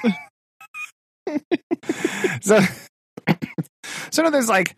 so, 2.43 2.61
so 4.11 4.23
now 4.23 4.31
there's 4.31 4.49
like 4.49 4.77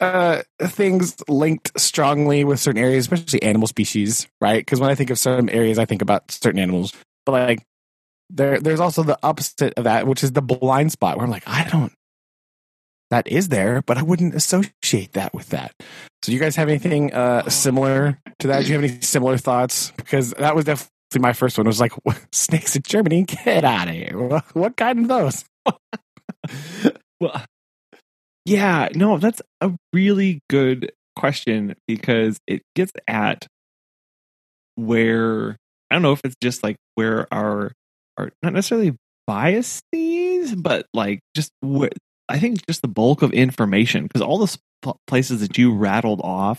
uh 0.00 0.42
things 0.60 1.16
linked 1.28 1.78
strongly 1.80 2.42
with 2.44 2.58
certain 2.58 2.82
areas, 2.82 3.04
especially 3.08 3.42
animal 3.42 3.68
species, 3.68 4.26
right? 4.40 4.58
Because 4.58 4.80
when 4.80 4.90
I 4.90 4.94
think 4.96 5.10
of 5.10 5.18
certain 5.18 5.48
areas, 5.48 5.78
I 5.78 5.84
think 5.84 6.02
about 6.02 6.30
certain 6.32 6.58
animals. 6.58 6.92
But 7.26 7.32
like 7.32 7.62
there 8.30 8.60
there's 8.60 8.80
also 8.80 9.02
the 9.02 9.18
opposite 9.22 9.74
of 9.76 9.84
that, 9.84 10.06
which 10.06 10.22
is 10.22 10.32
the 10.32 10.42
blind 10.42 10.92
spot 10.92 11.16
where 11.16 11.24
I'm 11.24 11.30
like, 11.30 11.46
I 11.46 11.68
don't 11.68 11.92
that 13.10 13.28
is 13.28 13.48
there, 13.48 13.82
but 13.82 13.96
I 13.96 14.02
wouldn't 14.02 14.34
associate 14.34 15.12
that 15.12 15.34
with 15.34 15.50
that. 15.50 15.72
So 16.22 16.32
you 16.32 16.40
guys 16.40 16.56
have 16.56 16.68
anything 16.68 17.12
uh 17.12 17.48
similar 17.48 18.18
to 18.40 18.48
that? 18.48 18.62
Do 18.62 18.68
you 18.68 18.74
have 18.74 18.84
any 18.84 19.00
similar 19.00 19.38
thoughts? 19.38 19.92
Because 19.96 20.30
that 20.32 20.56
was 20.56 20.64
definitely 20.64 20.90
my 21.20 21.32
first 21.32 21.56
one 21.56 21.66
It 21.66 21.68
was 21.68 21.80
like 21.80 21.92
snakes 22.32 22.74
in 22.74 22.82
Germany, 22.86 23.24
get 23.24 23.64
out 23.64 23.88
of 23.88 23.94
here. 23.94 24.18
What, 24.18 24.54
what 24.54 24.76
kind 24.76 25.00
of 25.00 25.08
those? 25.08 25.44
Well, 27.20 27.44
yeah, 28.44 28.88
no, 28.94 29.16
that's 29.16 29.40
a 29.60 29.72
really 29.94 30.40
good 30.50 30.92
question 31.16 31.74
because 31.86 32.38
it 32.46 32.62
gets 32.74 32.92
at 33.08 33.46
where 34.74 35.56
I 35.94 35.96
don't 35.96 36.02
know 36.02 36.10
if 36.12 36.20
it's 36.24 36.34
just 36.42 36.64
like 36.64 36.74
where 36.96 37.32
our 37.32 37.70
our 38.18 38.30
not 38.42 38.52
necessarily 38.52 38.96
biases, 39.28 40.56
but 40.56 40.86
like 40.92 41.20
just 41.36 41.52
where 41.60 41.90
I 42.28 42.40
think 42.40 42.66
just 42.66 42.82
the 42.82 42.88
bulk 42.88 43.22
of 43.22 43.32
information 43.32 44.02
because 44.02 44.20
all 44.20 44.38
the 44.38 44.48
sp- 44.50 44.98
places 45.06 45.40
that 45.40 45.56
you 45.56 45.72
rattled 45.72 46.20
off, 46.24 46.58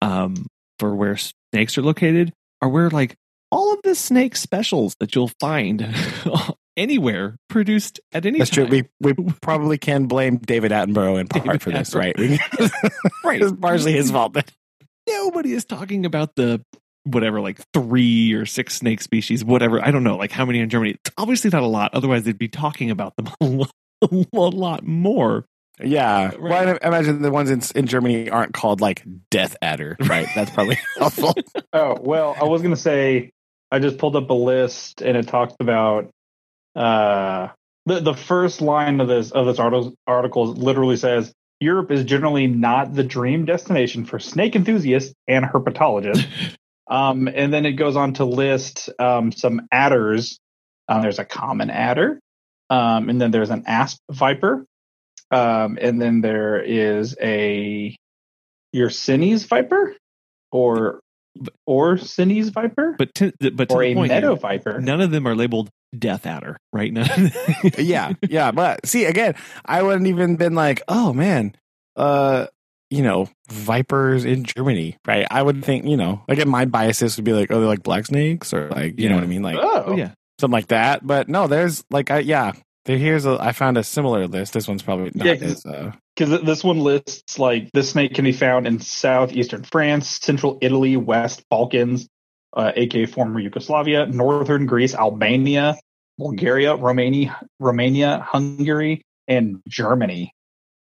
um, 0.00 0.46
for 0.78 0.94
where 0.94 1.18
snakes 1.52 1.76
are 1.76 1.82
located 1.82 2.32
are 2.62 2.70
where 2.70 2.88
like 2.88 3.14
all 3.52 3.74
of 3.74 3.80
the 3.84 3.94
snake 3.94 4.36
specials 4.36 4.96
that 5.00 5.14
you'll 5.14 5.30
find 5.38 5.86
anywhere 6.78 7.36
produced 7.50 8.00
at 8.12 8.24
any 8.24 8.38
That's 8.38 8.48
true. 8.50 8.64
We 8.64 8.84
we 9.00 9.12
probably 9.42 9.76
can 9.76 10.06
blame 10.06 10.38
David 10.38 10.72
Attenborough 10.72 11.20
in 11.20 11.28
part 11.28 11.44
David 11.44 11.62
for 11.62 11.72
this, 11.72 11.90
Attenborough. 11.90 12.38
right? 12.62 12.90
Right. 13.22 13.42
it's 13.42 13.52
partially 13.52 13.92
his 13.92 14.10
fault. 14.10 14.32
But 14.32 14.50
nobody 15.06 15.52
is 15.52 15.66
talking 15.66 16.06
about 16.06 16.36
the 16.36 16.62
whatever 17.06 17.40
like 17.40 17.58
three 17.72 18.32
or 18.32 18.44
six 18.44 18.74
snake 18.74 19.00
species 19.00 19.44
whatever 19.44 19.82
i 19.84 19.90
don't 19.90 20.02
know 20.04 20.16
like 20.16 20.32
how 20.32 20.44
many 20.44 20.58
in 20.60 20.68
germany 20.68 20.90
it's 20.92 21.10
obviously 21.16 21.48
not 21.50 21.62
a 21.62 21.66
lot 21.66 21.94
otherwise 21.94 22.24
they'd 22.24 22.36
be 22.38 22.48
talking 22.48 22.90
about 22.90 23.14
them 23.16 23.28
a 23.40 23.46
lot, 23.46 23.70
a 24.02 24.36
lot 24.38 24.84
more 24.86 25.44
yeah, 25.78 26.28
Right. 26.28 26.40
well, 26.40 26.78
I 26.82 26.88
imagine 26.88 27.20
the 27.20 27.30
ones 27.30 27.50
in 27.50 27.60
in 27.78 27.86
Germany 27.86 28.30
aren't 28.30 28.54
called 28.54 28.80
like 28.80 29.02
Death 29.30 29.56
Adder, 29.60 29.98
right? 30.00 30.26
That's 30.34 30.50
probably 30.50 30.78
helpful. 30.98 31.34
Oh 31.74 31.98
well, 32.00 32.34
I 32.40 32.44
was 32.44 32.62
gonna 32.62 32.76
say 32.76 33.30
I 33.70 33.78
just 33.78 33.98
pulled 33.98 34.16
up 34.16 34.30
a 34.30 34.34
list 34.34 35.02
and 35.02 35.18
it 35.18 35.28
talks 35.28 35.54
about 35.60 36.08
uh 36.74 37.48
the 37.84 38.00
the 38.00 38.14
first 38.14 38.62
line 38.62 39.00
of 39.00 39.08
this 39.08 39.30
of 39.32 39.44
this 39.44 39.58
article 39.58 39.94
article 40.06 40.46
literally 40.46 40.96
says 40.96 41.32
Europe 41.60 41.90
is 41.90 42.04
generally 42.04 42.46
not 42.46 42.94
the 42.94 43.04
dream 43.04 43.44
destination 43.44 44.06
for 44.06 44.18
snake 44.18 44.56
enthusiasts 44.56 45.12
and 45.28 45.44
herpetologists. 45.44 46.24
Um, 46.88 47.28
and 47.28 47.52
then 47.52 47.66
it 47.66 47.72
goes 47.72 47.96
on 47.96 48.14
to 48.14 48.24
list 48.24 48.90
um, 48.98 49.32
some 49.32 49.66
adders. 49.72 50.38
Um, 50.88 51.02
there's 51.02 51.18
a 51.18 51.24
common 51.24 51.70
adder, 51.70 52.20
um, 52.70 53.08
and 53.08 53.20
then 53.20 53.30
there's 53.32 53.50
an 53.50 53.64
asp 53.66 53.98
viper, 54.10 54.64
um, 55.32 55.78
and 55.80 56.00
then 56.00 56.20
there 56.20 56.62
is 56.62 57.16
a 57.20 57.96
Ursini's 58.74 59.44
viper, 59.44 59.96
or 60.52 61.00
or 61.66 61.98
Sinis 61.98 62.48
viper, 62.48 62.94
but 62.98 63.14
to, 63.16 63.32
but 63.52 63.68
to 63.68 63.74
or 63.74 63.82
the 63.82 63.90
a 63.90 63.94
point 63.94 64.08
meadow 64.08 64.34
viper. 64.34 64.80
none 64.80 65.00
of 65.00 65.10
them 65.10 65.26
are 65.26 65.34
labeled 65.34 65.70
death 65.96 66.26
adder 66.26 66.56
right 66.72 66.92
none 66.92 67.32
yeah, 67.78 68.12
yeah. 68.28 68.50
But 68.52 68.86
see, 68.86 69.04
again, 69.04 69.34
I 69.64 69.82
wouldn't 69.82 70.06
even 70.06 70.36
been 70.36 70.54
like, 70.54 70.82
oh 70.88 71.12
man, 71.12 71.54
uh, 71.96 72.46
you 72.90 73.02
know, 73.02 73.28
vipers 73.50 74.24
in 74.24 74.44
Germany, 74.44 74.96
right? 75.06 75.26
I 75.30 75.42
would 75.42 75.64
think, 75.64 75.84
you 75.86 75.96
know, 75.96 76.22
again, 76.28 76.48
my 76.48 76.64
biases 76.66 77.16
would 77.16 77.24
be 77.24 77.32
like, 77.32 77.50
oh, 77.50 77.58
they're 77.60 77.68
like 77.68 77.82
black 77.82 78.06
snakes, 78.06 78.52
or 78.54 78.68
like, 78.70 78.98
you 78.98 79.04
Yeah. 79.04 79.08
know 79.10 79.14
what 79.16 79.24
I 79.24 79.28
mean, 79.28 79.42
like 79.42 79.58
oh, 79.60 79.96
yeah 79.96 80.10
something 80.38 80.52
like 80.52 80.68
that. 80.68 81.06
But 81.06 81.28
no, 81.28 81.46
there's 81.46 81.82
like, 81.90 82.10
I, 82.10 82.18
yeah, 82.18 82.52
there, 82.84 82.98
here's 82.98 83.24
a. 83.26 83.38
I 83.40 83.52
found 83.52 83.78
a 83.78 83.82
similar 83.82 84.26
list. 84.28 84.52
This 84.52 84.68
one's 84.68 84.82
probably 84.82 85.10
not 85.14 85.26
Yeah, 85.26 85.36
'cause- 85.36 85.64
as. 85.64 85.66
Uh, 85.66 85.92
because 86.14 86.40
this 86.42 86.62
one 86.64 86.80
lists 86.80 87.38
like 87.38 87.70
this 87.72 87.90
snake 87.90 88.14
can 88.14 88.24
be 88.24 88.32
found 88.32 88.66
in 88.66 88.78
southeastern 88.80 89.64
France, 89.64 90.08
central 90.08 90.56
Italy, 90.62 90.96
West 90.96 91.42
Balkans, 91.50 92.06
uh, 92.56 92.72
aka 92.76 93.04
former 93.06 93.38
Yugoslavia, 93.40 94.06
northern 94.06 94.64
Greece, 94.66 94.94
Albania, 94.94 95.76
Bulgaria, 96.18 96.74
Romania, 96.76 97.38
Romania, 97.60 98.20
Hungary, 98.26 99.02
and 99.28 99.60
Germany. 99.68 100.32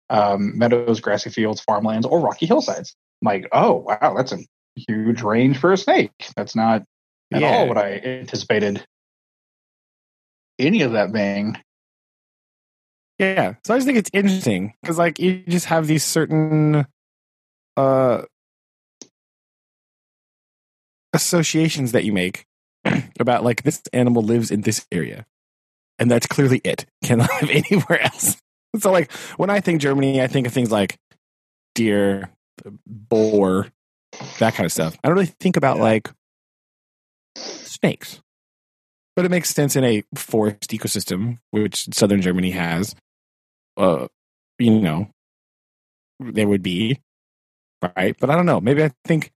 Um, 0.10 0.58
meadows, 0.58 1.00
grassy 1.02 1.30
fields, 1.30 1.62
farmlands, 1.62 2.06
or 2.06 2.20
rocky 2.20 2.46
hillsides. 2.48 2.96
I'm 3.22 3.28
like, 3.28 3.48
oh 3.52 3.76
wow, 3.76 4.14
that's 4.16 4.32
a 4.32 4.40
huge 4.76 5.22
range 5.22 5.58
for 5.60 5.72
a 5.72 5.78
snake. 5.78 6.12
That's 6.36 6.56
not 6.56 6.84
at 7.32 7.42
Yeah. 7.42 7.50
all 7.50 7.68
what 7.68 7.78
I 7.78 7.98
anticipated. 8.00 8.84
Any 10.58 10.82
of 10.82 10.94
that 10.94 11.12
being. 11.14 11.58
Yeah. 13.20 13.56
So 13.66 13.74
I 13.74 13.78
just 13.78 13.86
think 13.86 13.98
it's 14.00 14.10
interesting 14.14 14.74
because 14.82 14.98
like 14.98 15.20
you 15.20 15.44
just 15.48 15.66
have 15.68 15.88
these 15.88 16.04
certain 16.04 16.88
uh 17.78 18.24
associations 21.14 21.92
that 21.92 22.04
you 22.04 22.14
make 22.14 22.46
about 23.20 23.44
like 23.44 23.64
this 23.64 23.82
animal 23.94 24.22
lives 24.24 24.52
in 24.52 24.62
this 24.62 24.86
area. 24.92 25.26
And 25.98 26.10
that's 26.10 26.28
clearly 26.28 26.62
it. 26.64 26.86
Cannot 27.04 27.30
live 27.42 27.50
anywhere 27.52 28.02
else. 28.04 28.39
so 28.80 28.92
like 28.92 29.12
when 29.38 29.50
I 29.50 29.60
think 29.60 29.82
Germany, 29.82 30.22
I 30.22 30.28
think 30.28 30.48
of 30.48 30.54
things 30.54 30.72
like 30.72 30.98
deer, 31.76 32.30
boar, 32.86 33.68
that 34.40 34.54
kind 34.56 34.66
of 34.66 34.72
stuff. 34.72 34.98
I 35.04 35.08
don't 35.08 35.16
really 35.16 35.34
think 35.40 35.58
about 35.58 35.78
Yeah. 35.78 35.84
like 35.84 36.10
snakes. 37.36 38.22
But 39.16 39.26
it 39.26 39.32
makes 39.32 39.50
sense 39.50 39.76
in 39.76 39.84
a 39.84 40.04
forest 40.16 40.70
ecosystem, 40.70 41.40
which 41.52 41.88
southern 41.94 42.22
Germany 42.22 42.52
has. 42.52 42.96
Uh, 43.76 44.08
you 44.58 44.80
know, 44.80 45.10
there 46.20 46.48
would 46.48 46.64
be, 46.64 47.00
right? 47.96 48.16
But 48.20 48.30
I 48.30 48.36
don't 48.36 48.46
know. 48.46 48.62
Maybe 48.62 48.84
I 48.84 48.92
think 49.06 49.32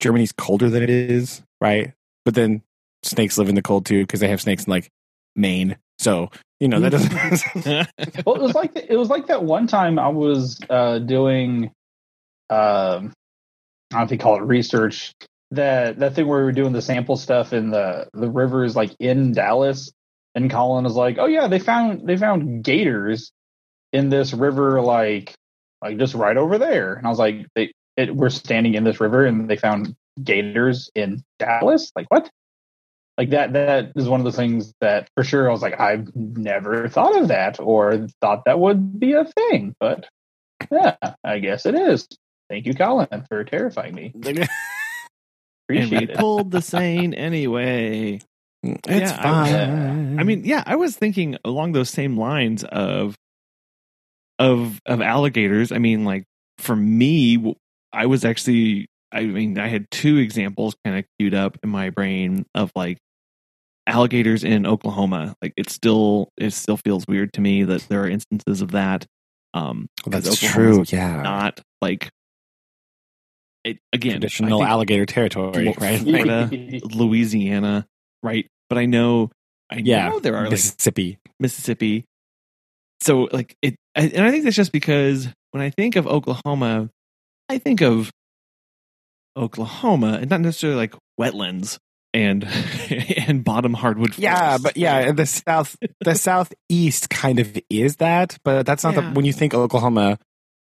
Germany's 0.00 0.32
colder 0.32 0.70
than 0.70 0.82
it 0.82 0.90
is, 0.90 1.42
right? 1.60 1.94
But 2.24 2.34
then 2.34 2.62
snakes 3.02 3.38
live 3.38 3.48
in 3.48 3.54
the 3.54 3.62
cold 3.62 3.86
too 3.86 4.02
because 4.02 4.20
they 4.20 4.28
have 4.28 4.40
snakes 4.40 4.64
in 4.64 4.70
like 4.70 4.90
Maine. 5.34 5.76
So 5.98 6.30
you 6.60 6.68
know 6.68 6.80
that 6.80 6.90
doesn't. 6.90 7.12
well, 8.26 8.36
it 8.36 8.42
was 8.42 8.54
like 8.54 8.72
it 8.76 8.96
was 8.96 9.08
like 9.08 9.26
that 9.26 9.44
one 9.44 9.66
time 9.66 9.98
I 9.98 10.08
was 10.08 10.58
uh, 10.70 10.98
doing, 10.98 11.70
um, 12.50 12.50
I 12.50 12.56
don't 12.56 13.12
know 13.92 14.02
if 14.02 14.10
you 14.10 14.18
call 14.18 14.36
it 14.36 14.42
research. 14.42 15.12
That 15.50 15.98
that 15.98 16.14
thing 16.14 16.26
where 16.26 16.38
we 16.38 16.44
were 16.44 16.52
doing 16.52 16.72
the 16.72 16.82
sample 16.82 17.16
stuff 17.16 17.52
in 17.52 17.70
the 17.70 18.08
the 18.12 18.28
rivers, 18.28 18.76
like 18.76 18.94
in 19.00 19.32
Dallas, 19.32 19.90
and 20.34 20.50
Colin 20.50 20.84
was 20.84 20.94
like, 20.94 21.16
"Oh 21.18 21.26
yeah, 21.26 21.48
they 21.48 21.58
found 21.58 22.06
they 22.06 22.16
found 22.16 22.62
gators 22.62 23.32
in 23.92 24.10
this 24.10 24.34
river, 24.34 24.82
like 24.82 25.34
like 25.82 25.98
just 25.98 26.14
right 26.14 26.36
over 26.36 26.58
there." 26.58 26.94
And 26.94 27.06
I 27.06 27.10
was 27.10 27.18
like, 27.18 27.46
"They 27.54 27.72
it, 27.96 28.14
we're 28.14 28.30
standing 28.30 28.74
in 28.74 28.84
this 28.84 29.00
river, 29.00 29.24
and 29.24 29.48
they 29.48 29.56
found 29.56 29.94
gators 30.22 30.90
in 30.94 31.22
Dallas? 31.38 31.90
Like 31.96 32.06
what?" 32.08 32.28
Like 33.18 33.30
that 33.30 33.52
that 33.54 33.92
is 33.96 34.08
one 34.08 34.20
of 34.20 34.24
the 34.24 34.32
things 34.32 34.72
that 34.80 35.10
for 35.16 35.24
sure 35.24 35.48
I 35.48 35.52
was 35.52 35.60
like, 35.60 35.78
I've 35.80 36.14
never 36.14 36.88
thought 36.88 37.20
of 37.20 37.28
that 37.28 37.58
or 37.58 38.06
thought 38.20 38.44
that 38.46 38.60
would 38.60 38.98
be 39.00 39.12
a 39.14 39.24
thing. 39.24 39.74
But 39.80 40.06
yeah, 40.70 40.94
I 41.24 41.40
guess 41.40 41.66
it 41.66 41.74
is. 41.74 42.06
Thank 42.48 42.66
you, 42.66 42.74
Colin, 42.74 43.26
for 43.28 43.42
terrifying 43.44 43.94
me. 43.94 44.12
and 44.24 44.24
we 44.24 44.46
Appreciate 45.68 46.10
it. 46.10 46.16
pulled 46.16 46.50
the 46.52 46.62
seine 46.62 47.12
anyway. 47.14 48.20
Mm, 48.64 48.78
it's 48.88 49.10
Yeah, 49.10 49.18
I- 49.18 49.22
fine. 49.22 50.20
I 50.20 50.22
mean, 50.22 50.44
yeah, 50.44 50.62
I 50.64 50.76
was 50.76 50.96
thinking 50.96 51.36
along 51.44 51.72
those 51.72 51.90
same 51.90 52.16
lines 52.16 52.62
of 52.64 53.16
of 54.38 54.80
of 54.86 55.00
alligators. 55.02 55.72
I 55.72 55.78
mean, 55.78 56.04
like 56.04 56.24
for 56.58 56.76
me, 56.76 57.54
I 57.92 58.06
was 58.06 58.24
actually, 58.24 58.86
I 59.12 59.22
mean, 59.24 59.58
I 59.58 59.68
had 59.68 59.90
two 59.90 60.16
examples 60.18 60.76
kind 60.84 60.98
of 60.98 61.04
queued 61.18 61.34
up 61.34 61.58
in 61.62 61.70
my 61.70 61.90
brain 61.90 62.46
of 62.54 62.70
like 62.74 62.98
alligators 63.88 64.44
in 64.44 64.66
Oklahoma. 64.66 65.34
Like 65.42 65.52
it 65.56 65.70
still, 65.70 66.28
it 66.36 66.52
still 66.52 66.76
feels 66.76 67.04
weird 67.08 67.32
to 67.34 67.40
me 67.40 67.64
that 67.64 67.82
there 67.88 68.02
are 68.02 68.08
instances 68.08 68.60
of 68.62 68.72
that. 68.72 69.06
Um, 69.54 69.86
that's 70.06 70.28
because 70.28 70.38
true. 70.40 70.84
Yeah, 70.88 71.22
not 71.22 71.60
like 71.80 72.10
it 73.64 73.78
again. 73.92 74.20
Traditional 74.20 74.60
think- 74.60 74.70
alligator 74.70 75.06
territory, 75.06 75.74
right? 75.80 76.00
Florida, 76.00 76.50
Louisiana, 76.84 77.86
right? 78.22 78.46
But 78.68 78.78
I 78.78 78.86
know, 78.86 79.30
I 79.70 79.76
Yeah, 79.78 80.08
know 80.10 80.20
there 80.20 80.36
are 80.36 80.42
like 80.44 80.50
Mississippi. 80.52 81.18
Mississippi. 81.40 82.04
So 83.00 83.28
like 83.32 83.56
it, 83.62 83.76
I, 83.96 84.02
and 84.02 84.24
I 84.24 84.30
think 84.30 84.44
that's 84.44 84.56
just 84.56 84.72
because 84.72 85.28
when 85.52 85.62
I 85.62 85.70
think 85.70 85.96
of 85.96 86.06
Oklahoma, 86.06 86.90
I 87.48 87.58
think 87.58 87.80
of 87.80 88.10
Oklahoma 89.36 90.18
and 90.20 90.28
not 90.30 90.40
necessarily 90.40 90.76
like 90.76 90.94
wetlands 91.18 91.78
and 92.14 92.44
and 93.28 93.44
bottom 93.44 93.74
hardwood. 93.74 94.16
Yeah, 94.18 94.58
but 94.58 94.76
yeah, 94.76 95.12
the 95.12 95.26
south, 95.26 95.76
the 96.00 96.14
southeast 96.16 97.10
kind 97.10 97.38
of 97.38 97.56
is 97.70 97.96
that, 97.96 98.38
but 98.44 98.64
that's 98.66 98.84
not 98.84 98.94
Yeah. 98.94 99.00
the 99.02 99.10
when 99.10 99.24
you 99.24 99.32
think 99.32 99.54
Oklahoma, 99.54 100.18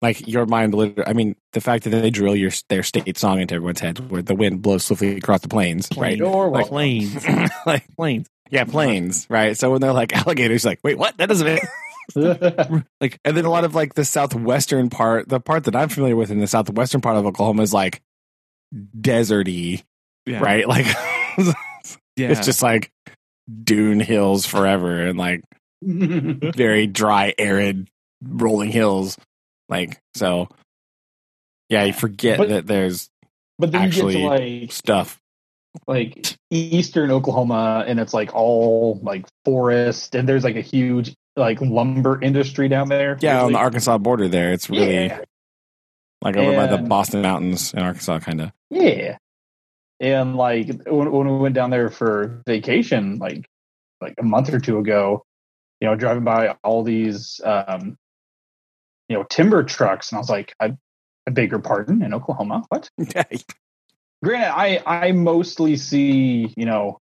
like 0.03 0.26
your 0.26 0.47
mind. 0.47 0.74
liter- 0.74 1.09
I 1.09 1.12
mean, 1.12 1.37
the 1.53 1.61
fact 1.61 1.85
that 1.85 1.91
they 1.91 2.11
drill 2.11 2.35
your 2.37 2.51
their 2.68 2.83
state 2.83 3.16
song 3.18 3.41
into 3.41 3.55
everyone's 3.55 3.81
head, 3.81 4.11
where 4.11 4.22
the 4.22 4.35
wind 4.35 4.62
blows 4.62 4.85
swiftly 4.85 5.16
across 5.16 5.41
the 5.41 5.49
plains, 5.49 5.89
right? 5.93 6.18
Plains. 6.18 6.18
You're 6.18 6.49
like 6.49 6.70
welcome. 6.70 6.70
plains, 6.70 7.26
like 7.66 7.85
plains. 7.97 8.26
yeah, 8.51 8.64
plains, 8.64 9.26
right? 9.31 9.57
So 9.57 9.70
when 9.70 9.81
they're 9.81 9.93
like 9.93 10.12
alligators, 10.14 10.64
like 10.64 10.81
wait, 10.83 10.99
what? 10.99 11.16
That 11.18 11.28
doesn't 11.28 11.47
make. 11.47 11.62
Like 13.01 13.20
And 13.24 13.37
then 13.37 13.45
a 13.45 13.51
lot 13.51 13.62
of 13.64 13.74
like 13.76 13.95
the 13.95 14.05
southwestern 14.05 14.91
part, 14.91 15.28
the 15.28 15.39
part 15.39 15.62
that 15.64 15.76
I'm 15.76 15.89
familiar 15.89 16.16
with 16.16 16.31
in 16.33 16.41
the 16.41 16.49
southwestern 16.49 17.01
part 17.01 17.16
of 17.16 17.24
Oklahoma 17.24 17.62
is 17.62 17.72
like 17.72 18.03
deserty, 18.74 19.83
yeah, 20.26 20.41
right? 20.41 20.66
Like 20.66 20.87
Yeah, 22.16 22.28
it's 22.33 22.45
just 22.45 22.62
like 22.62 22.91
dune 23.64 24.01
hills 24.01 24.45
forever 24.45 25.07
and 25.07 25.18
like 25.18 25.43
very 25.83 26.87
dry, 26.87 27.33
arid, 27.39 27.89
rolling 28.22 28.70
hills. 28.70 29.16
Like 29.68 29.99
so, 30.14 30.49
yeah, 31.70 31.85
you 31.85 31.93
forget 31.93 32.39
But- 32.39 32.49
that 32.51 32.66
there's 32.66 33.09
but 33.59 33.72
then 33.72 33.83
Actually- 33.83 34.18
you 34.22 34.28
get 34.28 34.39
to 34.39 34.45
like 34.62 34.72
stuff. 34.72 35.18
like 35.87 36.37
eastern 36.51 37.11
Oklahoma, 37.11 37.85
and 37.87 38.01
it's 38.01 38.12
like 38.12 38.35
all 38.35 38.99
like 39.03 39.26
forest, 39.45 40.14
and 40.14 40.28
there's 40.28 40.45
like 40.45 40.57
a 40.57 40.61
huge 40.62 41.14
like 41.37 41.61
lumber 41.61 42.20
industry 42.20 42.68
down 42.68 42.89
there. 42.89 43.16
Yeah, 43.20 43.37
on 43.39 43.45
There's, 43.45 43.53
the 43.53 43.59
Arkansas 43.61 43.99
border 43.99 44.28
there, 44.28 44.53
it's 44.53 44.68
really 44.68 45.05
Yeah. 45.07 45.20
like 46.20 46.37
over 46.37 46.55
by 46.57 46.66
the 46.66 46.78
Boston 46.78 47.22
Mountains 47.22 47.72
in 47.72 47.78
Arkansas, 47.81 48.18
kind 48.20 48.41
of. 48.43 48.53
Yeah. 48.68 49.16
And 50.01 50.36
like 50.36 50.68
when, 50.86 51.12
when 51.12 51.28
we 51.28 51.38
went 51.38 51.55
down 51.55 51.70
there 51.70 51.90
for 51.90 52.42
vacation, 52.46 53.18
like 53.18 53.46
like 54.01 54.14
a 54.18 54.22
month 54.22 54.53
or 54.53 54.59
two 54.59 54.78
ago, 54.78 55.24
you 55.80 55.88
know, 55.88 55.94
driving 55.94 56.24
by 56.24 56.57
all 56.64 56.82
these 56.82 57.40
um 57.44 57.96
you 59.09 59.16
know, 59.16 59.24
timber 59.24 59.62
trucks 59.64 60.11
and 60.11 60.16
I 60.16 60.20
was 60.20 60.30
like, 60.30 60.55
I, 60.61 60.76
I 61.26 61.30
beg 61.32 61.51
your 61.51 61.61
pardon, 61.61 62.03
in 62.03 62.14
Oklahoma. 62.14 62.64
What? 62.68 62.88
Granted, 64.22 64.55
I 64.55 64.82
I 64.86 65.12
mostly 65.12 65.76
see, 65.76 66.53
you 66.57 66.64
know, 66.64 66.98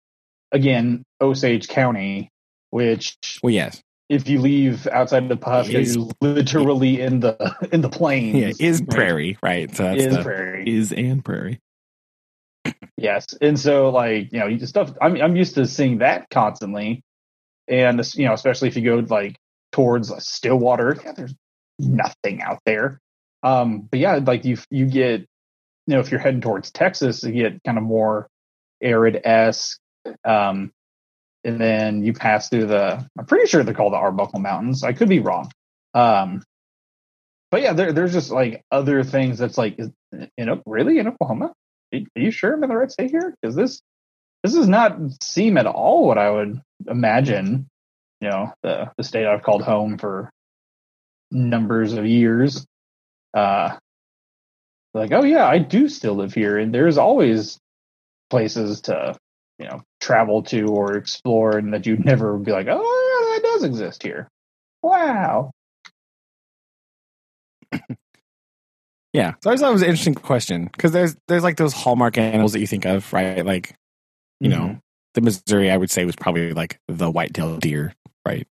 again, 0.52 1.02
Osage 1.20 1.68
County, 1.68 2.28
which 2.70 3.16
well, 3.42 3.52
yes, 3.52 3.82
if 4.08 4.28
you 4.28 4.40
leave 4.40 4.86
outside 4.88 5.22
of 5.22 5.28
the 5.28 5.36
Puff, 5.36 5.68
Is- 5.70 5.96
you're 5.96 6.08
literally 6.20 7.00
in 7.00 7.20
the 7.20 7.68
in 7.72 7.80
the 7.80 7.88
plains. 7.88 8.60
yeah, 8.60 8.66
is 8.66 8.82
prairie, 8.82 9.38
right? 9.42 9.74
So 9.74 9.84
that's 9.84 10.02
Is 10.02 10.16
the, 10.16 10.22
prairie. 10.22 10.64
is 10.68 10.92
and 10.92 11.24
prairie. 11.24 11.60
Yes, 12.96 13.26
and 13.40 13.58
so 13.58 13.90
like 13.90 14.32
you 14.32 14.40
know 14.40 14.46
you- 14.46 14.64
stuff. 14.66 14.92
I'm 15.02 15.20
I'm 15.20 15.36
used 15.36 15.54
to 15.56 15.66
seeing 15.66 15.98
that 15.98 16.28
constantly, 16.30 17.02
and 17.68 17.98
this, 17.98 18.16
you 18.16 18.26
know 18.26 18.34
especially 18.34 18.68
if 18.68 18.76
you 18.76 18.84
go 18.84 18.96
like 19.14 19.36
towards 19.72 20.12
Stillwater, 20.24 20.96
yeah, 21.04 21.12
there's 21.12 21.34
nothing 21.78 22.42
out 22.42 22.60
there. 22.66 23.00
Um, 23.42 23.82
but 23.90 24.00
yeah, 24.00 24.20
like 24.24 24.44
you 24.44 24.58
you 24.70 24.86
get 24.86 25.20
you 25.22 25.26
know 25.88 26.00
if 26.00 26.10
you're 26.10 26.20
heading 26.20 26.40
towards 26.40 26.70
Texas, 26.72 27.22
you 27.24 27.32
get 27.32 27.62
kind 27.64 27.78
of 27.78 27.84
more 27.84 28.28
arid 28.82 29.20
esque. 29.24 29.78
Um, 30.24 30.72
and 31.44 31.60
then 31.60 32.02
you 32.02 32.12
pass 32.12 32.48
through 32.48 32.66
the. 32.66 33.08
I'm 33.18 33.26
pretty 33.26 33.46
sure 33.48 33.62
they're 33.62 33.74
called 33.74 33.92
the 33.92 33.98
Arbuckle 33.98 34.40
Mountains. 34.40 34.82
I 34.84 34.92
could 34.92 35.08
be 35.08 35.20
wrong. 35.20 35.50
Um, 35.94 36.42
but 37.50 37.62
yeah, 37.62 37.72
there, 37.72 37.92
there's 37.92 38.12
just 38.12 38.30
like 38.30 38.62
other 38.70 39.04
things 39.04 39.38
that's 39.38 39.56
like, 39.58 39.78
you 39.78 40.44
know, 40.44 40.62
really 40.66 40.98
in 40.98 41.08
Oklahoma. 41.08 41.52
Are 41.94 42.20
you 42.20 42.30
sure 42.30 42.54
I'm 42.54 42.62
in 42.62 42.70
the 42.70 42.76
right 42.76 42.90
state 42.90 43.10
here? 43.10 43.34
Because 43.40 43.56
this 43.56 43.80
this 44.42 44.54
does 44.54 44.68
not 44.68 44.98
seem 45.22 45.56
at 45.56 45.66
all 45.66 46.06
what 46.06 46.18
I 46.18 46.30
would 46.30 46.60
imagine. 46.86 47.68
You 48.20 48.30
know, 48.30 48.54
the 48.62 48.90
the 48.96 49.04
state 49.04 49.26
I've 49.26 49.42
called 49.42 49.62
home 49.62 49.98
for 49.98 50.30
numbers 51.30 51.92
of 51.94 52.06
years. 52.06 52.66
Uh, 53.34 53.76
like, 54.94 55.12
oh 55.12 55.24
yeah, 55.24 55.46
I 55.46 55.58
do 55.58 55.88
still 55.88 56.14
live 56.14 56.34
here, 56.34 56.58
and 56.58 56.72
there's 56.72 56.98
always 56.98 57.58
places 58.30 58.82
to 58.82 59.16
you 59.58 59.66
know 59.66 59.82
travel 60.00 60.42
to 60.44 60.66
or 60.66 60.96
explore, 60.96 61.58
and 61.58 61.74
that 61.74 61.86
you'd 61.86 62.04
never 62.04 62.36
be 62.38 62.52
like, 62.52 62.68
oh, 62.70 62.72
yeah, 62.80 63.34
that 63.34 63.52
does 63.52 63.64
exist 63.64 64.02
here. 64.02 64.28
Wow. 64.82 65.50
Yeah. 69.14 69.34
So 69.42 69.48
I 69.48 69.54
just 69.54 69.62
thought 69.62 69.70
it 69.70 69.72
was 69.72 69.82
an 69.82 69.88
interesting 69.88 70.14
question 70.14 70.66
because 70.66 70.92
there's 70.92 71.16
there's 71.28 71.42
like 71.42 71.56
those 71.56 71.72
hallmark 71.72 72.18
animals 72.18 72.52
that 72.52 72.60
you 72.60 72.66
think 72.66 72.84
of, 72.84 73.10
right? 73.14 73.44
Like 73.46 73.74
you 74.40 74.50
Mm-hmm. 74.50 74.66
know, 74.66 74.78
the 75.14 75.22
Missouri, 75.22 75.70
I 75.70 75.76
would 75.78 75.90
say 75.90 76.04
was 76.04 76.16
probably 76.16 76.52
like 76.52 76.78
the 76.88 77.10
white-tailed 77.10 77.60
deer, 77.62 77.94
right, 78.26 78.46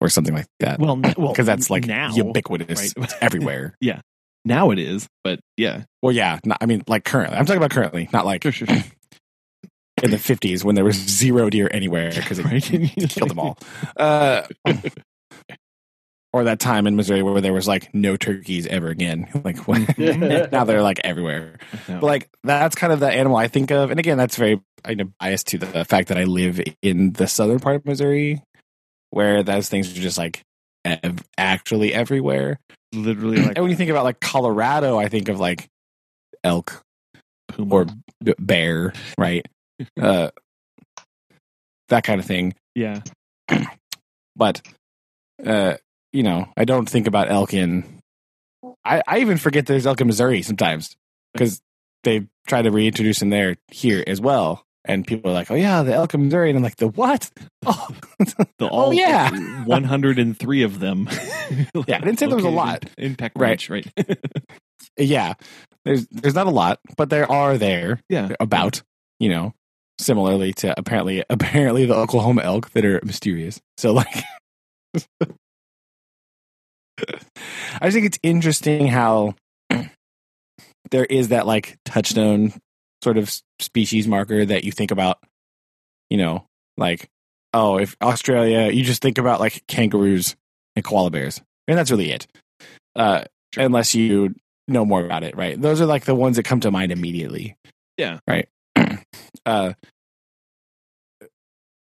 or 0.00 0.08
something 0.08 0.32
like 0.34 0.46
that. 0.60 0.78
Well, 0.78 0.92
n- 1.04 1.12
well, 1.18 1.32
because 1.32 1.44
that's 1.46 1.68
like 1.68 1.86
now, 1.86 2.14
ubiquitous, 2.14 2.94
right? 2.96 3.14
everywhere. 3.20 3.76
now 4.46 4.70
it 4.70 4.78
is, 4.78 5.08
but 5.24 5.40
yeah, 5.56 5.82
Well, 6.02 6.12
yeah, 6.14 6.38
not, 6.44 6.58
I 6.60 6.66
mean, 6.66 6.84
like 6.86 7.04
currently, 7.04 7.36
I'm 7.36 7.44
talking 7.44 7.58
about 7.58 7.72
currently, 7.72 8.08
not 8.12 8.24
like 8.24 8.44
sure, 8.44 8.52
sure, 8.52 8.68
sure. 8.68 8.84
in 10.04 10.10
the 10.12 10.16
50s 10.18 10.62
when 10.62 10.76
there 10.76 10.84
was 10.84 10.94
zero 10.96 11.50
deer 11.50 11.68
anywhere 11.72 12.12
because 12.14 12.38
it 12.38 12.44
Right? 12.44 12.62
killed 12.62 13.30
them 13.30 13.40
all. 13.40 13.58
Uh, 13.96 14.42
or 16.36 16.44
that 16.44 16.60
time 16.60 16.86
in 16.86 16.96
Missouri 16.96 17.22
where 17.22 17.40
there 17.40 17.52
was 17.52 17.66
like 17.66 17.92
no 17.94 18.16
turkeys 18.16 18.66
ever 18.66 18.88
again. 18.88 19.26
Like 19.44 19.58
what? 19.68 19.98
now 20.52 20.64
they're 20.64 20.82
like 20.82 21.00
everywhere. 21.04 21.58
No. 21.88 22.00
But 22.00 22.06
like 22.06 22.28
that's 22.44 22.74
kind 22.76 22.92
of 22.92 23.00
the 23.00 23.08
animal 23.10 23.36
I 23.36 23.48
think 23.48 23.70
of. 23.70 23.90
And 23.90 23.98
again, 24.00 24.18
that's 24.18 24.36
very 24.36 24.60
I 24.84 24.94
know 24.94 25.10
biased 25.20 25.46
to 25.48 25.58
the 25.58 25.84
fact 25.84 26.08
that 26.08 26.18
I 26.18 26.24
live 26.24 26.60
in 26.82 27.12
the 27.12 27.26
southern 27.26 27.58
part 27.60 27.76
of 27.76 27.86
Missouri, 27.86 28.42
where 29.10 29.42
those 29.42 29.68
things 29.68 29.90
are 29.90 30.00
just 30.00 30.18
like 30.18 30.42
ev- 30.84 31.24
actually 31.38 31.94
everywhere. 31.94 32.58
Literally 32.94 33.36
like 33.42 33.56
And 33.56 33.62
when 33.62 33.70
you 33.70 33.76
think 33.76 33.90
about 33.90 34.04
like 34.04 34.20
Colorado, 34.20 34.98
I 34.98 35.08
think 35.08 35.28
of 35.28 35.38
like 35.40 35.66
elk 36.44 36.82
puma. 37.48 37.74
or 37.74 37.86
b- 38.22 38.34
bear, 38.38 38.92
right? 39.18 39.46
uh, 40.00 40.30
that 41.88 42.04
kind 42.04 42.20
of 42.20 42.26
thing. 42.26 42.54
yeah. 42.74 43.00
But 44.38 44.60
uh, 45.44 45.76
you 46.16 46.22
know, 46.22 46.48
I 46.56 46.64
don't 46.64 46.88
think 46.88 47.06
about 47.06 47.30
elk 47.30 47.52
in. 47.52 47.84
I, 48.84 49.02
I 49.06 49.18
even 49.18 49.36
forget 49.36 49.66
there's 49.66 49.86
elk 49.86 50.00
in 50.00 50.06
Missouri 50.06 50.40
sometimes 50.40 50.96
because 51.34 51.60
they 52.04 52.26
try 52.46 52.62
to 52.62 52.70
reintroduce 52.70 53.18
them 53.18 53.28
there 53.30 53.56
here 53.68 54.02
as 54.06 54.20
well. 54.20 54.62
And 54.86 55.06
people 55.06 55.30
are 55.30 55.34
like, 55.34 55.50
"Oh 55.50 55.56
yeah, 55.56 55.82
the 55.82 55.92
elk 55.92 56.14
in 56.14 56.24
Missouri," 56.24 56.48
and 56.48 56.56
I'm 56.56 56.62
like, 56.62 56.76
"The 56.76 56.88
what?" 56.88 57.30
Oh, 57.66 57.88
The 58.18 58.46
oh, 58.60 58.68
all 58.68 58.94
yeah. 58.94 59.30
103 59.64 60.62
of 60.62 60.78
them. 60.80 61.08
Yeah, 61.86 61.98
I 61.98 62.00
didn't 62.00 62.18
say 62.18 62.26
there 62.26 62.34
was 62.34 62.44
a 62.44 62.48
lot. 62.48 62.84
in, 62.98 63.04
in 63.04 63.16
Peck 63.16 63.32
Right. 63.36 63.68
Right? 63.68 63.86
yeah. 64.96 65.34
There's 65.84 66.06
there's 66.08 66.34
not 66.34 66.46
a 66.48 66.50
lot, 66.50 66.80
but 66.96 67.10
there 67.10 67.30
are 67.30 67.56
there 67.58 68.00
yeah. 68.08 68.30
about 68.40 68.82
you 69.20 69.28
know 69.28 69.54
similarly 70.00 70.52
to 70.54 70.74
apparently 70.78 71.22
apparently 71.30 71.84
the 71.86 71.94
Oklahoma 71.94 72.42
elk 72.42 72.70
that 72.72 72.84
are 72.84 73.00
mysterious. 73.04 73.60
So 73.76 73.92
like, 73.92 74.24
I 77.80 77.86
just 77.86 77.94
think 77.94 78.06
it's 78.06 78.18
interesting 78.22 78.86
how 78.86 79.34
there 80.90 81.04
is 81.04 81.28
that 81.28 81.46
like 81.46 81.78
touchstone 81.84 82.52
sort 83.02 83.18
of 83.18 83.34
species 83.60 84.06
marker 84.08 84.44
that 84.44 84.64
you 84.64 84.72
think 84.72 84.90
about. 84.90 85.18
You 86.10 86.18
know, 86.18 86.46
like 86.76 87.08
oh, 87.52 87.78
if 87.78 87.96
Australia, 88.02 88.70
you 88.70 88.84
just 88.84 89.02
think 89.02 89.18
about 89.18 89.40
like 89.40 89.64
kangaroos 89.66 90.36
and 90.76 90.84
koala 90.84 91.10
bears, 91.10 91.40
and 91.66 91.76
that's 91.76 91.90
really 91.90 92.12
it. 92.12 92.26
Uh, 92.94 93.24
unless 93.56 93.94
you 93.94 94.34
know 94.68 94.84
more 94.84 95.04
about 95.04 95.22
it, 95.22 95.36
right? 95.36 95.60
Those 95.60 95.80
are 95.80 95.86
like 95.86 96.04
the 96.04 96.14
ones 96.14 96.36
that 96.36 96.44
come 96.44 96.60
to 96.60 96.70
mind 96.70 96.92
immediately. 96.92 97.56
Yeah. 97.96 98.18
Right. 98.28 98.48
uh, 99.46 99.72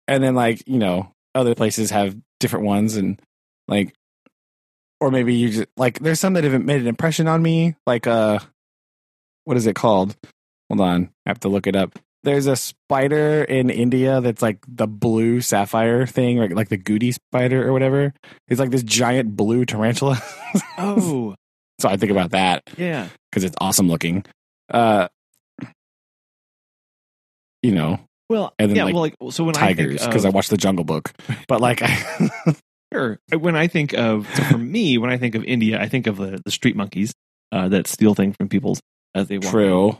and 0.08 0.24
then 0.24 0.36
like 0.36 0.68
you 0.68 0.80
know 0.80 1.12
other 1.34 1.56
places 1.56 1.92
have 1.92 2.16
different 2.40 2.66
ones, 2.66 2.96
and 2.98 3.20
like, 3.68 3.94
or 5.04 5.12
maybe 5.12 5.34
you 5.36 5.50
just 5.50 5.68
like 5.76 6.00
there's 6.00 6.20
some 6.20 6.34
that 6.34 6.44
haven't 6.46 6.66
made 6.66 6.80
an 6.82 6.88
impression 6.88 7.28
on 7.28 7.42
me. 7.42 7.76
Like 7.86 8.08
uh, 8.08 8.40
what 9.44 9.58
is 9.58 9.68
it 9.68 9.76
called? 9.76 10.16
Hold 10.70 10.80
on, 10.82 11.10
I 11.26 11.30
have 11.30 11.42
to 11.42 11.50
look 11.50 11.68
it 11.68 11.76
up. 11.76 12.00
There's 12.24 12.48
a 12.48 12.56
spider 12.56 13.44
in 13.44 13.70
India 13.70 14.22
that's 14.22 14.42
like 14.42 14.60
the 14.66 14.88
blue 14.88 15.42
sapphire 15.42 16.06
thing, 16.06 16.38
like 16.38 16.54
like 16.54 16.70
the 16.70 16.78
Gooty 16.78 17.14
spider 17.14 17.68
or 17.68 17.74
whatever. 17.74 18.14
It's 18.48 18.62
like 18.62 18.70
this 18.72 18.84
giant 18.84 19.36
blue 19.36 19.66
tarantula. 19.66 20.22
Oh, 20.78 21.36
so 21.80 21.90
I 21.90 21.98
think 21.98 22.12
about 22.12 22.32
that 22.32 22.64
yeah. 22.78 23.08
because 23.32 23.44
it's 23.44 23.56
awesome 23.60 23.90
looking. 23.90 24.24
Uh, 24.70 25.08
you 27.62 27.72
know, 27.72 28.00
Well, 28.30 28.54
And 28.60 28.70
then, 28.70 28.76
yeah. 28.78 28.84
like, 28.86 28.94
well, 28.94 29.02
like 29.02 29.16
so 29.34 29.44
when 29.44 29.54
tigers 29.56 30.02
I 30.02 30.08
because 30.08 30.24
think 30.24 30.34
I 30.34 30.36
watched 30.36 30.50
the 30.50 30.58
Jungle 30.58 30.86
Book. 30.86 31.12
But 31.48 31.60
like, 31.62 31.82
Sure. 32.94 33.20
When 33.38 33.56
I 33.56 33.68
think 33.68 33.94
of, 33.94 34.28
so 34.36 34.44
for 34.44 34.58
me, 34.58 34.98
when 34.98 35.10
I 35.10 35.18
think 35.18 35.36
of 35.36 35.44
India, 35.44 35.82
I 35.82 35.88
think 35.90 36.08
of 36.08 36.18
the, 36.18 36.42
the 36.46 36.52
street 36.52 36.76
monkeys 36.76 37.14
uh, 37.52 37.70
that 37.70 37.88
steal 37.88 38.14
things 38.16 38.36
from 38.38 38.50
people's 38.50 38.82
as 39.16 39.28
they 39.28 39.38
walk. 39.38 39.52
true, 39.52 39.98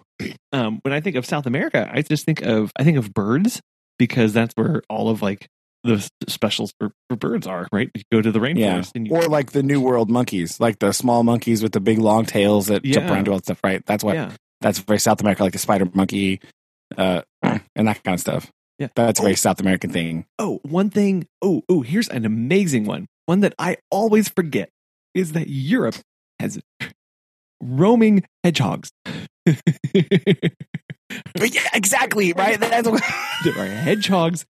Um, 0.52 0.80
when 0.84 0.94
I 0.94 1.00
think 1.02 1.16
of 1.16 1.26
South 1.26 1.46
America, 1.46 1.90
I 1.92 2.02
just 2.02 2.26
think 2.26 2.42
of 2.42 2.72
I 2.80 2.84
think 2.84 2.98
of 2.98 3.14
birds 3.14 3.62
because 4.00 4.34
that's 4.34 4.54
where 4.56 4.82
all 4.90 5.10
of 5.10 5.22
like 5.22 5.48
the 5.84 6.08
specials 6.28 6.74
for, 6.80 6.92
for 7.10 7.16
birds 7.16 7.46
are. 7.46 7.68
Right, 7.72 7.92
you 7.94 8.02
go 8.12 8.22
to 8.22 8.32
the 8.32 8.40
rainforest 8.40 8.58
yeah, 8.58 8.84
and 8.96 9.08
you, 9.08 9.14
or 9.16 9.24
like 9.28 9.52
the 9.52 9.62
New 9.64 9.82
World 9.82 10.10
monkeys, 10.10 10.60
like 10.60 10.80
the 10.80 10.94
small 10.94 11.24
monkeys 11.24 11.62
with 11.62 11.74
the 11.74 11.80
big 11.80 12.00
long 12.00 12.26
tails 12.26 12.68
that 12.68 12.84
jump 12.84 13.08
Yeah. 13.08 13.14
around 13.14 13.26
to 13.26 13.32
all 13.32 13.38
that 13.38 13.44
stuff. 13.46 13.60
Right, 13.64 13.86
that's 13.86 14.04
what 14.04 14.16
yeah, 14.16 14.32
that's 14.62 14.80
very 14.80 15.00
South 15.00 15.20
America, 15.22 15.44
like 15.44 15.54
the 15.54 15.60
spider 15.60 15.88
monkey, 15.94 16.40
uh, 16.98 17.22
and 17.44 17.88
that 17.88 18.04
kind 18.04 18.14
of 18.16 18.20
stuff. 18.20 18.50
Yeah. 18.84 18.90
that's 18.96 19.20
a 19.20 19.24
very 19.24 19.34
Oh. 19.34 19.36
South 19.36 19.60
American 19.60 19.90
thing. 19.92 20.26
Oh, 20.40 20.60
one 20.64 20.90
thing. 20.90 21.28
Oh, 21.42 21.64
oh, 21.70 21.82
here's 21.82 22.10
an 22.10 22.26
amazing 22.26 22.86
one. 22.86 23.08
One 23.26 23.40
that 23.42 23.54
I 23.58 23.78
always 23.90 24.30
forget 24.30 24.70
is 25.14 25.32
that 25.34 25.48
Europe 25.48 25.96
has 26.40 26.60
roaming 27.62 28.24
hedgehogs. 28.44 28.92
But 29.46 29.56
yeah, 31.54 31.68
exactly. 31.74 32.34
Right. 32.34 32.60
That's 32.60 32.90
there 33.44 33.58
are 33.58 33.66
hedgehogs 33.66 34.46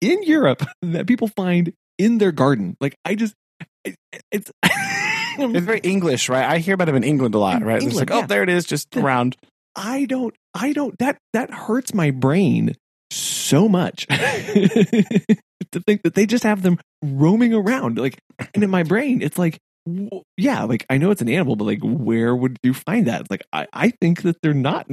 in 0.00 0.22
Europe 0.24 0.62
that 0.82 1.06
people 1.06 1.28
find 1.28 1.72
in 1.98 2.18
their 2.18 2.32
garden. 2.32 2.76
Like 2.80 2.96
I 3.04 3.14
just, 3.14 3.34
it, 3.84 3.96
it's. 4.30 4.50
it's 4.62 5.64
very 5.64 5.80
English, 5.80 6.28
right? 6.28 6.44
I 6.44 6.58
hear 6.58 6.74
about 6.74 6.86
them 6.86 6.96
in 6.96 7.04
England 7.04 7.34
a 7.34 7.38
lot, 7.38 7.62
In 7.62 7.68
right? 7.68 7.76
It's 7.76 7.86
England, 7.86 8.10
like, 8.10 8.24
oh, 8.24 8.26
there 8.26 8.42
it 8.42 8.48
is, 8.50 8.66
just 8.66 8.94
around. 8.96 9.36
I 9.74 10.04
don't. 10.04 10.34
I 10.52 10.72
don't. 10.72 10.98
That 10.98 11.18
that 11.32 11.50
hurts 11.54 11.94
my 11.94 12.10
brain 12.10 12.74
so 13.10 13.68
much 13.68 14.06
to 14.08 15.80
think 15.86 16.02
that 16.02 16.14
they 16.14 16.26
just 16.26 16.44
have 16.44 16.62
them 16.62 16.78
roaming 17.02 17.54
around. 17.54 17.98
Like, 17.98 18.18
and 18.54 18.62
in 18.64 18.70
my 18.70 18.82
brain, 18.82 19.22
it's 19.22 19.38
like, 19.38 19.58
yeah, 20.36 20.64
like 20.64 20.84
I 20.90 20.98
know 20.98 21.10
it's 21.10 21.22
an 21.22 21.28
animal, 21.28 21.56
but 21.56 21.64
like, 21.64 21.80
where 21.82 22.34
would 22.34 22.56
you 22.62 22.74
find 22.74 23.06
that? 23.06 23.22
It's 23.22 23.30
like, 23.30 23.42
I 23.52 23.66
I 23.72 23.90
think 24.00 24.22
that 24.22 24.36
they're 24.42 24.54
not 24.54 24.86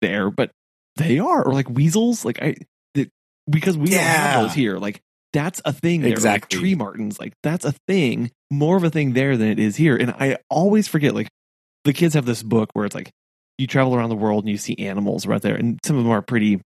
there, 0.00 0.30
but 0.30 0.50
they 0.96 1.18
are, 1.18 1.42
or 1.44 1.52
like 1.54 1.68
weasels. 1.68 2.24
Like 2.24 2.40
I, 2.42 2.56
that, 2.94 3.10
because 3.48 3.76
we 3.76 3.86
don't 3.90 4.00
have 4.00 4.42
those 4.42 4.54
here. 4.54 4.76
Like 4.78 5.00
that's 5.32 5.60
a 5.64 5.72
thing. 5.72 6.02
There. 6.02 6.10
Like, 6.10 6.16
Exactly. 6.18 6.58
tree 6.58 6.74
martens. 6.74 7.18
Like 7.18 7.32
that's 7.42 7.64
a 7.64 7.74
thing. 7.88 8.30
More 8.50 8.76
of 8.76 8.84
a 8.84 8.90
thing 8.90 9.14
there 9.14 9.36
than 9.36 9.48
it 9.48 9.58
is 9.58 9.76
here. 9.76 9.96
And 9.96 10.10
I 10.12 10.36
always 10.50 10.86
forget. 10.86 11.14
Like 11.14 11.28
the 11.84 11.92
kids 11.92 12.14
have 12.14 12.26
this 12.26 12.42
book 12.42 12.70
where 12.74 12.86
it's 12.86 12.94
like 12.94 13.10
you 13.58 13.66
travel 13.66 13.94
around 13.94 14.10
the 14.10 14.14
world 14.16 14.44
and 14.44 14.50
you 14.50 14.58
see 14.58 14.76
animals 14.78 15.26
right 15.26 15.42
there, 15.42 15.56
and 15.56 15.80
some 15.84 15.96
of 15.96 16.04
them 16.04 16.12
are 16.12 16.22
pretty 16.22 16.60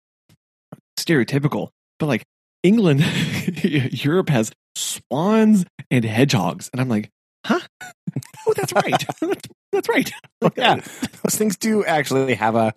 stereotypical. 0.97 1.69
But 1.99 2.07
like 2.07 2.23
England, 2.63 3.01
Europe 3.63 4.29
has 4.29 4.51
swans 4.75 5.65
and 5.89 6.05
hedgehogs, 6.05 6.69
and 6.71 6.81
I'm 6.81 6.89
like, 6.89 7.09
huh? 7.45 7.59
oh, 8.47 8.53
that's 8.55 8.73
right. 8.73 9.05
that's 9.71 9.89
right. 9.89 10.11
Yeah, 10.55 10.75
those 11.23 11.35
things 11.35 11.57
do 11.57 11.83
actually 11.83 12.35
have 12.35 12.55
a 12.55 12.73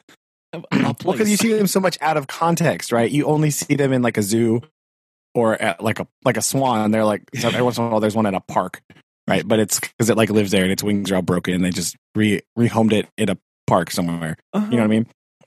well 0.52 0.94
because 1.04 1.30
you 1.30 1.36
see 1.36 1.52
them 1.52 1.66
so 1.66 1.78
much 1.78 1.98
out 2.00 2.16
of 2.16 2.26
context, 2.26 2.90
right? 2.90 3.10
You 3.10 3.26
only 3.26 3.50
see 3.50 3.74
them 3.74 3.92
in 3.92 4.02
like 4.02 4.16
a 4.16 4.22
zoo 4.22 4.62
or 5.34 5.60
at 5.60 5.82
like 5.82 6.00
a 6.00 6.06
like 6.24 6.36
a 6.36 6.42
swan. 6.42 6.80
And 6.80 6.92
they're 6.92 7.04
like 7.04 7.22
every 7.42 7.62
once 7.62 7.78
in 7.78 7.84
a 7.84 7.88
while 7.88 8.00
there's 8.00 8.16
one 8.16 8.26
at 8.26 8.34
a 8.34 8.40
park, 8.40 8.80
right? 9.28 9.46
But 9.46 9.60
it's 9.60 9.78
because 9.78 10.10
it 10.10 10.16
like 10.16 10.30
lives 10.30 10.50
there 10.50 10.62
and 10.62 10.72
its 10.72 10.82
wings 10.82 11.10
are 11.10 11.16
all 11.16 11.22
broken 11.22 11.54
and 11.54 11.64
they 11.64 11.70
just 11.70 11.96
re 12.14 12.40
rehomed 12.58 12.92
it 12.92 13.08
in 13.16 13.28
a 13.28 13.38
park 13.66 13.90
somewhere. 13.90 14.36
Uh-huh. 14.52 14.66
You 14.70 14.76
know 14.78 14.86
what 14.86 14.92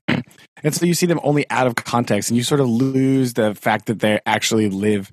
I 0.09 0.17
mean? 0.17 0.23
And 0.61 0.73
so 0.73 0.85
you 0.85 0.93
see 0.93 1.05
them 1.07 1.19
only 1.23 1.49
out 1.49 1.67
of 1.67 1.75
context, 1.75 2.29
and 2.29 2.37
you 2.37 2.43
sort 2.43 2.61
of 2.61 2.67
lose 2.69 3.33
the 3.33 3.55
fact 3.55 3.87
that 3.87 3.99
they 3.99 4.19
actually 4.25 4.69
live 4.69 5.11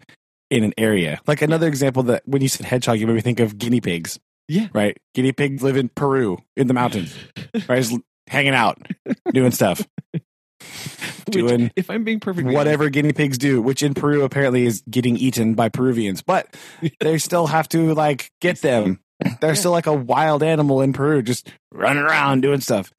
in 0.50 0.64
an 0.64 0.74
area. 0.76 1.20
Like 1.26 1.42
another 1.42 1.66
example 1.68 2.02
that 2.04 2.22
when 2.26 2.42
you 2.42 2.48
said 2.48 2.66
hedgehog, 2.66 2.98
you 2.98 3.06
made 3.06 3.14
me 3.14 3.20
think 3.20 3.40
of 3.40 3.56
guinea 3.56 3.80
pigs. 3.80 4.18
Yeah. 4.48 4.66
Right. 4.72 4.96
Guinea 5.14 5.32
pigs 5.32 5.62
live 5.62 5.76
in 5.76 5.88
Peru 5.90 6.38
in 6.56 6.66
the 6.66 6.74
mountains, 6.74 7.16
right? 7.68 7.82
Just 7.82 7.96
hanging 8.26 8.54
out, 8.54 8.78
doing 9.32 9.52
stuff, 9.52 9.86
Which, 10.12 10.22
doing 11.30 11.70
if 11.76 11.88
I'm 11.88 12.02
being 12.04 12.18
perfect, 12.20 12.48
whatever 12.48 12.88
guinea 12.90 13.12
pigs 13.12 13.38
do, 13.38 13.62
which 13.62 13.82
in 13.82 13.94
Peru 13.94 14.22
apparently 14.24 14.66
is 14.66 14.82
getting 14.90 15.16
eaten 15.16 15.54
by 15.54 15.68
Peruvians, 15.68 16.22
but 16.22 16.52
they 17.00 17.18
still 17.18 17.46
have 17.46 17.68
to 17.70 17.94
like 17.94 18.30
get 18.40 18.60
them. 18.60 19.00
They're 19.40 19.50
Yeah. 19.50 19.54
still 19.54 19.70
like 19.72 19.86
a 19.86 19.92
wild 19.94 20.42
animal 20.42 20.80
in 20.80 20.92
Peru, 20.92 21.22
just 21.22 21.48
running 21.72 22.02
around 22.02 22.40
doing 22.40 22.60
stuff. 22.60 22.92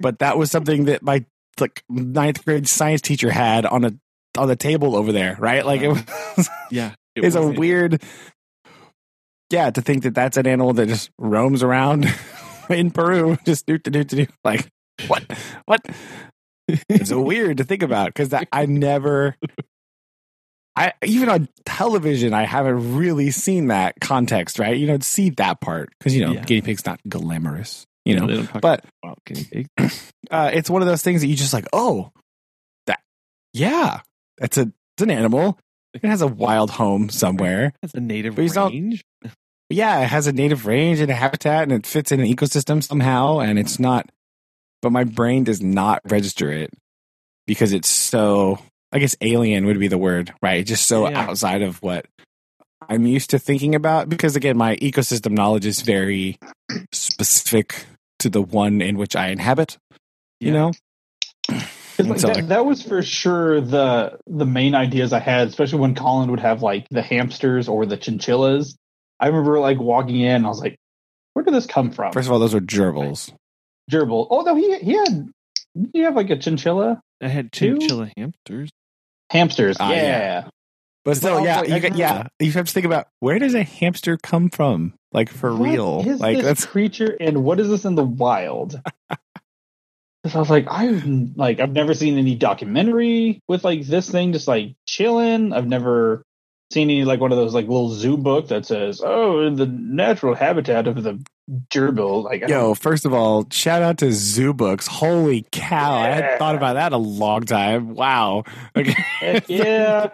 But 0.00 0.18
that 0.18 0.36
was 0.36 0.50
something 0.50 0.84
that 0.86 1.02
my 1.02 1.24
like 1.60 1.82
ninth 1.88 2.44
grade 2.44 2.68
science 2.68 3.00
teacher 3.00 3.30
had 3.30 3.66
on 3.66 3.84
a 3.84 3.92
on 4.36 4.48
the 4.48 4.56
table 4.56 4.96
over 4.96 5.12
there, 5.12 5.36
right? 5.38 5.64
Like 5.64 5.80
it 5.82 5.88
was, 5.88 6.48
yeah, 6.70 6.94
it 7.14 7.24
it's 7.24 7.36
a 7.36 7.42
was- 7.42 7.56
weird, 7.58 8.02
yeah, 9.50 9.70
to 9.70 9.80
think 9.82 10.02
that 10.04 10.14
that's 10.14 10.36
an 10.36 10.46
animal 10.46 10.72
that 10.74 10.88
just 10.88 11.10
roams 11.18 11.62
around 11.62 12.06
in 12.68 12.90
Peru, 12.90 13.36
just 13.44 13.66
do 13.66 13.78
do 13.78 13.90
do 13.90 14.04
do. 14.04 14.26
Like 14.44 14.68
what? 15.06 15.22
What? 15.66 15.80
it's 16.88 17.12
weird 17.12 17.58
to 17.58 17.64
think 17.64 17.82
about 17.82 18.06
because 18.08 18.32
I 18.50 18.64
never, 18.66 19.36
I 20.76 20.92
even 21.04 21.28
on 21.28 21.48
television, 21.66 22.32
I 22.32 22.44
haven't 22.44 22.96
really 22.96 23.30
seen 23.30 23.68
that 23.68 23.94
context, 24.00 24.58
right? 24.58 24.76
You 24.76 24.86
don't 24.86 25.04
see 25.04 25.30
that 25.30 25.60
part 25.60 25.90
because 25.98 26.16
you 26.16 26.24
know 26.24 26.32
Yeah. 26.32 26.42
guinea 26.44 26.62
pig's 26.62 26.86
not 26.86 27.00
glamorous, 27.08 27.86
you 28.04 28.18
know. 28.18 28.26
they 28.26 28.48
But 28.60 28.84
uh, 30.30 30.50
it's 30.52 30.70
one 30.70 30.82
of 30.82 30.88
those 30.88 31.02
things 31.02 31.20
that 31.20 31.26
you 31.28 31.36
just 31.36 31.52
like, 31.54 31.66
oh, 31.72 32.10
that, 32.86 33.00
yeah, 33.52 34.00
that's 34.38 34.58
a, 34.58 34.62
it's 34.96 35.02
an 35.02 35.10
animal. 35.10 35.58
It 35.94 36.02
has 36.04 36.22
a 36.22 36.26
wild 36.26 36.70
home 36.70 37.08
somewhere. 37.08 37.72
That's 37.82 37.94
a 37.94 38.00
native 38.00 38.34
But 38.36 38.42
he's 38.42 38.54
not- 38.54 38.72
range. 38.72 39.04
Yeah, 39.70 40.00
it 40.02 40.08
has 40.08 40.26
a 40.26 40.32
native 40.32 40.66
range 40.66 41.00
and 41.00 41.10
a 41.10 41.14
habitat, 41.14 41.62
and 41.62 41.72
it 41.72 41.86
fits 41.86 42.12
in 42.12 42.20
an 42.20 42.26
ecosystem 42.26 42.82
somehow. 42.82 43.38
And 43.40 43.58
it's 43.58 43.78
not, 43.78 44.08
but 44.82 44.92
my 44.92 45.04
brain 45.04 45.42
does 45.44 45.62
not 45.62 46.00
register 46.04 46.52
it 46.52 46.70
because 47.46 47.72
it's 47.72 47.88
so. 47.88 48.58
I 48.92 48.98
guess 48.98 49.16
alien 49.20 49.66
would 49.66 49.80
be 49.80 49.88
the 49.88 49.98
word, 49.98 50.32
right? 50.42 50.64
Just 50.64 50.86
so 50.86 51.08
Yeah. 51.08 51.18
outside 51.22 51.62
of 51.62 51.82
what 51.82 52.06
I'm 52.88 53.06
used 53.06 53.30
to 53.30 53.38
thinking 53.40 53.74
about 53.74 54.08
because 54.08 54.36
again, 54.36 54.56
my 54.56 54.76
ecosystem 54.76 55.32
knowledge 55.32 55.66
is 55.66 55.80
very 55.80 56.38
specific 56.92 57.86
to 58.24 58.30
the 58.30 58.42
one 58.42 58.82
in 58.82 58.96
which 58.98 59.14
I 59.16 59.28
inhabit. 59.28 59.78
You 60.40 60.48
Yeah. 60.48 60.52
know, 60.52 60.72
'Cause, 61.96 62.08
like, 62.08 62.18
So, 62.20 62.26
that, 62.28 62.36
like- 62.36 62.48
that 62.48 62.66
was 62.66 62.82
for 62.82 63.02
sure 63.02 63.60
the 63.60 64.18
the 64.26 64.46
main 64.46 64.74
ideas 64.74 65.12
I 65.12 65.20
had, 65.20 65.48
especially 65.48 65.78
when 65.80 65.94
Colin 65.94 66.30
would 66.30 66.40
have 66.40 66.62
like 66.62 66.86
the 66.90 67.02
hamsters 67.02 67.68
or 67.68 67.86
the 67.86 67.96
chinchillas. 67.96 68.76
I 69.20 69.28
remember 69.28 69.60
like 69.60 69.78
walking 69.78 70.18
in, 70.20 70.44
I 70.44 70.48
was 70.48 70.60
like, 70.60 70.76
"Where 71.34 71.44
did 71.44 71.54
this 71.54 71.66
come 71.66 71.92
from?" 71.92 72.12
first 72.12 72.26
of 72.26 72.32
all, 72.32 72.38
those 72.40 72.54
are 72.54 72.60
gerbils. 72.60 73.32
gerbil. 73.90 74.26
Oh 74.30 74.40
no, 74.42 74.54
he 74.56 74.76
he 74.78 74.92
had. 74.96 75.28
You 75.92 76.04
have 76.04 76.16
like 76.16 76.30
a 76.30 76.36
chinchilla 76.36 77.00
I 77.22 77.28
had 77.28 77.52
Two? 77.52 77.78
chinchilla 77.78 78.10
hamsters. 78.16 78.70
hamsters. 79.30 79.76
Ah, 79.80 79.92
yeah. 79.92 80.02
yeah. 80.02 80.48
But 81.04 81.16
still, 81.18 81.34
Well, 81.36 81.44
yeah, 81.44 81.60
like, 81.60 81.68
you 81.68 81.74
I 81.74 81.96
yeah, 81.96 82.26
you 82.40 82.50
have 82.52 82.66
to 82.66 82.72
think 82.72 82.86
about 82.86 83.06
where 83.20 83.38
does 83.38 83.54
a 83.54 83.62
hamster 83.62 84.16
come 84.16 84.48
from? 84.50 84.94
Like 85.14 85.30
for 85.30 85.54
What 85.54 85.70
real? 85.70 86.02
is 86.06 86.20
Like 86.20 86.36
this 86.38 86.44
that's 86.44 86.66
creature, 86.66 87.16
and 87.20 87.42
what 87.44 87.60
is 87.60 87.68
this 87.68 87.84
in 87.86 87.94
the 87.94 88.04
wild? 88.04 88.78
Because 90.22 90.36
I 90.36 90.38
was 90.40 90.48
like, 90.48 90.66
I've 90.70 91.04
like 91.36 91.60
I've 91.60 91.72
never 91.74 91.92
seen 91.92 92.16
any 92.16 92.34
documentary 92.34 93.40
with 93.46 93.62
like 93.62 93.82
this 93.84 94.08
thing 94.08 94.32
just 94.32 94.48
like 94.48 94.74
chilling. 94.86 95.52
I've 95.52 95.66
never 95.66 96.22
seen 96.72 96.88
any 96.88 97.04
like 97.04 97.20
one 97.20 97.30
of 97.30 97.36
those 97.36 97.52
like 97.52 97.66
little 97.68 97.90
zoo 97.90 98.16
book 98.16 98.48
that 98.48 98.64
says, 98.64 99.02
"Oh, 99.04 99.50
the 99.54 99.66
natural 99.66 100.34
habitat 100.34 100.86
of 100.86 101.02
the 101.02 101.22
gerbil." 101.70 102.24
Like, 102.24 102.48
Yo, 102.48 102.72
first 102.72 103.04
of 103.04 103.12
all, 103.12 103.46
shout 103.50 103.82
out 103.82 103.98
to 103.98 104.06
Zoobooks. 104.06 104.88
Holy 104.88 105.44
cow. 105.52 105.96
I 105.98 106.08
hadn't 106.08 106.38
thought 106.38 106.54
about 106.54 106.72
that 106.76 106.86
in 106.86 106.92
a 106.94 106.96
long 106.96 107.42
time. 107.42 107.94
Wow. 107.94 108.44
Okay. 108.76 109.42
yeah, 109.46 110.08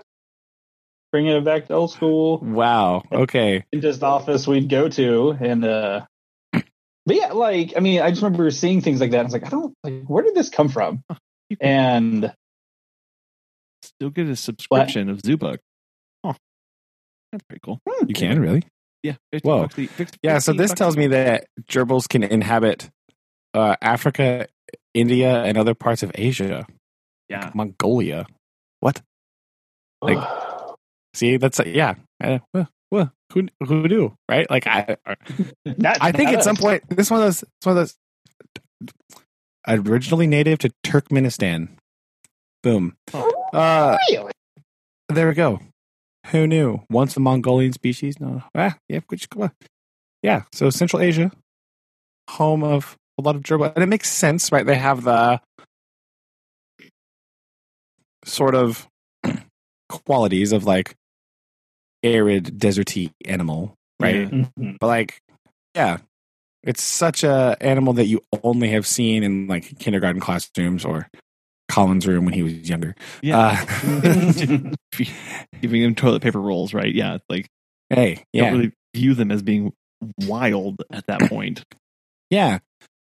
bringing 1.12 1.36
it 1.36 1.44
back 1.44 1.66
to 1.66 1.74
old 1.74 1.90
school. 1.92 2.38
wow. 2.38 3.02
Okay. 3.10 3.64
dentist 3.72 4.02
office 4.02 4.46
we'd 4.46 4.68
go 4.68 4.88
to 4.88 5.30
and 5.40 5.64
uh 5.64 6.00
but 6.52 6.62
yeah 7.16 7.32
like 7.32 7.72
i 7.76 7.80
mean 7.80 8.00
i 8.00 8.10
just 8.10 8.22
remember 8.22 8.50
seeing 8.50 8.80
things 8.80 9.00
like 9.00 9.10
that 9.12 9.20
i 9.20 9.22
was 9.24 9.32
like 9.32 9.44
i 9.46 9.48
don't 9.48 9.74
like 9.82 10.04
where 10.06 10.22
did 10.22 10.34
this 10.34 10.48
come 10.48 10.68
from 10.68 11.02
You 11.50 11.56
and 11.60 12.32
still 13.82 14.10
get 14.10 14.28
a 14.28 14.36
subscription 14.36 15.08
of 15.10 15.18
Zoobook. 15.22 15.58
Oh, 16.22 16.34
that's 17.32 17.42
pretty 17.48 17.60
cool. 17.64 17.80
You 18.06 18.14
can 18.14 18.38
really? 18.40 18.62
Yeah. 19.02 19.14
50 19.32 19.48
Whoa. 19.48 19.60
bucks 19.62 19.78
a- 19.78 19.86
50 19.86 20.18
Yeah. 20.22 20.38
So 20.38 20.52
this 20.52 20.70
bucks 20.70 20.78
tells 20.78 20.96
me 20.96 21.08
that 21.08 21.46
gerbils 21.68 22.08
can 22.08 22.22
inhabit 22.22 22.88
uh, 23.54 23.74
Africa, 23.82 24.46
India, 24.94 25.42
and 25.42 25.56
other 25.58 25.74
parts 25.74 26.02
of 26.02 26.12
Asia, 26.14 26.66
Yeah. 27.28 27.50
Mongolia. 27.54 28.26
What? 28.80 29.00
Like- 30.02 30.18
See, 31.14 31.36
that's 31.36 31.60
yeah. 31.66 31.94
Uh, 32.22 32.38
well, 32.54 32.68
well, 32.90 33.12
who 33.32 33.48
who 33.64 33.88
knew, 33.88 34.16
right? 34.28 34.48
Like 34.50 34.66
I, 34.66 34.96
not, 35.64 35.98
I 36.00 36.12
think 36.12 36.30
at 36.30 36.44
some 36.44 36.56
point 36.56 36.84
this 36.88 37.10
one 37.10 37.20
of 37.20 37.26
those. 37.26 37.42
It's 37.42 37.66
one 37.66 37.76
of 37.76 37.92
those 39.66 39.88
originally 39.88 40.26
native 40.26 40.58
to 40.60 40.70
Turkmenistan. 40.84 41.68
Boom. 42.62 42.96
Uh, 43.52 43.96
really 44.10 44.32
there 45.10 45.28
we 45.28 45.34
go. 45.34 45.60
Who 46.28 46.46
knew? 46.46 46.80
Once 46.90 47.16
a 47.16 47.20
Mongolian 47.20 47.72
species. 47.72 48.20
No. 48.20 48.42
Ah, 48.54 48.76
yeah. 48.88 49.00
come 49.30 49.42
on. 49.42 49.52
Yeah. 50.22 50.42
So 50.52 50.70
Central 50.70 51.02
Asia, 51.02 51.30
home 52.28 52.62
of 52.62 52.96
a 53.18 53.22
lot 53.22 53.36
of 53.36 53.42
gerbil, 53.42 53.72
and 53.74 53.82
it 53.82 53.88
makes 53.88 54.10
sense, 54.10 54.52
right? 54.52 54.64
They 54.64 54.76
have 54.76 55.04
the 55.04 55.40
sort 58.24 58.54
of 58.54 58.86
qualities 59.88 60.52
of 60.52 60.64
like 60.64 60.94
arid, 62.02 62.58
deserty 62.58 63.12
animal, 63.24 63.74
right? 63.98 64.16
Yeah. 64.32 64.44
Mhm. 64.58 64.76
But 64.80 64.86
like, 64.86 65.20
yeah, 65.74 65.98
it's 66.62 66.82
such 66.82 67.24
a 67.24 67.56
animal 67.60 67.92
that 67.94 68.06
you 68.06 68.20
only 68.42 68.70
have 68.70 68.86
seen 68.86 69.22
in 69.22 69.46
like 69.46 69.78
kindergarten 69.78 70.20
classrooms 70.20 70.84
or 70.84 71.08
Colin's 71.70 72.06
room 72.06 72.24
when 72.24 72.34
he 72.34 72.42
was 72.42 72.68
younger. 72.68 72.94
Yeah. 73.22 73.64
Uh, 73.70 74.74
Giving 75.60 75.82
him 75.82 75.94
toilet 75.94 76.22
paper 76.22 76.40
rolls, 76.40 76.74
right? 76.74 76.92
Yeah. 76.94 77.18
Like, 77.28 77.46
hey, 77.90 78.24
yeah, 78.32 78.50
don't 78.50 78.58
really 78.58 78.72
view 78.94 79.14
them 79.14 79.30
as 79.30 79.42
being 79.42 79.72
wild 80.26 80.82
at 80.90 81.06
that 81.06 81.20
point. 81.28 81.62
yeah, 82.30 82.58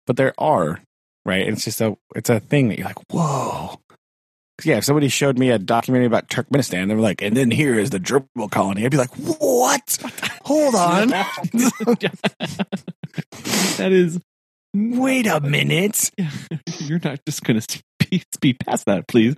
but 0.07 0.15
there 0.17 0.33
are 0.37 0.79
right. 1.25 1.47
It's 1.47 1.65
just 1.65 1.81
a 1.81 1.97
it's 2.15 2.29
a 2.29 2.39
thing 2.39 2.69
that 2.69 2.77
you're 2.77 2.87
like, 2.87 2.99
whoa. 3.11 3.79
Yeah, 4.63 4.77
if 4.77 4.85
somebody 4.85 5.09
showed 5.09 5.37
me 5.37 5.51
a 5.51 5.59
documentary 5.59 6.05
about 6.07 6.29
Turkmenistan, 6.29 6.87
they 6.87 6.95
were 6.95 7.01
like, 7.01 7.21
and 7.21 7.35
then 7.35 7.51
here 7.51 7.77
is 7.77 7.89
the 7.89 7.99
gerbil 7.99 8.49
colony. 8.49 8.85
I'd 8.85 8.91
be 8.91 8.97
like, 8.97 9.13
what? 9.15 9.97
Hold 10.43 10.75
on. 10.75 11.09
that 13.77 13.89
is, 13.91 14.19
Wait 14.73 15.27
a 15.27 15.39
minute. 15.39 16.11
you're 16.79 16.99
not 17.03 17.19
just 17.25 17.43
going 17.43 17.59
to 17.59 17.81
speed, 18.01 18.25
speed 18.33 18.57
past 18.65 18.85
that, 18.85 19.07
please. 19.07 19.35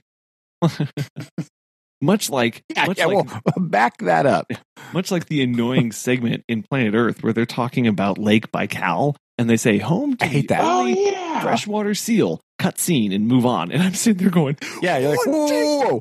much 2.01 2.29
like, 2.29 2.63
Yeah, 2.75 2.85
much 2.85 2.97
yeah, 2.97 3.05
like, 3.05 3.27
well, 3.27 3.41
back 3.57 3.97
that 3.99 4.25
up. 4.25 4.51
much 4.93 5.11
like 5.11 5.27
the 5.27 5.41
annoying 5.43 5.91
segment 5.91 6.43
in 6.47 6.63
Planet 6.63 6.95
Earth 6.95 7.23
where 7.23 7.33
they're 7.33 7.45
talking 7.45 7.87
about 7.87 8.17
Lake 8.17 8.51
Baikal 8.51 9.15
and 9.37 9.49
they 9.49 9.57
say 9.57 9.77
home 9.77 10.15
to 10.17 10.25
I 10.25 10.27
hate 10.27 10.47
the 10.47 10.55
that. 10.55 10.63
oh 10.63 10.79
only 10.79 11.11
yeah 11.11 11.41
freshwater 11.41 11.93
seal. 11.93 12.41
Cut 12.59 12.79
scene 12.79 13.11
and 13.11 13.27
move 13.27 13.45
on. 13.45 13.71
And 13.71 13.83
I'm 13.83 13.93
sitting 13.93 14.17
there 14.23 14.31
going, 14.31 14.57
Yeah, 14.81 14.97
you're 14.97 15.11
like, 15.11 15.25
What? 15.27 15.51
whoa, 15.51 15.99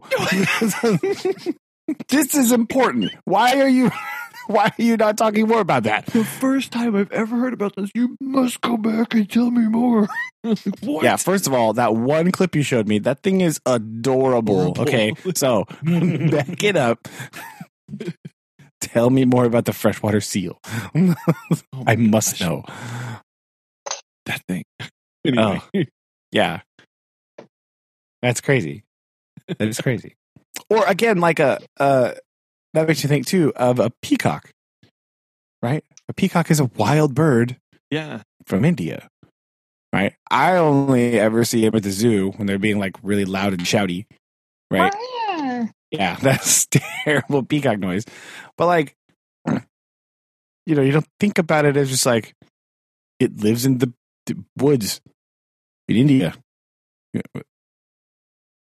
whoa. 0.83 1.53
this 2.09 2.35
is 2.35 2.51
important. 2.53 3.13
Why 3.25 3.61
are 3.61 3.69
you? 3.69 3.91
Why 4.49 4.67
are 4.67 4.83
you 4.83 4.97
not 4.97 5.19
talking 5.19 5.49
more 5.49 5.61
about 5.61 5.83
that? 5.83 6.07
the 6.07 6.25
first 6.25 6.71
time 6.71 6.95
I've 6.95 7.11
ever 7.11 7.37
heard 7.37 7.53
about 7.53 7.75
this. 7.75 7.91
You 7.97 8.17
must 8.21 8.61
go 8.61 8.77
back 8.77 9.13
and 9.13 9.29
tell 9.29 9.51
me 9.51 9.67
more. 9.67 10.07
what? 10.83 11.03
Yeah, 11.05 11.17
first 11.17 11.49
of 11.49 11.53
all, 11.53 11.73
that 11.73 11.97
one 11.97 12.31
clip 12.31 12.55
you 12.55 12.63
showed 12.63 12.87
me, 12.87 13.01
that 13.01 13.25
thing 13.25 13.41
is 13.41 13.61
adorable. 13.67 14.71
Adorable. 14.71 14.83
Okay, 14.83 15.13
so 15.35 15.65
back 15.83 16.63
it 16.63 16.77
up. 16.77 17.09
Tell 18.81 19.11
me 19.11 19.25
more 19.25 19.45
about 19.47 19.65
the 19.65 19.73
freshwater 19.73 20.21
seal. 20.21 20.61
Oh 20.95 21.15
I 21.87 21.97
must 21.97 22.39
gosh, 22.39 22.41
know. 22.49 22.63
That 24.49 24.55
thing. 24.55 24.65
Anyway, 25.27 25.61
Yeah, 26.31 26.61
that's 28.23 28.41
crazy. 28.41 28.85
That 29.59 29.69
is 29.69 29.81
crazy. 29.81 30.15
Or 30.71 30.85
again, 30.87 31.19
like 31.19 31.41
a 31.41 31.61
uh, 31.79 32.13
that 32.75 32.87
makes 32.87 33.03
you 33.03 33.09
think 33.09 33.27
too 33.27 33.53
of 33.57 33.79
a 33.79 33.91
peacock, 34.03 34.51
right? 35.63 35.85
A 36.09 36.13
peacock 36.13 36.51
is 36.51 36.61
a 36.61 36.65
wild 36.77 37.15
bird 37.15 37.57
yeah, 37.91 38.23
from 38.45 38.65
India, 38.65 39.09
right? 39.93 40.15
I 40.31 40.57
only 40.57 41.19
ever 41.19 41.45
see 41.45 41.63
them 41.63 41.75
at 41.75 41.83
the 41.83 41.91
zoo 41.91 42.33
when 42.37 42.47
they're 42.47 42.59
being 42.59 42.79
like 42.79 42.97
really 43.03 43.25
loud 43.25 43.53
and 43.53 43.63
shouty, 43.63 44.07
right? 44.71 44.93
Yeah, 45.91 46.17
that's 46.17 46.67
terrible 46.71 47.43
peacock 47.43 47.79
noise. 47.79 48.05
But 48.57 48.67
like, 48.67 48.95
you 50.67 50.75
know, 50.75 50.83
you 50.83 50.93
don't 50.93 51.09
think 51.21 51.39
about 51.39 51.65
it 51.65 51.77
as 51.77 51.89
just 51.89 52.07
like 52.07 52.35
it 53.21 53.41
lives 53.41 53.65
in 53.65 53.79
the, 53.79 53.87
the 53.87 53.93
woods 54.57 55.01
in 55.89 55.97
India. 55.97 56.35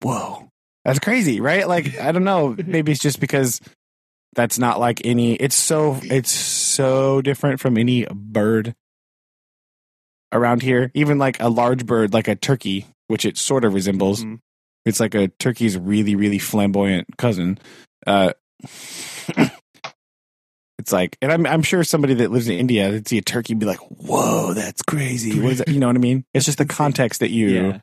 Whoa, 0.02 0.48
that's 0.84 0.98
crazy, 0.98 1.40
right? 1.40 1.68
Like, 1.68 1.98
I 1.98 2.12
don't 2.12 2.24
know. 2.24 2.56
Maybe 2.66 2.92
it's 2.92 3.00
just 3.00 3.20
because 3.20 3.60
that's 4.34 4.58
not 4.58 4.80
like 4.80 5.04
any. 5.04 5.34
It's 5.34 5.56
so 5.56 5.98
it's 6.02 6.30
so 6.30 7.20
different 7.20 7.60
from 7.60 7.76
any 7.76 8.06
bird 8.10 8.74
around 10.32 10.62
here. 10.62 10.90
Even 10.94 11.18
like 11.18 11.40
a 11.40 11.48
large 11.48 11.84
bird, 11.84 12.14
like 12.14 12.28
a 12.28 12.36
turkey, 12.36 12.86
which 13.08 13.24
it 13.24 13.36
sort 13.36 13.64
of 13.64 13.74
resembles. 13.74 14.24
Mhm. 14.24 14.38
It's 14.86 15.00
like 15.00 15.14
a 15.14 15.28
turkey's 15.28 15.76
really, 15.76 16.14
really 16.16 16.38
flamboyant 16.38 17.18
cousin. 17.18 17.58
Uh, 18.06 18.32
it's 20.80 20.92
like, 20.92 21.16
and 21.22 21.30
I'm 21.30 21.46
I'm 21.46 21.62
sure 21.62 21.84
somebody 21.84 22.14
that 22.14 22.30
lives 22.30 22.48
in 22.48 22.58
India 22.58 22.90
would 22.90 23.06
see 23.06 23.18
a 23.18 23.22
turkey 23.22 23.52
and 23.52 23.60
be 23.60 23.66
like, 23.66 23.78
"Whoa, 23.78 24.52
that's 24.54 24.82
crazy." 24.82 25.40
What 25.40 25.52
is 25.52 25.58
that? 25.58 25.68
You 25.68 25.78
know 25.78 25.86
what 25.86 25.96
I 25.96 26.00
mean? 26.00 26.24
It's 26.34 26.46
just 26.46 26.58
the 26.58 26.64
context 26.66 27.20
that 27.20 27.30
you. 27.30 27.48
yeah. 27.48 27.78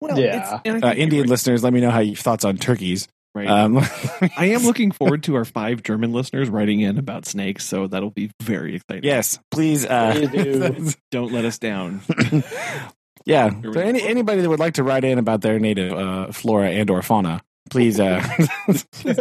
Well, 0.00 0.18
Yeah. 0.18 0.58
it's- 0.64 0.82
Uh, 0.82 0.92
Indian 0.96 1.22
right, 1.22 1.30
listeners, 1.30 1.62
let 1.64 1.72
me 1.72 1.80
know 1.80 1.90
how 1.90 2.00
you 2.00 2.14
thoughts 2.16 2.44
on 2.44 2.56
turkeys. 2.58 3.08
right. 3.34 3.46
Um, 3.48 3.78
I 4.36 4.46
am 4.50 4.62
looking 4.62 4.92
forward 4.92 5.22
to 5.24 5.34
our 5.36 5.44
five 5.46 5.82
German 5.82 6.12
listeners 6.12 6.48
writing 6.50 6.80
in 6.80 6.98
about 6.98 7.24
snakes, 7.26 7.64
so 7.64 7.86
that'll 7.86 8.10
be 8.10 8.30
very 8.42 8.76
exciting. 8.76 9.04
yes, 9.04 9.38
please. 9.50 9.84
Uh, 9.86 10.12
do. 10.32 10.90
Don't 11.10 11.32
let 11.32 11.44
us 11.46 11.58
down. 11.58 12.02
yeah. 13.24 13.50
So 13.62 13.80
any, 13.80 14.02
anybody 14.06 14.42
that 14.42 14.48
would 14.48 14.60
like 14.60 14.74
to 14.74 14.82
write 14.82 15.04
in 15.04 15.18
about 15.18 15.40
their 15.40 15.58
native 15.58 15.92
uh, 15.92 16.32
flora 16.32 16.70
and 16.70 16.88
or 16.90 17.02
fauna, 17.02 17.40
please. 17.70 17.98
Uh, 17.98 18.22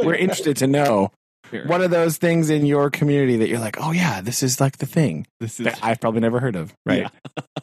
we're 0.03 0.15
interested 0.15 0.57
to 0.57 0.67
know 0.67 1.11
Here. 1.51 1.65
what 1.67 1.81
are 1.81 1.87
those 1.87 2.17
things 2.17 2.49
in 2.49 2.65
your 2.65 2.89
community 2.89 3.37
that 3.37 3.49
you're 3.49 3.59
like, 3.59 3.77
oh 3.79 3.91
yeah, 3.91 4.21
this 4.21 4.43
is 4.43 4.59
like 4.59 4.77
the 4.77 4.85
thing 4.85 5.27
this 5.39 5.59
is 5.59 5.65
that 5.65 5.79
I've 5.83 5.99
probably 5.99 6.21
never 6.21 6.39
heard 6.39 6.55
of, 6.55 6.73
right? 6.85 7.09
Yeah. 7.37 7.43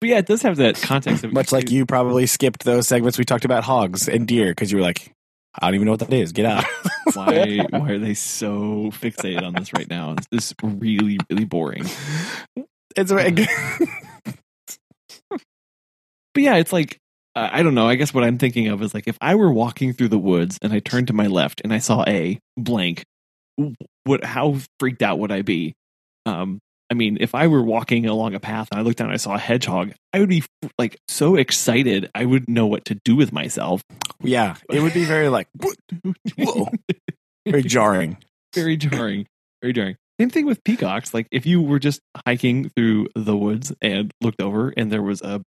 But 0.00 0.10
yeah, 0.10 0.18
it 0.18 0.26
does 0.26 0.42
have 0.42 0.58
that 0.58 0.76
context 0.82 1.24
of 1.24 1.32
Much 1.32 1.50
like 1.50 1.70
you 1.70 1.86
probably 1.86 2.26
skipped 2.26 2.64
those 2.64 2.86
segments 2.86 3.16
we 3.16 3.24
talked 3.24 3.46
about 3.46 3.64
hogs 3.64 4.06
and 4.06 4.28
deer 4.28 4.50
because 4.50 4.70
you 4.70 4.76
were 4.76 4.84
like, 4.84 5.14
I 5.58 5.66
don't 5.66 5.76
even 5.76 5.86
know 5.86 5.92
what 5.92 6.00
that 6.00 6.12
is. 6.12 6.32
Get 6.32 6.44
out. 6.44 6.62
Why 7.14 7.64
why 7.70 7.90
are 7.90 7.98
they 7.98 8.12
so 8.12 8.90
fixated 8.90 9.42
on 9.42 9.54
this 9.54 9.72
right 9.72 9.88
now? 9.88 10.16
This 10.30 10.50
is 10.50 10.54
really 10.62 11.18
really 11.30 11.46
boring. 11.46 11.86
it's 12.96 13.12
But 16.34 16.42
yeah, 16.42 16.56
it's 16.56 16.72
like 16.72 16.98
uh, 17.36 17.48
I 17.52 17.62
don't 17.62 17.74
know. 17.74 17.88
I 17.88 17.96
guess 17.96 18.14
what 18.14 18.24
I'm 18.24 18.38
thinking 18.38 18.68
of 18.68 18.82
is 18.82 18.94
like 18.94 19.08
if 19.08 19.18
I 19.20 19.34
were 19.34 19.52
walking 19.52 19.92
through 19.92 20.08
the 20.08 20.18
woods 20.18 20.58
and 20.62 20.72
I 20.72 20.78
turned 20.78 21.08
to 21.08 21.12
my 21.12 21.26
left 21.26 21.60
and 21.62 21.72
I 21.72 21.78
saw 21.78 22.04
a 22.06 22.38
blank, 22.56 23.04
what? 24.04 24.24
How 24.24 24.56
freaked 24.78 25.02
out 25.02 25.18
would 25.18 25.32
I 25.32 25.42
be? 25.42 25.74
Um, 26.26 26.60
I 26.90 26.94
mean, 26.94 27.18
if 27.20 27.34
I 27.34 27.46
were 27.46 27.62
walking 27.62 28.06
along 28.06 28.34
a 28.34 28.40
path 28.40 28.68
and 28.70 28.78
I 28.78 28.82
looked 28.82 28.98
down 28.98 29.08
and 29.08 29.14
I 29.14 29.18
saw 29.18 29.34
a 29.34 29.38
hedgehog, 29.38 29.92
I 30.12 30.20
would 30.20 30.28
be 30.28 30.44
like 30.78 30.96
so 31.08 31.34
excited. 31.36 32.10
I 32.14 32.24
wouldn't 32.24 32.48
know 32.48 32.66
what 32.66 32.84
to 32.86 33.00
do 33.04 33.16
with 33.16 33.32
myself. 33.32 33.82
yeah, 34.22 34.56
it 34.70 34.80
would 34.80 34.94
be 34.94 35.04
very 35.04 35.28
like 35.28 35.48
whoa, 36.38 36.68
very 37.46 37.62
jarring. 37.62 38.18
Very 38.54 38.76
jarring. 38.76 39.26
Very 39.60 39.72
jarring. 39.72 39.96
Same 40.20 40.30
thing 40.30 40.46
with 40.46 40.62
peacocks. 40.62 41.12
Like 41.12 41.26
if 41.32 41.46
you 41.46 41.60
were 41.60 41.80
just 41.80 42.00
hiking 42.26 42.68
through 42.68 43.08
the 43.16 43.36
woods 43.36 43.72
and 43.82 44.12
looked 44.20 44.40
over 44.40 44.72
and 44.76 44.92
there 44.92 45.02
was 45.02 45.20
a 45.22 45.42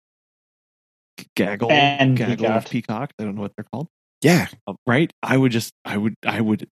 gaggle, 1.35 1.71
And 1.71 2.17
gaggle 2.17 2.47
of 2.47 2.63
peacock. 2.65 3.09
peacock. 3.09 3.13
I 3.19 3.23
don't 3.23 3.35
know 3.35 3.41
what 3.41 3.53
they're 3.57 3.65
called. 3.71 3.87
Yeah, 4.21 4.47
Uh, 4.67 4.73
right? 4.87 5.11
I 5.21 5.37
would 5.37 5.51
just, 5.51 5.71
I 5.83 5.97
would, 5.97 6.15
I 6.25 6.41
would, 6.41 6.67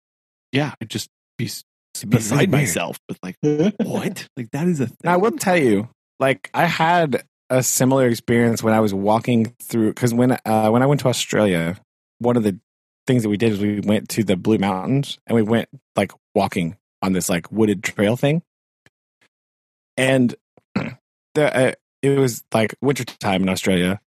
yeah, 0.52 0.74
I'd 0.82 0.90
just 0.90 1.10
be 1.38 1.46
s- 1.46 1.64
be 2.02 2.08
beside 2.08 2.50
myself 2.50 2.98
with 3.10 3.20
like, 3.22 3.36
what? 3.84 4.28
Like 4.38 4.52
that 4.52 4.68
is 4.68 4.80
a 4.80 4.88
thing. 4.88 4.98
And 5.04 5.12
I 5.12 5.18
will 5.18 5.32
tell 5.32 5.58
you, 5.58 5.90
like 6.20 6.50
I 6.54 6.66
had 6.66 7.24
a 7.50 7.62
similar 7.62 8.08
experience 8.08 8.64
when 8.64 8.74
I 8.74 8.80
was 8.80 8.94
walking 8.94 9.54
through 9.62 9.90
because 9.94 10.14
when 10.14 10.38
uh, 10.46 10.70
when 10.70 10.82
I 10.82 10.86
went 10.86 11.02
to 11.02 11.08
Australia, 11.10 11.76
one 12.20 12.38
of 12.38 12.44
the 12.44 12.58
things 13.08 13.24
that 13.24 13.30
we 13.30 13.36
did 13.38 13.52
is 13.54 13.60
we 13.60 13.82
went 13.82 14.08
to 14.10 14.24
the 14.24 14.38
Blue 14.38 14.58
Mountains 14.58 15.18
and 15.28 15.36
we 15.36 15.42
went 15.42 15.68
like 15.98 16.14
walking 16.34 16.78
on 17.02 17.12
this 17.12 17.28
like 17.28 17.52
wooded 17.52 17.84
trail 17.84 18.16
thing, 18.16 18.42
and 19.98 20.36
the 20.76 20.96
uh, 21.36 21.72
it 22.02 22.18
was 22.18 22.44
like 22.54 22.76
winter 22.82 23.04
time 23.04 23.42
in 23.44 23.50
Australia, 23.50 24.00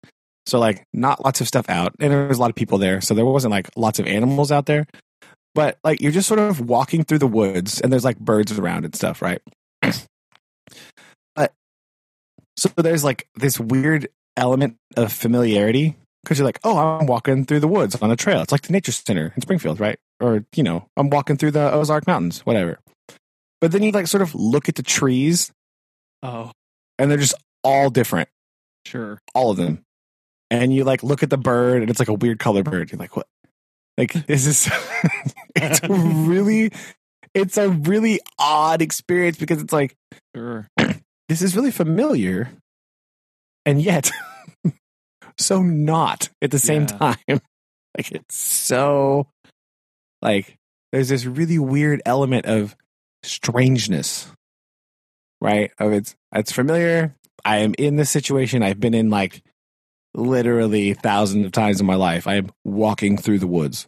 so 0.47 0.59
like 0.59 0.85
not 0.93 1.25
lots 1.25 1.41
of 1.41 1.49
stuff 1.49 1.69
out, 1.69 1.95
and 2.01 2.13
there 2.13 2.27
was 2.29 2.39
a 2.39 2.41
lot 2.41 2.51
of 2.51 2.57
people 2.57 2.79
there, 2.79 3.01
so 3.01 3.15
there 3.15 3.25
wasn't 3.25 3.51
like 3.53 3.69
lots 3.77 3.99
of 3.99 4.07
animals 4.07 4.51
out 4.53 4.67
there. 4.67 4.87
But 5.55 5.79
like 5.85 6.01
you're 6.01 6.13
just 6.13 6.29
sort 6.29 6.41
of 6.41 6.61
walking 6.69 7.05
through 7.05 7.19
the 7.19 7.27
woods, 7.27 7.81
and 7.81 7.93
there's 7.93 8.05
like 8.05 8.19
birds 8.19 8.57
around 8.59 8.85
and 8.85 8.95
stuff, 8.95 9.23
right? 9.23 9.41
but 11.37 11.53
so 12.57 12.69
there's 12.77 13.05
like 13.05 13.27
this 13.37 13.59
weird 13.61 14.09
element 14.37 14.77
of 14.97 15.13
familiarity 15.13 15.97
because 16.23 16.39
you're 16.39 16.47
like, 16.47 16.59
oh, 16.65 16.77
I'm 16.77 17.07
walking 17.07 17.45
through 17.45 17.61
the 17.61 17.69
woods 17.69 17.95
on 18.01 18.11
a 18.11 18.17
trail. 18.17 18.41
It's 18.43 18.53
like 18.53 18.63
the 18.63 18.73
nature 18.73 18.93
center 18.93 19.33
in 19.37 19.43
Springfield, 19.43 19.79
right? 19.79 19.99
Or 20.21 20.45
you 20.57 20.63
know, 20.63 20.87
I'm 20.97 21.11
walking 21.11 21.37
through 21.37 21.53
the 21.53 21.73
Ozark 21.73 22.07
Mountains, 22.07 22.41
whatever. 22.41 22.79
But 23.61 23.73
then 23.73 23.83
you 23.83 23.93
like 23.93 24.07
sort 24.09 24.23
of 24.23 24.35
look 24.35 24.69
at 24.69 24.75
the 24.75 24.83
trees, 24.83 25.53
Oh, 26.23 26.51
and 26.99 27.11
they're 27.11 27.19
just 27.19 27.35
all 27.63 27.91
different, 27.91 28.29
sure. 28.87 29.19
all 29.35 29.51
of 29.51 29.57
them. 29.57 29.84
And 30.63 30.73
you 30.73 30.85
like 30.85 31.03
look 31.03 31.23
at 31.23 31.31
the 31.31 31.37
bird, 31.39 31.83
and 31.83 31.91
it's 31.91 31.99
like 31.99 32.09
a 32.09 32.15
weird 32.15 32.39
color 32.39 32.63
bird. 32.63 32.91
You're 32.93 32.99
like, 32.99 33.17
what? 33.17 33.27
Like 33.99 34.13
this 34.27 34.47
is 34.47 34.71
it's 35.57 35.81
really 35.89 36.73
it's 37.35 37.57
a 37.57 37.69
really 37.69 38.21
odd 38.39 38.83
experience 38.83 39.37
because 39.39 39.61
it's 39.63 39.73
like 39.73 39.95
Sure. 40.35 40.67
this 41.29 41.43
is 41.43 41.55
really 41.55 41.71
familiar 41.71 42.51
and 43.65 43.81
yet 43.81 44.11
so 45.39 45.63
not 45.63 46.29
at 46.43 46.51
the 46.51 46.59
same 46.59 46.83
Yeah. 46.83 46.99
time 46.99 47.17
like 47.97 48.11
it's 48.13 48.35
so 48.37 49.29
like 50.23 50.57
there's 50.93 51.09
this 51.09 51.25
really 51.25 51.59
weird 51.61 52.03
element 52.05 52.47
of 52.47 52.75
strangeness 53.23 54.29
right 55.41 55.71
of 55.79 55.93
it's 55.93 56.15
it's 56.35 56.51
familiar 56.53 57.15
i 57.45 57.59
am 57.59 57.75
in 57.79 57.95
this 57.97 58.11
situation 58.11 58.63
i've 58.63 58.81
been 58.81 58.95
in 58.95 59.09
like 59.09 59.43
literally 60.15 60.95
thousands 60.95 61.45
of 61.45 61.53
times 61.53 61.81
in 61.81 61.87
my 61.87 61.97
life 61.97 62.27
i 62.27 62.35
am 62.37 62.51
walking 62.65 63.17
through 63.17 63.39
the 63.39 63.47
woods 63.47 63.87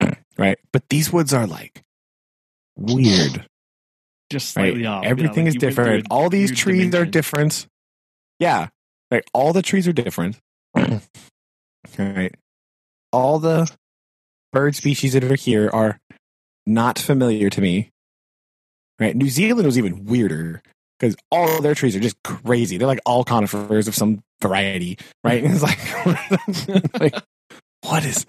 right 0.38 0.58
but 0.72 0.88
these 0.90 1.12
woods 1.12 1.32
are 1.32 1.46
like 1.46 1.82
weird 2.76 3.46
Just 4.30 4.56
right? 4.56 4.64
slightly 4.64 4.86
off. 4.86 5.04
Yeah, 5.04 5.10
Everything 5.10 5.44
like 5.46 5.48
is 5.48 5.54
you 5.54 5.60
went 5.66 5.74
through 5.76 5.84
different. 5.84 6.06
All 6.10 6.28
these 6.28 6.56
trees 6.56 6.94
are 6.94 7.06
different. 7.06 7.66
Yeah. 8.38 8.68
Right. 9.10 9.24
All 9.32 9.52
the 9.52 9.62
trees 9.62 9.86
are 9.88 9.92
different. 9.92 10.38
All 10.74 11.00
right. 11.98 12.34
All 13.12 13.38
the 13.38 13.70
bird 14.52 14.74
species 14.74 15.12
that 15.14 15.24
are 15.24 15.36
here 15.36 15.70
are 15.72 15.98
not 16.66 16.98
familiar 16.98 17.48
to 17.50 17.60
me. 17.60 17.90
Right. 18.98 19.14
New 19.14 19.30
Zealand 19.30 19.64
was 19.66 19.78
even 19.78 20.04
weirder 20.06 20.60
because 20.98 21.16
all 21.30 21.56
of 21.56 21.62
their 21.62 21.74
trees 21.74 21.94
are 21.96 22.00
just 22.00 22.22
crazy. 22.22 22.76
They're 22.78 22.86
like 22.86 23.00
all 23.06 23.24
conifers 23.24 23.88
of 23.88 23.94
some 23.94 24.22
variety. 24.40 24.98
Right. 25.24 25.44
And 25.44 25.52
it's 25.54 25.62
like, 25.62 27.00
like 27.00 27.24
what 27.82 28.04
is 28.04 28.26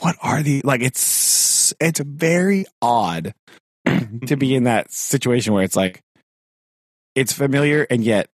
what 0.00 0.16
are 0.22 0.42
these 0.42 0.64
like 0.64 0.82
it's 0.82 1.74
it's 1.80 2.00
very 2.00 2.64
odd 2.82 3.34
to 4.26 4.36
be 4.36 4.54
in 4.54 4.64
that 4.64 4.90
situation 4.92 5.52
where 5.52 5.62
it's 5.62 5.76
like 5.76 6.02
it's 7.14 7.32
familiar 7.32 7.86
and 7.90 8.02
yet 8.02 8.28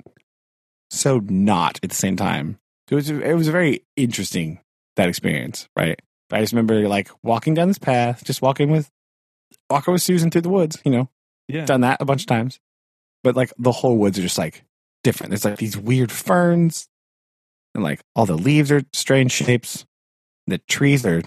so 0.90 1.20
not 1.24 1.80
at 1.84 1.90
the 1.90 1.96
same 1.96 2.16
time. 2.16 2.60
So 2.90 2.94
it 2.94 2.96
was 2.98 3.10
it 3.10 3.34
was 3.34 3.48
very 3.48 3.84
interesting 3.96 4.60
that 4.96 5.10
experience, 5.10 5.68
right? 5.76 6.00
But 6.30 6.38
I 6.40 6.42
just 6.42 6.54
remember 6.54 6.88
like 6.88 7.10
walking 7.24 7.54
down 7.54 7.68
this 7.68 7.78
path, 7.80 8.24
just 8.24 8.42
walking 8.42 8.70
with 8.70 8.90
walking 9.70 9.94
with 9.94 10.02
Susan 10.02 10.30
through 10.30 10.42
the 10.42 10.50
woods, 10.50 10.80
you 10.86 10.92
know, 10.92 11.10
Yeah. 11.48 11.66
done 11.66 11.82
that 11.82 12.02
a 12.02 12.06
bunch 12.06 12.22
of 12.22 12.28
times. 12.28 12.60
But 13.24 13.36
like 13.36 13.54
the 13.58 13.72
whole 13.72 13.98
woods 13.98 14.20
are 14.20 14.24
just 14.24 14.38
like 14.38 14.64
different. 15.04 15.32
There's 15.32 15.46
like 15.46 15.58
these 15.58 15.78
weird 15.78 16.12
ferns 16.12 16.88
and 17.74 17.84
like 17.84 18.02
all 18.16 18.26
the 18.26 18.38
leaves 18.38 18.72
are 18.72 18.84
strange 18.94 19.32
shapes. 19.32 19.86
The 20.48 20.58
trees 20.58 21.06
are 21.06 21.22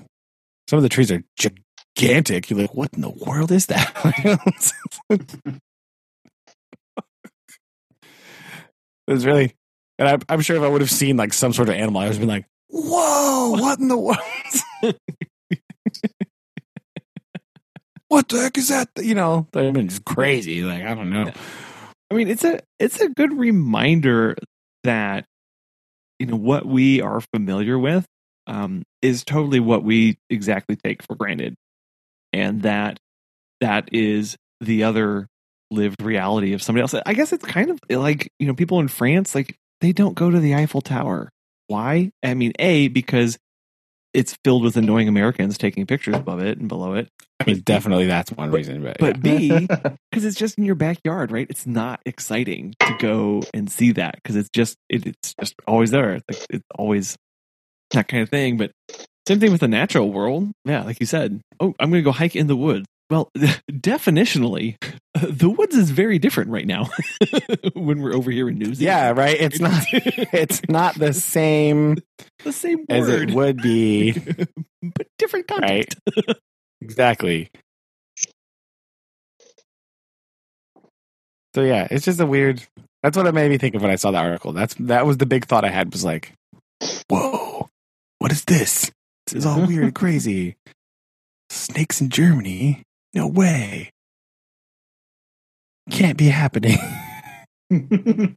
some 0.69 0.79
of 0.79 0.83
the 0.83 0.89
trees 0.89 1.11
are 1.11 1.23
gigantic. 1.97 2.51
You're 2.51 2.61
like, 2.61 2.75
what 2.75 2.93
in 2.95 3.01
the 3.01 3.11
world 3.11 3.53
is 3.53 3.67
that? 3.67 3.93
it 5.11 5.61
was 9.07 9.25
really, 9.25 9.55
and 9.99 10.09
I'm, 10.09 10.21
I'm 10.29 10.41
sure 10.41 10.57
if 10.57 10.63
I 10.63 10.69
would 10.69 10.81
have 10.81 10.91
seen 10.91 11.17
like 11.17 11.33
some 11.33 11.53
sort 11.53 11.69
of 11.69 11.77
animal, 11.77 12.01
I 12.01 12.05
would 12.05 12.15
have 12.15 12.21
been 12.21 12.29
like, 12.29 12.47
whoa, 12.69 13.53
what 13.53 13.79
in 13.79 13.89
the 13.89 13.97
world? 13.97 14.19
what 18.09 18.29
the 18.29 18.41
heck 18.41 18.59
is 18.59 18.69
that? 18.69 18.89
You 18.97 19.15
know, 19.15 19.47
they've 19.53 19.73
been 19.73 19.89
just 19.89 20.05
crazy. 20.05 20.63
Like, 20.63 20.83
I 20.83 20.95
don't 20.95 21.11
know. 21.11 21.33
I 22.11 22.15
mean, 22.15 22.29
it's 22.29 22.45
a 22.45 22.61
it's 22.79 23.01
a 23.01 23.09
good 23.09 23.37
reminder 23.37 24.37
that 24.85 25.25
you 26.19 26.27
know 26.27 26.37
what 26.37 26.65
we 26.67 27.01
are 27.01 27.21
familiar 27.35 27.79
with 27.79 28.07
um, 28.47 28.85
is 29.03 29.25
totally 29.25 29.61
what 29.61 29.83
we 29.83 30.19
exactly 30.31 30.77
take 30.77 31.03
for 31.03 31.17
granted, 31.17 31.55
and 32.33 32.63
that 32.63 32.99
that 33.61 33.89
is 33.93 34.37
the 34.61 34.85
other 34.85 35.27
lived 35.71 36.01
reality 36.03 36.53
of 36.53 36.63
somebody 36.63 36.83
else. 36.83 36.95
I 37.05 37.15
guess 37.15 37.33
it's 37.33 37.45
kind 37.45 37.71
of 37.71 37.81
like 37.91 38.31
you 38.39 38.47
know 38.47 38.55
people 38.55 38.81
in 38.81 38.89
France 38.89 39.35
like 39.35 39.57
they 39.81 39.93
don't 39.93 40.15
go 40.15 40.31
to 40.31 40.39
the 40.39 40.55
Eiffel 40.55 40.81
Tower. 40.81 41.31
Why? 41.67 42.13
I 42.23 42.35
mean, 42.35 42.53
a 42.59 42.89
because 42.89 43.37
it's 44.17 44.35
filled 44.43 44.63
with 44.63 44.79
annoying 44.79 45.09
Americans 45.09 45.59
taking 45.59 45.87
pictures 45.87 46.17
above 46.17 46.41
it 46.41 46.59
and 46.59 46.69
below 46.69 46.95
it. 46.95 47.11
I 47.39 47.45
mean, 47.45 47.61
definitely 47.61 48.07
that's 48.07 48.33
one 48.33 48.51
reason. 48.51 48.83
But, 48.83 48.99
But 48.99 49.17
yeah. 49.23 49.59
B, 49.59 49.69
because 50.11 50.25
it's 50.25 50.39
just 50.39 50.57
in 50.57 50.65
your 50.65 50.75
backyard, 50.75 51.31
right? 51.31 51.47
It's 51.51 51.67
not 51.67 52.01
exciting 52.07 52.75
to 52.81 52.97
go 52.99 53.43
and 53.53 53.71
see 53.71 53.93
that 53.93 54.15
because 54.15 54.35
it's 54.35 54.49
just 54.49 54.79
it, 54.89 55.07
it's 55.07 55.35
just 55.39 55.55
always 55.69 55.91
there. 55.91 56.15
Like 56.29 56.47
it's 56.49 56.65
always 56.75 57.19
that 57.91 58.09
kind 58.09 58.23
of 58.23 58.31
thing. 58.31 58.57
But 58.57 58.73
same 59.29 59.39
thing 59.39 59.53
with 59.53 59.61
the 59.61 59.69
natural 59.69 60.11
world. 60.11 60.51
Yeah, 60.65 60.83
like 60.83 60.99
you 60.99 61.07
said. 61.07 61.43
Oh, 61.61 61.75
I'm 61.79 61.91
going 61.91 62.03
to 62.03 62.09
go 62.09 62.13
hike 62.13 62.35
in 62.35 62.47
the 62.47 62.57
woods. 62.57 62.87
Well, 63.09 63.31
definitionally, 63.71 64.77
the 65.23 65.49
woods 65.49 65.77
is 65.77 65.91
very 65.91 66.19
different 66.19 66.51
right 66.51 66.67
now 66.67 66.91
when 67.75 68.01
we're 68.03 68.15
over 68.15 68.31
here 68.31 68.49
in 68.49 68.59
New 68.59 68.75
Zealand. 68.75 68.81
yeah, 68.81 69.11
right. 69.11 69.37
It's 69.41 69.61
not. 69.61 69.85
It's 69.93 70.61
not 70.69 70.97
the 70.97 71.13
same 71.13 71.99
the 72.45 72.53
same 72.53 72.85
as 72.89 73.09
it 73.09 73.31
would 73.33 73.63
be. 73.63 74.13
but 74.83 75.07
different 75.19 75.49
Right. 75.51 75.89
context. 75.95 75.99
Exactly. 76.81 77.51
So 81.55 81.63
yeah, 81.63 81.87
it's 81.91 82.05
just 82.05 82.21
a 82.21 82.27
weird. 82.27 82.63
That's 83.03 83.17
what 83.17 83.27
it 83.27 83.35
made 83.35 83.51
me 83.51 83.59
think 83.59 83.75
of 83.75 83.83
when 83.83 83.91
I 83.91 83.97
saw 83.97 84.11
the 84.11 84.19
article. 84.19 84.53
That's 84.53 84.75
that 84.81 85.07
was 85.07 85.17
the 85.19 85.27
big 85.27 85.47
thought 85.47 85.65
I 85.65 85.71
had 85.71 85.93
was 85.93 86.05
like, 86.05 86.33
whoa, 87.09 87.69
what 88.19 88.33
is 88.33 88.45
this? 88.45 88.91
This 89.27 89.35
is 89.37 89.47
all 89.47 89.65
weird 89.67 89.85
and 89.85 89.95
crazy. 89.95 90.57
Snakes 91.51 92.01
in 92.01 92.11
Germany? 92.11 92.83
No 93.17 93.27
way. 93.29 93.89
Can't 95.91 96.19
be 96.19 96.29
happening. 96.29 96.79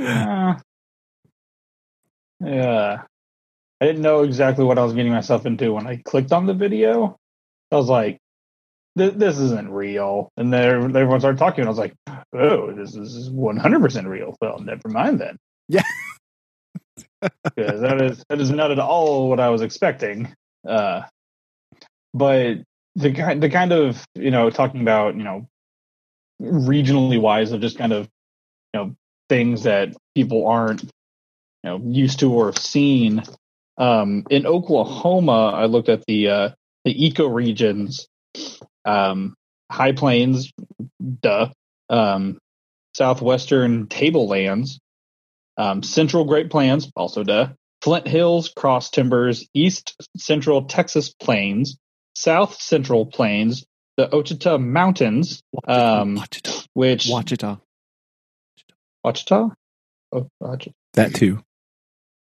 Uh, 0.00 0.54
yeah. 2.40 3.02
I 3.82 3.84
didn't 3.84 4.00
know 4.00 4.22
exactly 4.22 4.64
what 4.64 4.78
I 4.78 4.82
was 4.82 4.94
getting 4.94 5.12
myself 5.12 5.44
into 5.44 5.74
when 5.74 5.86
I 5.86 5.96
clicked 5.96 6.32
on 6.32 6.46
the 6.46 6.54
video. 6.54 7.18
I 7.70 7.76
was 7.76 7.90
like, 7.90 8.18
"This 8.96 9.38
isn't 9.38 9.70
real," 9.70 10.30
and 10.38 10.50
then 10.50 10.96
everyone 10.96 11.20
started 11.20 11.38
talking, 11.38 11.60
and 11.60 11.68
I 11.68 11.70
was 11.70 11.78
like, 11.78 11.92
"Oh, 12.32 12.72
this 12.72 12.96
is 12.96 13.28
one 13.28 13.58
hundred 13.58 13.82
percent 13.82 14.06
real." 14.06 14.36
Well, 14.40 14.58
never 14.60 14.88
mind 14.88 15.20
then. 15.20 15.36
Yeah. 15.68 15.82
because 17.54 17.82
that 17.82 18.00
is 18.00 18.24
that 18.30 18.40
is 18.40 18.50
not 18.50 18.70
at 18.70 18.78
all 18.78 19.28
what 19.28 19.38
I 19.38 19.50
was 19.50 19.60
expecting. 19.60 20.34
Uh, 20.66 21.02
but 22.14 22.58
the 22.96 23.12
kind 23.12 23.42
the 23.42 23.50
kind 23.50 23.72
of 23.72 24.04
you 24.14 24.30
know 24.30 24.50
talking 24.50 24.80
about 24.80 25.16
you 25.16 25.22
know 25.22 25.48
regionally 26.40 27.20
wise 27.20 27.52
of 27.52 27.60
just 27.60 27.78
kind 27.78 27.92
of 27.92 28.08
you 28.72 28.80
know 28.80 28.96
things 29.28 29.64
that 29.64 29.94
people 30.14 30.46
aren't 30.46 30.82
you 30.82 30.90
know 31.64 31.80
used 31.84 32.20
to 32.20 32.32
or 32.32 32.52
seen. 32.54 33.22
Um, 33.78 34.26
in 34.28 34.46
Oklahoma, 34.46 35.52
I 35.54 35.66
looked 35.66 35.88
at 35.88 36.04
the 36.06 36.28
uh, 36.28 36.48
the 36.84 37.06
eco 37.06 37.26
regions, 37.26 38.08
um, 38.84 39.34
high 39.70 39.92
plains, 39.92 40.52
duh, 41.22 41.48
um, 41.88 42.38
southwestern 42.94 43.86
tablelands, 43.86 44.80
um, 45.56 45.82
central 45.82 46.24
Great 46.24 46.50
Plains, 46.50 46.90
also 46.94 47.22
duh, 47.22 47.48
Flint 47.82 48.06
Hills, 48.06 48.52
Cross 48.54 48.90
Timbers, 48.90 49.46
East 49.54 49.96
Central 50.16 50.64
Texas 50.64 51.14
Plains, 51.14 51.78
South 52.14 52.60
Central 52.60 53.06
Plains, 53.06 53.64
the 53.96 54.08
Ouachita 54.08 54.58
Mountains, 54.58 55.42
um, 55.66 56.16
Wachita. 56.16 56.66
which 56.74 57.06
Wachita. 57.06 57.60
Ouachita, 59.04 59.52
oh, 60.12 60.28
Ouachita. 60.42 60.72
That 60.94 61.14
too. 61.14 61.42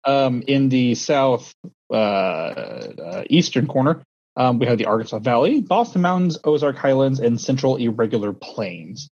Um, 0.03 0.43
in 0.47 0.69
the 0.69 0.95
south 0.95 1.53
uh, 1.91 1.95
uh, 1.95 3.23
eastern 3.29 3.67
corner, 3.67 4.03
um, 4.37 4.59
we 4.59 4.67
have 4.67 4.77
the 4.77 4.85
Arkansas 4.85 5.19
Valley, 5.19 5.61
Boston 5.61 6.01
Mountains, 6.01 6.37
Ozark 6.43 6.77
Highlands, 6.77 7.19
and 7.19 7.39
Central 7.39 7.77
Irregular 7.77 8.33
Plains. 8.33 9.09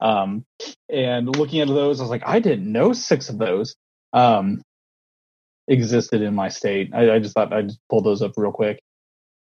Um, 0.00 0.44
and 0.88 1.34
looking 1.36 1.60
at 1.60 1.68
those, 1.68 2.00
I 2.00 2.04
was 2.04 2.10
like, 2.10 2.22
I 2.26 2.38
didn't 2.40 2.70
know 2.70 2.92
six 2.92 3.28
of 3.28 3.38
those 3.38 3.74
um, 4.12 4.62
existed 5.66 6.22
in 6.22 6.34
my 6.34 6.48
state. 6.48 6.90
I, 6.94 7.12
I 7.12 7.18
just 7.18 7.34
thought 7.34 7.52
I'd 7.52 7.72
pull 7.88 8.02
those 8.02 8.22
up 8.22 8.32
real 8.36 8.52
quick 8.52 8.80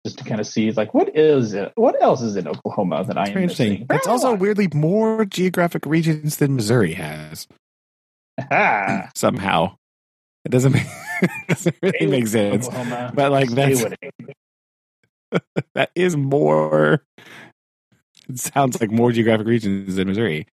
just 0.04 0.18
to 0.18 0.24
kind 0.24 0.40
of 0.40 0.46
see, 0.46 0.70
like, 0.72 0.94
what 0.94 1.16
is 1.16 1.54
it? 1.54 1.72
What 1.76 2.00
else 2.02 2.22
is 2.22 2.36
in 2.36 2.48
Oklahoma 2.48 3.04
that 3.04 3.16
I 3.16 3.26
am 3.28 3.32
very 3.32 3.42
interesting. 3.44 3.86
It's 3.90 4.06
also 4.06 4.34
weirdly 4.34 4.68
more 4.74 5.24
geographic 5.24 5.86
regions 5.86 6.36
than 6.38 6.56
Missouri 6.56 6.92
has 6.94 7.46
Ah, 8.50 9.10
somehow. 9.14 9.76
It 10.44 10.50
doesn't 10.50 10.72
make, 10.74 10.86
doesn't 11.48 11.76
really 11.82 12.06
make 12.06 12.26
sense. 12.26 12.66
Oklahoma. 12.66 13.12
But 13.14 13.30
like 13.30 13.48
Stay 13.50 13.74
that's 13.74 13.96
that 15.74 15.90
is 15.94 16.16
more. 16.16 17.04
It 18.28 18.38
sounds 18.38 18.80
like 18.80 18.90
more 18.90 19.12
geographic 19.12 19.46
regions 19.46 19.94
than 19.96 20.08
Missouri. 20.08 20.46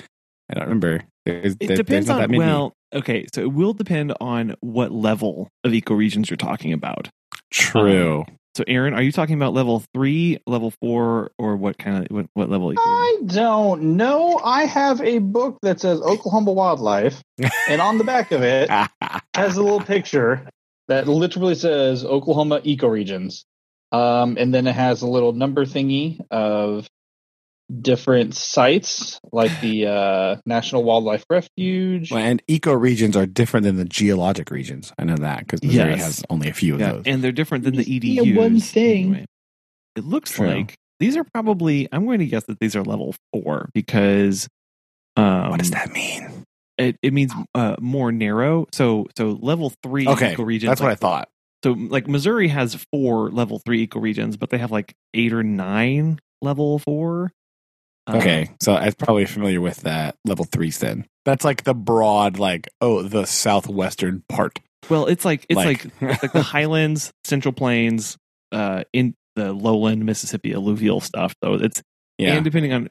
I 0.51 0.55
don't 0.55 0.65
remember. 0.65 1.05
There's, 1.25 1.55
It 1.55 1.59
there- 1.69 1.77
depends 1.77 2.07
there's 2.07 2.09
not 2.09 2.15
on 2.17 2.21
that 2.23 2.31
many. 2.31 2.39
well, 2.39 2.73
okay, 2.95 3.27
so 3.35 3.41
it 3.43 3.53
will 3.53 3.73
depend 3.75 4.13
on 4.21 4.55
what 4.61 4.93
level 4.93 5.49
of 5.65 5.73
ecoregions 5.73 6.31
you're 6.31 6.37
talking 6.37 6.73
about. 6.73 7.09
True. 7.53 8.25
So, 8.57 8.65
Aaron, 8.67 8.95
are 8.95 9.03
you 9.03 9.13
talking 9.13 9.35
about 9.35 9.53
level 9.53 9.83
three, 9.93 10.39
level 10.47 10.71
four, 10.81 11.31
or 11.37 11.57
what 11.57 11.77
kind 11.77 11.99
of 11.99 12.11
what, 12.11 12.27
what 12.33 12.49
level? 12.49 12.73
I 12.75 13.19
don't 13.27 13.99
know. 13.99 14.41
I 14.43 14.65
have 14.65 15.03
a 15.03 15.19
book 15.19 15.59
that 15.61 15.79
says 15.79 16.01
Oklahoma 16.01 16.53
Wildlife, 16.53 17.23
and 17.69 17.83
on 17.83 17.99
the 17.99 18.05
back 18.05 18.33
of 18.33 18.43
it 18.43 18.71
has 19.35 19.59
a 19.59 19.63
little 19.63 19.83
picture 19.83 20.49
that 20.89 21.07
literally 21.07 21.55
says 21.55 22.03
Oklahoma 22.03 22.61
ecoregions. 22.61 23.45
Um, 23.93 24.39
and 24.41 24.55
then 24.55 24.67
it 24.67 24.75
has 24.75 25.03
a 25.03 25.07
little 25.07 25.35
number 25.35 25.67
thingy 25.67 26.19
of 26.31 26.89
different 27.81 28.35
sites, 28.35 29.21
like 29.33 29.59
the 29.61 29.87
uh, 29.87 30.37
National 30.47 30.85
Wildlife 30.85 31.25
Refuge. 31.31 32.11
Well, 32.12 32.21
and 32.23 32.45
ecoregions 32.47 33.17
are 33.17 33.27
different 33.27 33.64
than 33.64 33.77
the 33.77 33.85
geologic 33.85 34.51
regions. 34.51 34.93
I 34.99 35.05
know 35.05 35.17
that 35.17 35.41
because 35.41 35.62
Missouri 35.62 35.91
Yes. 35.93 36.03
has 36.05 36.25
only 36.31 36.49
a 36.49 36.53
few 36.55 36.75
of 36.75 36.81
yeah, 36.81 36.93
those. 36.93 37.03
and 37.07 37.23
they're 37.23 37.33
different 37.33 37.64
than 37.64 37.77
the 37.77 37.85
Yeah, 37.85 38.37
one 38.37 38.61
thing. 38.61 39.05
anyway. 39.07 39.25
It 39.97 40.05
looks 40.05 40.33
True. 40.33 40.49
like 40.49 40.75
these 41.01 41.17
are 41.17 41.25
probably. 41.25 41.89
I'm 41.93 42.05
going 42.07 42.19
to 42.21 42.27
guess 42.27 42.45
that 42.45 42.59
these 42.61 42.77
are 42.77 42.83
level 42.85 43.14
four 43.33 43.71
because. 43.75 44.49
Um, 45.17 45.49
what 45.51 45.59
does 45.61 45.71
that 45.71 45.91
mean? 45.93 46.45
It, 46.79 46.97
it 47.03 47.14
means 47.14 47.33
uh, 47.55 47.77
more 47.81 48.12
narrow. 48.12 48.67
So 48.73 49.07
so 49.17 49.39
level 49.41 49.73
three 49.83 50.07
Okay, 50.07 50.35
ecoregions. 50.35 50.67
that's 50.67 50.81
what 50.81 50.91
I 50.91 50.95
thought. 50.95 51.29
So 51.64 51.73
like 51.73 52.07
Missouri 52.07 52.49
has 52.49 52.75
four 52.93 53.31
level 53.31 53.59
three 53.64 53.87
ecoregions, 53.87 54.39
but 54.39 54.51
they 54.51 54.59
have 54.59 54.71
like 54.71 54.93
eight 55.14 55.33
or 55.33 55.43
nine 55.43 56.19
level 56.43 56.79
four. 56.81 57.33
Um, 58.07 58.17
Okay, 58.19 58.51
so 58.61 58.75
I'm 58.75 58.93
probably 58.93 59.27
familiar 59.27 59.61
with 59.61 59.79
that 59.83 60.17
level 60.25 60.45
threes. 60.45 60.79
Then 60.79 61.07
that's 61.25 61.45
like 61.45 61.65
the 61.65 61.75
broad, 61.75 62.39
like 62.39 62.69
oh, 62.81 63.03
the 63.03 63.25
southwestern 63.27 64.23
part. 64.29 64.61
well, 64.89 65.07
it's 65.07 65.25
like 65.25 65.45
it's 65.49 65.57
like, 65.57 65.85
Like- 66.01 66.23
like 66.23 66.33
the 66.33 66.43
Highlands, 66.55 67.13
Central 67.25 67.53
Plains, 67.53 68.17
uh, 68.53 68.85
in 68.93 69.15
the 69.35 69.53
lowland 69.53 70.05
Mississippi 70.05 70.53
alluvial 70.53 71.01
stuff. 71.01 71.35
So 71.43 71.55
it's 71.55 71.83
Yeah, 72.19 72.35
and 72.35 72.45
depending 72.45 72.73
on 72.73 72.91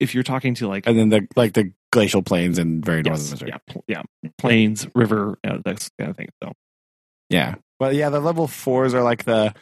if 0.00 0.14
you're 0.14 0.24
talking 0.24 0.54
to 0.56 0.68
like 0.68 0.86
and 0.86 0.98
then 0.98 1.08
the 1.10 1.28
like 1.36 1.52
the 1.52 1.72
glacial 1.92 2.22
plains 2.22 2.58
in 2.58 2.80
very 2.82 3.02
northern 3.02 3.20
yes, 3.22 3.30
Missouri. 3.30 3.50
yeah, 3.52 3.58
pl- 3.68 3.84
yeah, 3.86 4.02
plains, 4.38 4.88
river, 4.94 5.38
uh, 5.44 5.58
that 5.64 5.88
kind 5.98 6.10
of 6.10 6.16
thing. 6.16 6.28
So 6.42 6.52
Yeah. 7.30 7.54
But 7.78 7.94
yeah, 7.94 8.08
the 8.08 8.20
level 8.20 8.48
fours 8.48 8.94
are 8.94 9.02
like 9.02 9.24
the 9.24 9.54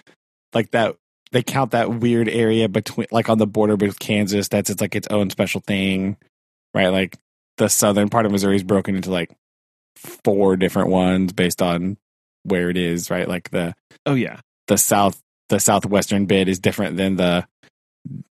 like 0.54 0.70
that 0.70 0.96
they 1.32 1.42
count 1.42 1.72
that 1.72 1.90
weird 2.00 2.28
area 2.28 2.68
between 2.68 3.06
like 3.10 3.28
on 3.28 3.38
the 3.38 3.46
border 3.46 3.74
with 3.76 3.98
Kansas 3.98 4.48
that's 4.48 4.70
it's 4.70 4.80
like 4.80 4.94
its 4.94 5.08
own 5.10 5.30
special 5.30 5.60
thing. 5.66 6.16
Right? 6.74 6.88
Like 6.88 7.16
the 7.58 7.68
southern 7.68 8.08
part 8.08 8.24
of 8.26 8.32
Missouri 8.32 8.56
is 8.56 8.62
broken 8.62 8.96
into 8.96 9.10
like 9.10 9.30
four 10.24 10.56
different 10.56 10.88
ones 10.88 11.32
based 11.32 11.60
on 11.62 11.96
where 12.44 12.70
it 12.70 12.76
is, 12.76 13.10
right? 13.10 13.28
Like 13.28 13.50
the 13.50 13.74
oh 14.06 14.14
yeah, 14.14 14.40
the 14.68 14.78
south 14.78 15.20
the 15.48 15.60
southwestern 15.60 16.26
bit 16.26 16.48
is 16.48 16.58
different 16.58 16.96
than 16.96 17.16
the 17.16 17.46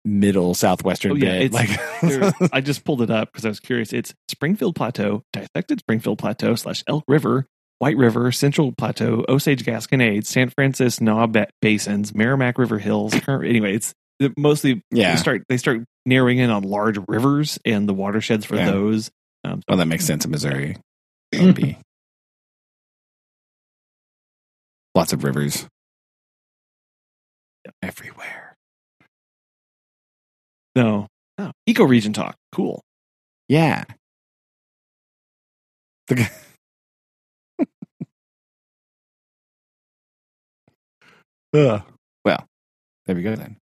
middle 0.04 0.54
southwestern 0.54 1.14
Oh, 1.14 1.16
yeah, 1.16 1.40
bit. 1.40 1.54
it's- 1.54 2.32
Like 2.42 2.50
I 2.54 2.62
just 2.62 2.84
pulled 2.84 3.02
it 3.02 3.10
up 3.10 3.32
because 3.32 3.46
I 3.46 3.50
was 3.50 3.60
curious. 3.60 3.94
It's 3.94 4.14
Springfield 4.30 4.76
Plateau, 4.76 5.24
dissected 5.34 5.80
Springfield 5.80 6.20
Plateau 6.20 6.56
slash 6.56 6.84
Elk 6.88 7.04
River, 7.08 7.48
White 7.80 7.98
River, 7.98 8.32
Central 8.32 8.72
Plateau, 8.78 9.26
Osage 9.28 9.64
Gasconade, 9.66 10.26
San 10.26 10.50
Francisco 10.50 11.04
Knob 11.04 11.34
Ba- 11.34 11.48
Basins, 11.62 12.14
Meramec 12.14 12.58
River 12.58 12.80
Hills. 12.80 13.14
Anyway, 13.28 13.76
it's 13.76 13.94
mostly 14.38 14.82
Yeah. 14.92 15.12
They 15.14 15.18
start 15.20 15.44
they 15.50 15.58
start 15.58 15.84
narrowing 16.06 16.38
in 16.38 16.50
on 16.50 16.64
large 16.64 16.98
rivers 17.08 17.60
and 17.66 17.88
the 17.90 17.94
watersheds 17.94 18.46
for 18.46 18.56
Yeah. 18.56 18.72
those. 18.72 19.12
Um, 19.44 19.62
Well 19.68 19.78
that 19.78 19.88
makes 19.88 20.06
sense 20.06 20.24
in 20.26 20.32
Missouri. 20.32 20.78
Would 21.34 21.56
be 21.56 21.78
lots 24.96 25.12
of 25.14 25.24
rivers. 25.24 25.68
Everywhere. 27.82 28.56
no, 30.76 31.08
no, 31.38 31.52
ecoregion 31.68 32.14
talk. 32.14 32.36
Cool. 32.52 32.82
Yeah. 33.50 33.84
The 36.08 36.30
Ugh. 41.56 41.82
Well, 42.24 42.46
there 43.06 43.16
we 43.16 43.22
go 43.22 43.36
then. 43.36 43.58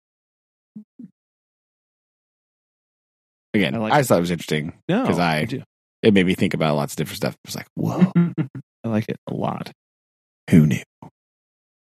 Again, 3.53 3.73
I 3.73 3.77
I, 3.77 3.81
like 3.81 3.93
just 3.93 4.09
thought 4.09 4.17
it 4.17 4.21
was 4.21 4.31
interesting. 4.31 4.73
No, 4.87 5.05
'Cause 5.05 5.19
I- 5.19 5.45
do. 5.45 5.63
It 6.01 6.13
made 6.13 6.25
me 6.25 6.33
think 6.33 6.53
about 6.53 6.77
lots 6.77 6.93
of 6.93 6.97
different 6.97 7.17
stuff. 7.17 7.33
It 7.33 7.47
was 7.47 7.55
like, 7.57 7.67
whoa, 7.75 8.09
I 8.85 8.87
like 8.87 9.09
it 9.09 9.17
a 9.27 9.33
lot. 9.33 9.71
who 10.49 10.65
knew? 10.65 10.81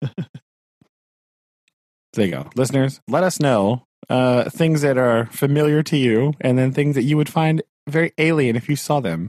there 2.14 2.24
you 2.26 2.30
go. 2.30 2.48
Listeners, 2.56 3.00
let 3.06 3.22
us 3.22 3.38
know 3.38 3.84
uh, 4.08 4.48
things 4.48 4.80
that 4.80 4.96
are 4.96 5.26
familiar 5.26 5.82
to 5.82 5.96
you 5.98 6.32
and 6.40 6.56
then 6.58 6.72
things 6.72 6.94
that 6.94 7.02
you 7.02 7.16
would 7.18 7.28
find 7.28 7.62
very 7.86 8.12
alien 8.16 8.56
if 8.56 8.68
you 8.68 8.76
saw 8.76 9.00
them 9.00 9.28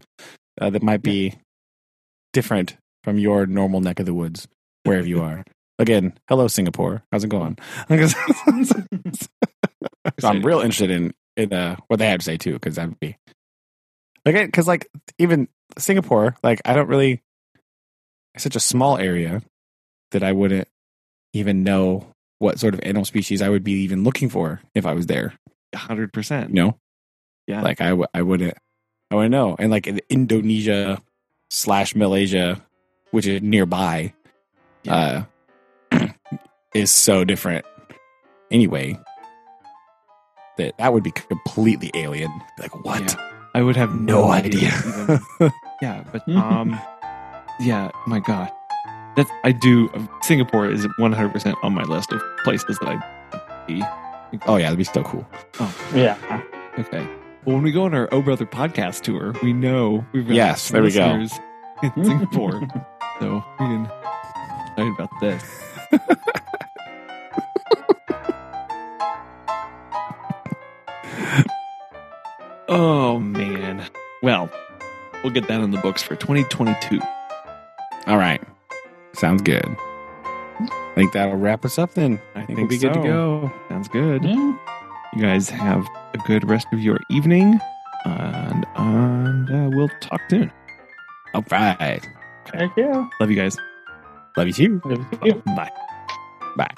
uh, 0.61 0.69
that 0.69 0.81
might 0.81 1.01
be 1.01 1.33
different 2.31 2.77
from 3.03 3.17
your 3.19 3.45
normal 3.45 3.81
neck 3.81 3.99
of 3.99 4.05
the 4.05 4.13
woods, 4.13 4.47
wherever 4.83 5.07
you 5.07 5.21
are. 5.21 5.43
Again, 5.79 6.13
hello, 6.27 6.47
Singapore. 6.47 7.01
How's 7.11 7.23
it 7.23 7.29
going? 7.29 7.57
I'm 10.23 10.43
real 10.45 10.59
interested 10.59 10.91
in, 10.91 11.13
in 11.37 11.53
uh, 11.53 11.77
what 11.87 11.97
they 11.99 12.07
have 12.09 12.19
to 12.19 12.23
say 12.25 12.37
too, 12.37 12.53
because 12.53 12.75
that 12.75 12.89
would 12.89 12.99
be. 12.99 13.17
Again, 14.25 14.47
because 14.47 14.67
like 14.67 14.87
even 15.17 15.47
Singapore, 15.77 16.35
like 16.43 16.61
I 16.65 16.73
don't 16.73 16.87
really. 16.89 17.21
It's 18.35 18.43
such 18.43 18.55
a 18.55 18.59
small 18.59 18.97
area 18.97 19.41
that 20.11 20.23
I 20.23 20.31
wouldn't 20.33 20.67
even 21.33 21.63
know 21.63 22.07
what 22.39 22.59
sort 22.59 22.73
of 22.73 22.79
animal 22.83 23.05
species 23.05 23.41
I 23.41 23.49
would 23.49 23.63
be 23.63 23.71
even 23.83 24.03
looking 24.03 24.29
for 24.29 24.61
if 24.75 24.85
I 24.85 24.93
was 24.93 25.07
there. 25.07 25.33
hundred 25.75 26.13
percent. 26.13 26.49
You 26.49 26.55
know, 26.55 26.77
Yeah. 27.47 27.61
like 27.61 27.81
I, 27.81 27.89
w- 27.89 28.07
I 28.13 28.21
wouldn't, 28.21 28.53
I 29.11 29.15
wouldn't 29.15 29.31
know. 29.31 29.55
And 29.57 29.71
like 29.71 29.87
in 29.87 29.99
Indonesia 30.09 31.01
slash 31.49 31.95
Malaysia, 31.95 32.61
which 33.11 33.25
is 33.27 33.41
nearby, 33.41 34.13
uh, 34.87 35.23
is 36.73 36.91
so 36.91 37.23
different 37.23 37.65
anyway 38.51 38.97
that 40.57 40.77
that 40.77 40.93
would 40.93 41.03
be 41.03 41.11
completely 41.11 41.91
alien. 41.93 42.31
Like 42.59 42.73
what? 42.85 43.01
Yeah. 43.01 43.25
I 43.55 43.61
would 43.63 43.75
have 43.75 43.95
no, 43.95 44.25
No 44.25 44.31
idea. 44.31 44.71
idea. 44.71 45.51
yeah, 45.81 46.03
but 46.11 46.27
um, 46.29 46.79
yeah, 47.59 47.89
my 48.05 48.19
God, 48.19 48.51
that's 49.15 49.31
I 49.43 49.51
do. 49.51 49.89
Singapore 50.21 50.69
is 50.69 50.87
100 50.97 51.29
percent 51.31 51.57
on 51.63 51.73
my 51.73 51.83
list 51.83 52.11
of 52.11 52.21
places 52.43 52.77
that 52.79 52.87
I'd 52.89 53.67
be. 53.67 53.83
Oh 54.45 54.57
yeah, 54.57 54.65
that'd 54.65 54.77
be 54.77 54.83
so 54.83 55.01
cool. 55.03 55.27
Yeah. 55.95 56.15
Okay. 56.77 57.03
Well, 57.45 57.55
when 57.55 57.63
we 57.63 57.71
go 57.71 57.83
on 57.85 57.95
our 57.95 58.07
Oh 58.11 58.21
Brother 58.21 58.45
podcast 58.45 59.01
tour, 59.01 59.33
we 59.41 59.53
know 59.53 60.05
we've 60.11 60.27
got 60.27 60.35
Yes, 60.35 60.69
there 60.69 60.83
we 60.83 60.91
go. 60.91 61.07
listeners 61.07 61.39
in 61.97 62.03
Singapore. 62.05 62.61
so 63.19 63.43
we 63.59 63.65
can 63.65 63.85
excited 64.67 64.93
about 64.93 65.09
this. 65.19 65.63
oh 72.69 73.19
man. 73.19 73.85
Well, 74.21 74.49
we'll 75.23 75.33
get 75.33 75.47
that 75.47 75.61
in 75.61 75.71
the 75.71 75.77
books 75.79 76.01
for 76.01 76.15
2022. 76.15 76.99
All 78.07 78.17
right, 78.17 78.41
sounds 79.13 79.41
good. 79.41 79.65
I 80.59 80.91
think 80.95 81.13
that'll 81.13 81.37
wrap 81.37 81.63
us 81.65 81.77
up 81.77 81.93
then. 81.93 82.19
I 82.35 82.45
think, 82.45 82.59
we'll 82.59 82.67
be 82.67 82.77
good 82.77 82.93
to 82.93 82.99
so. 82.99 83.03
go. 83.03 83.51
Sounds 83.69 83.87
good. 83.87 84.23
Yeah. 84.23 84.57
You 85.15 85.21
guys 85.21 85.49
have 85.49 85.87
a 86.13 86.17
good 86.19 86.47
rest 86.47 86.67
of 86.73 86.79
your 86.79 86.99
evening, 87.09 87.59
and 88.05 88.65
and 88.75 89.49
uh, 89.49 89.69
we'll 89.75 89.89
talk 90.01 90.21
soon. 90.29 90.51
All 91.33 91.43
right, 91.51 92.07
Thank 92.47 92.75
you. 92.77 93.09
Love 93.19 93.29
you 93.29 93.35
guys. 93.35 93.57
love 94.35 94.47
you 94.47 94.53
too. 94.53 94.81
See 95.21 95.25
you. 95.25 95.43
Bye. 95.45 95.71
Bye. 96.57 96.73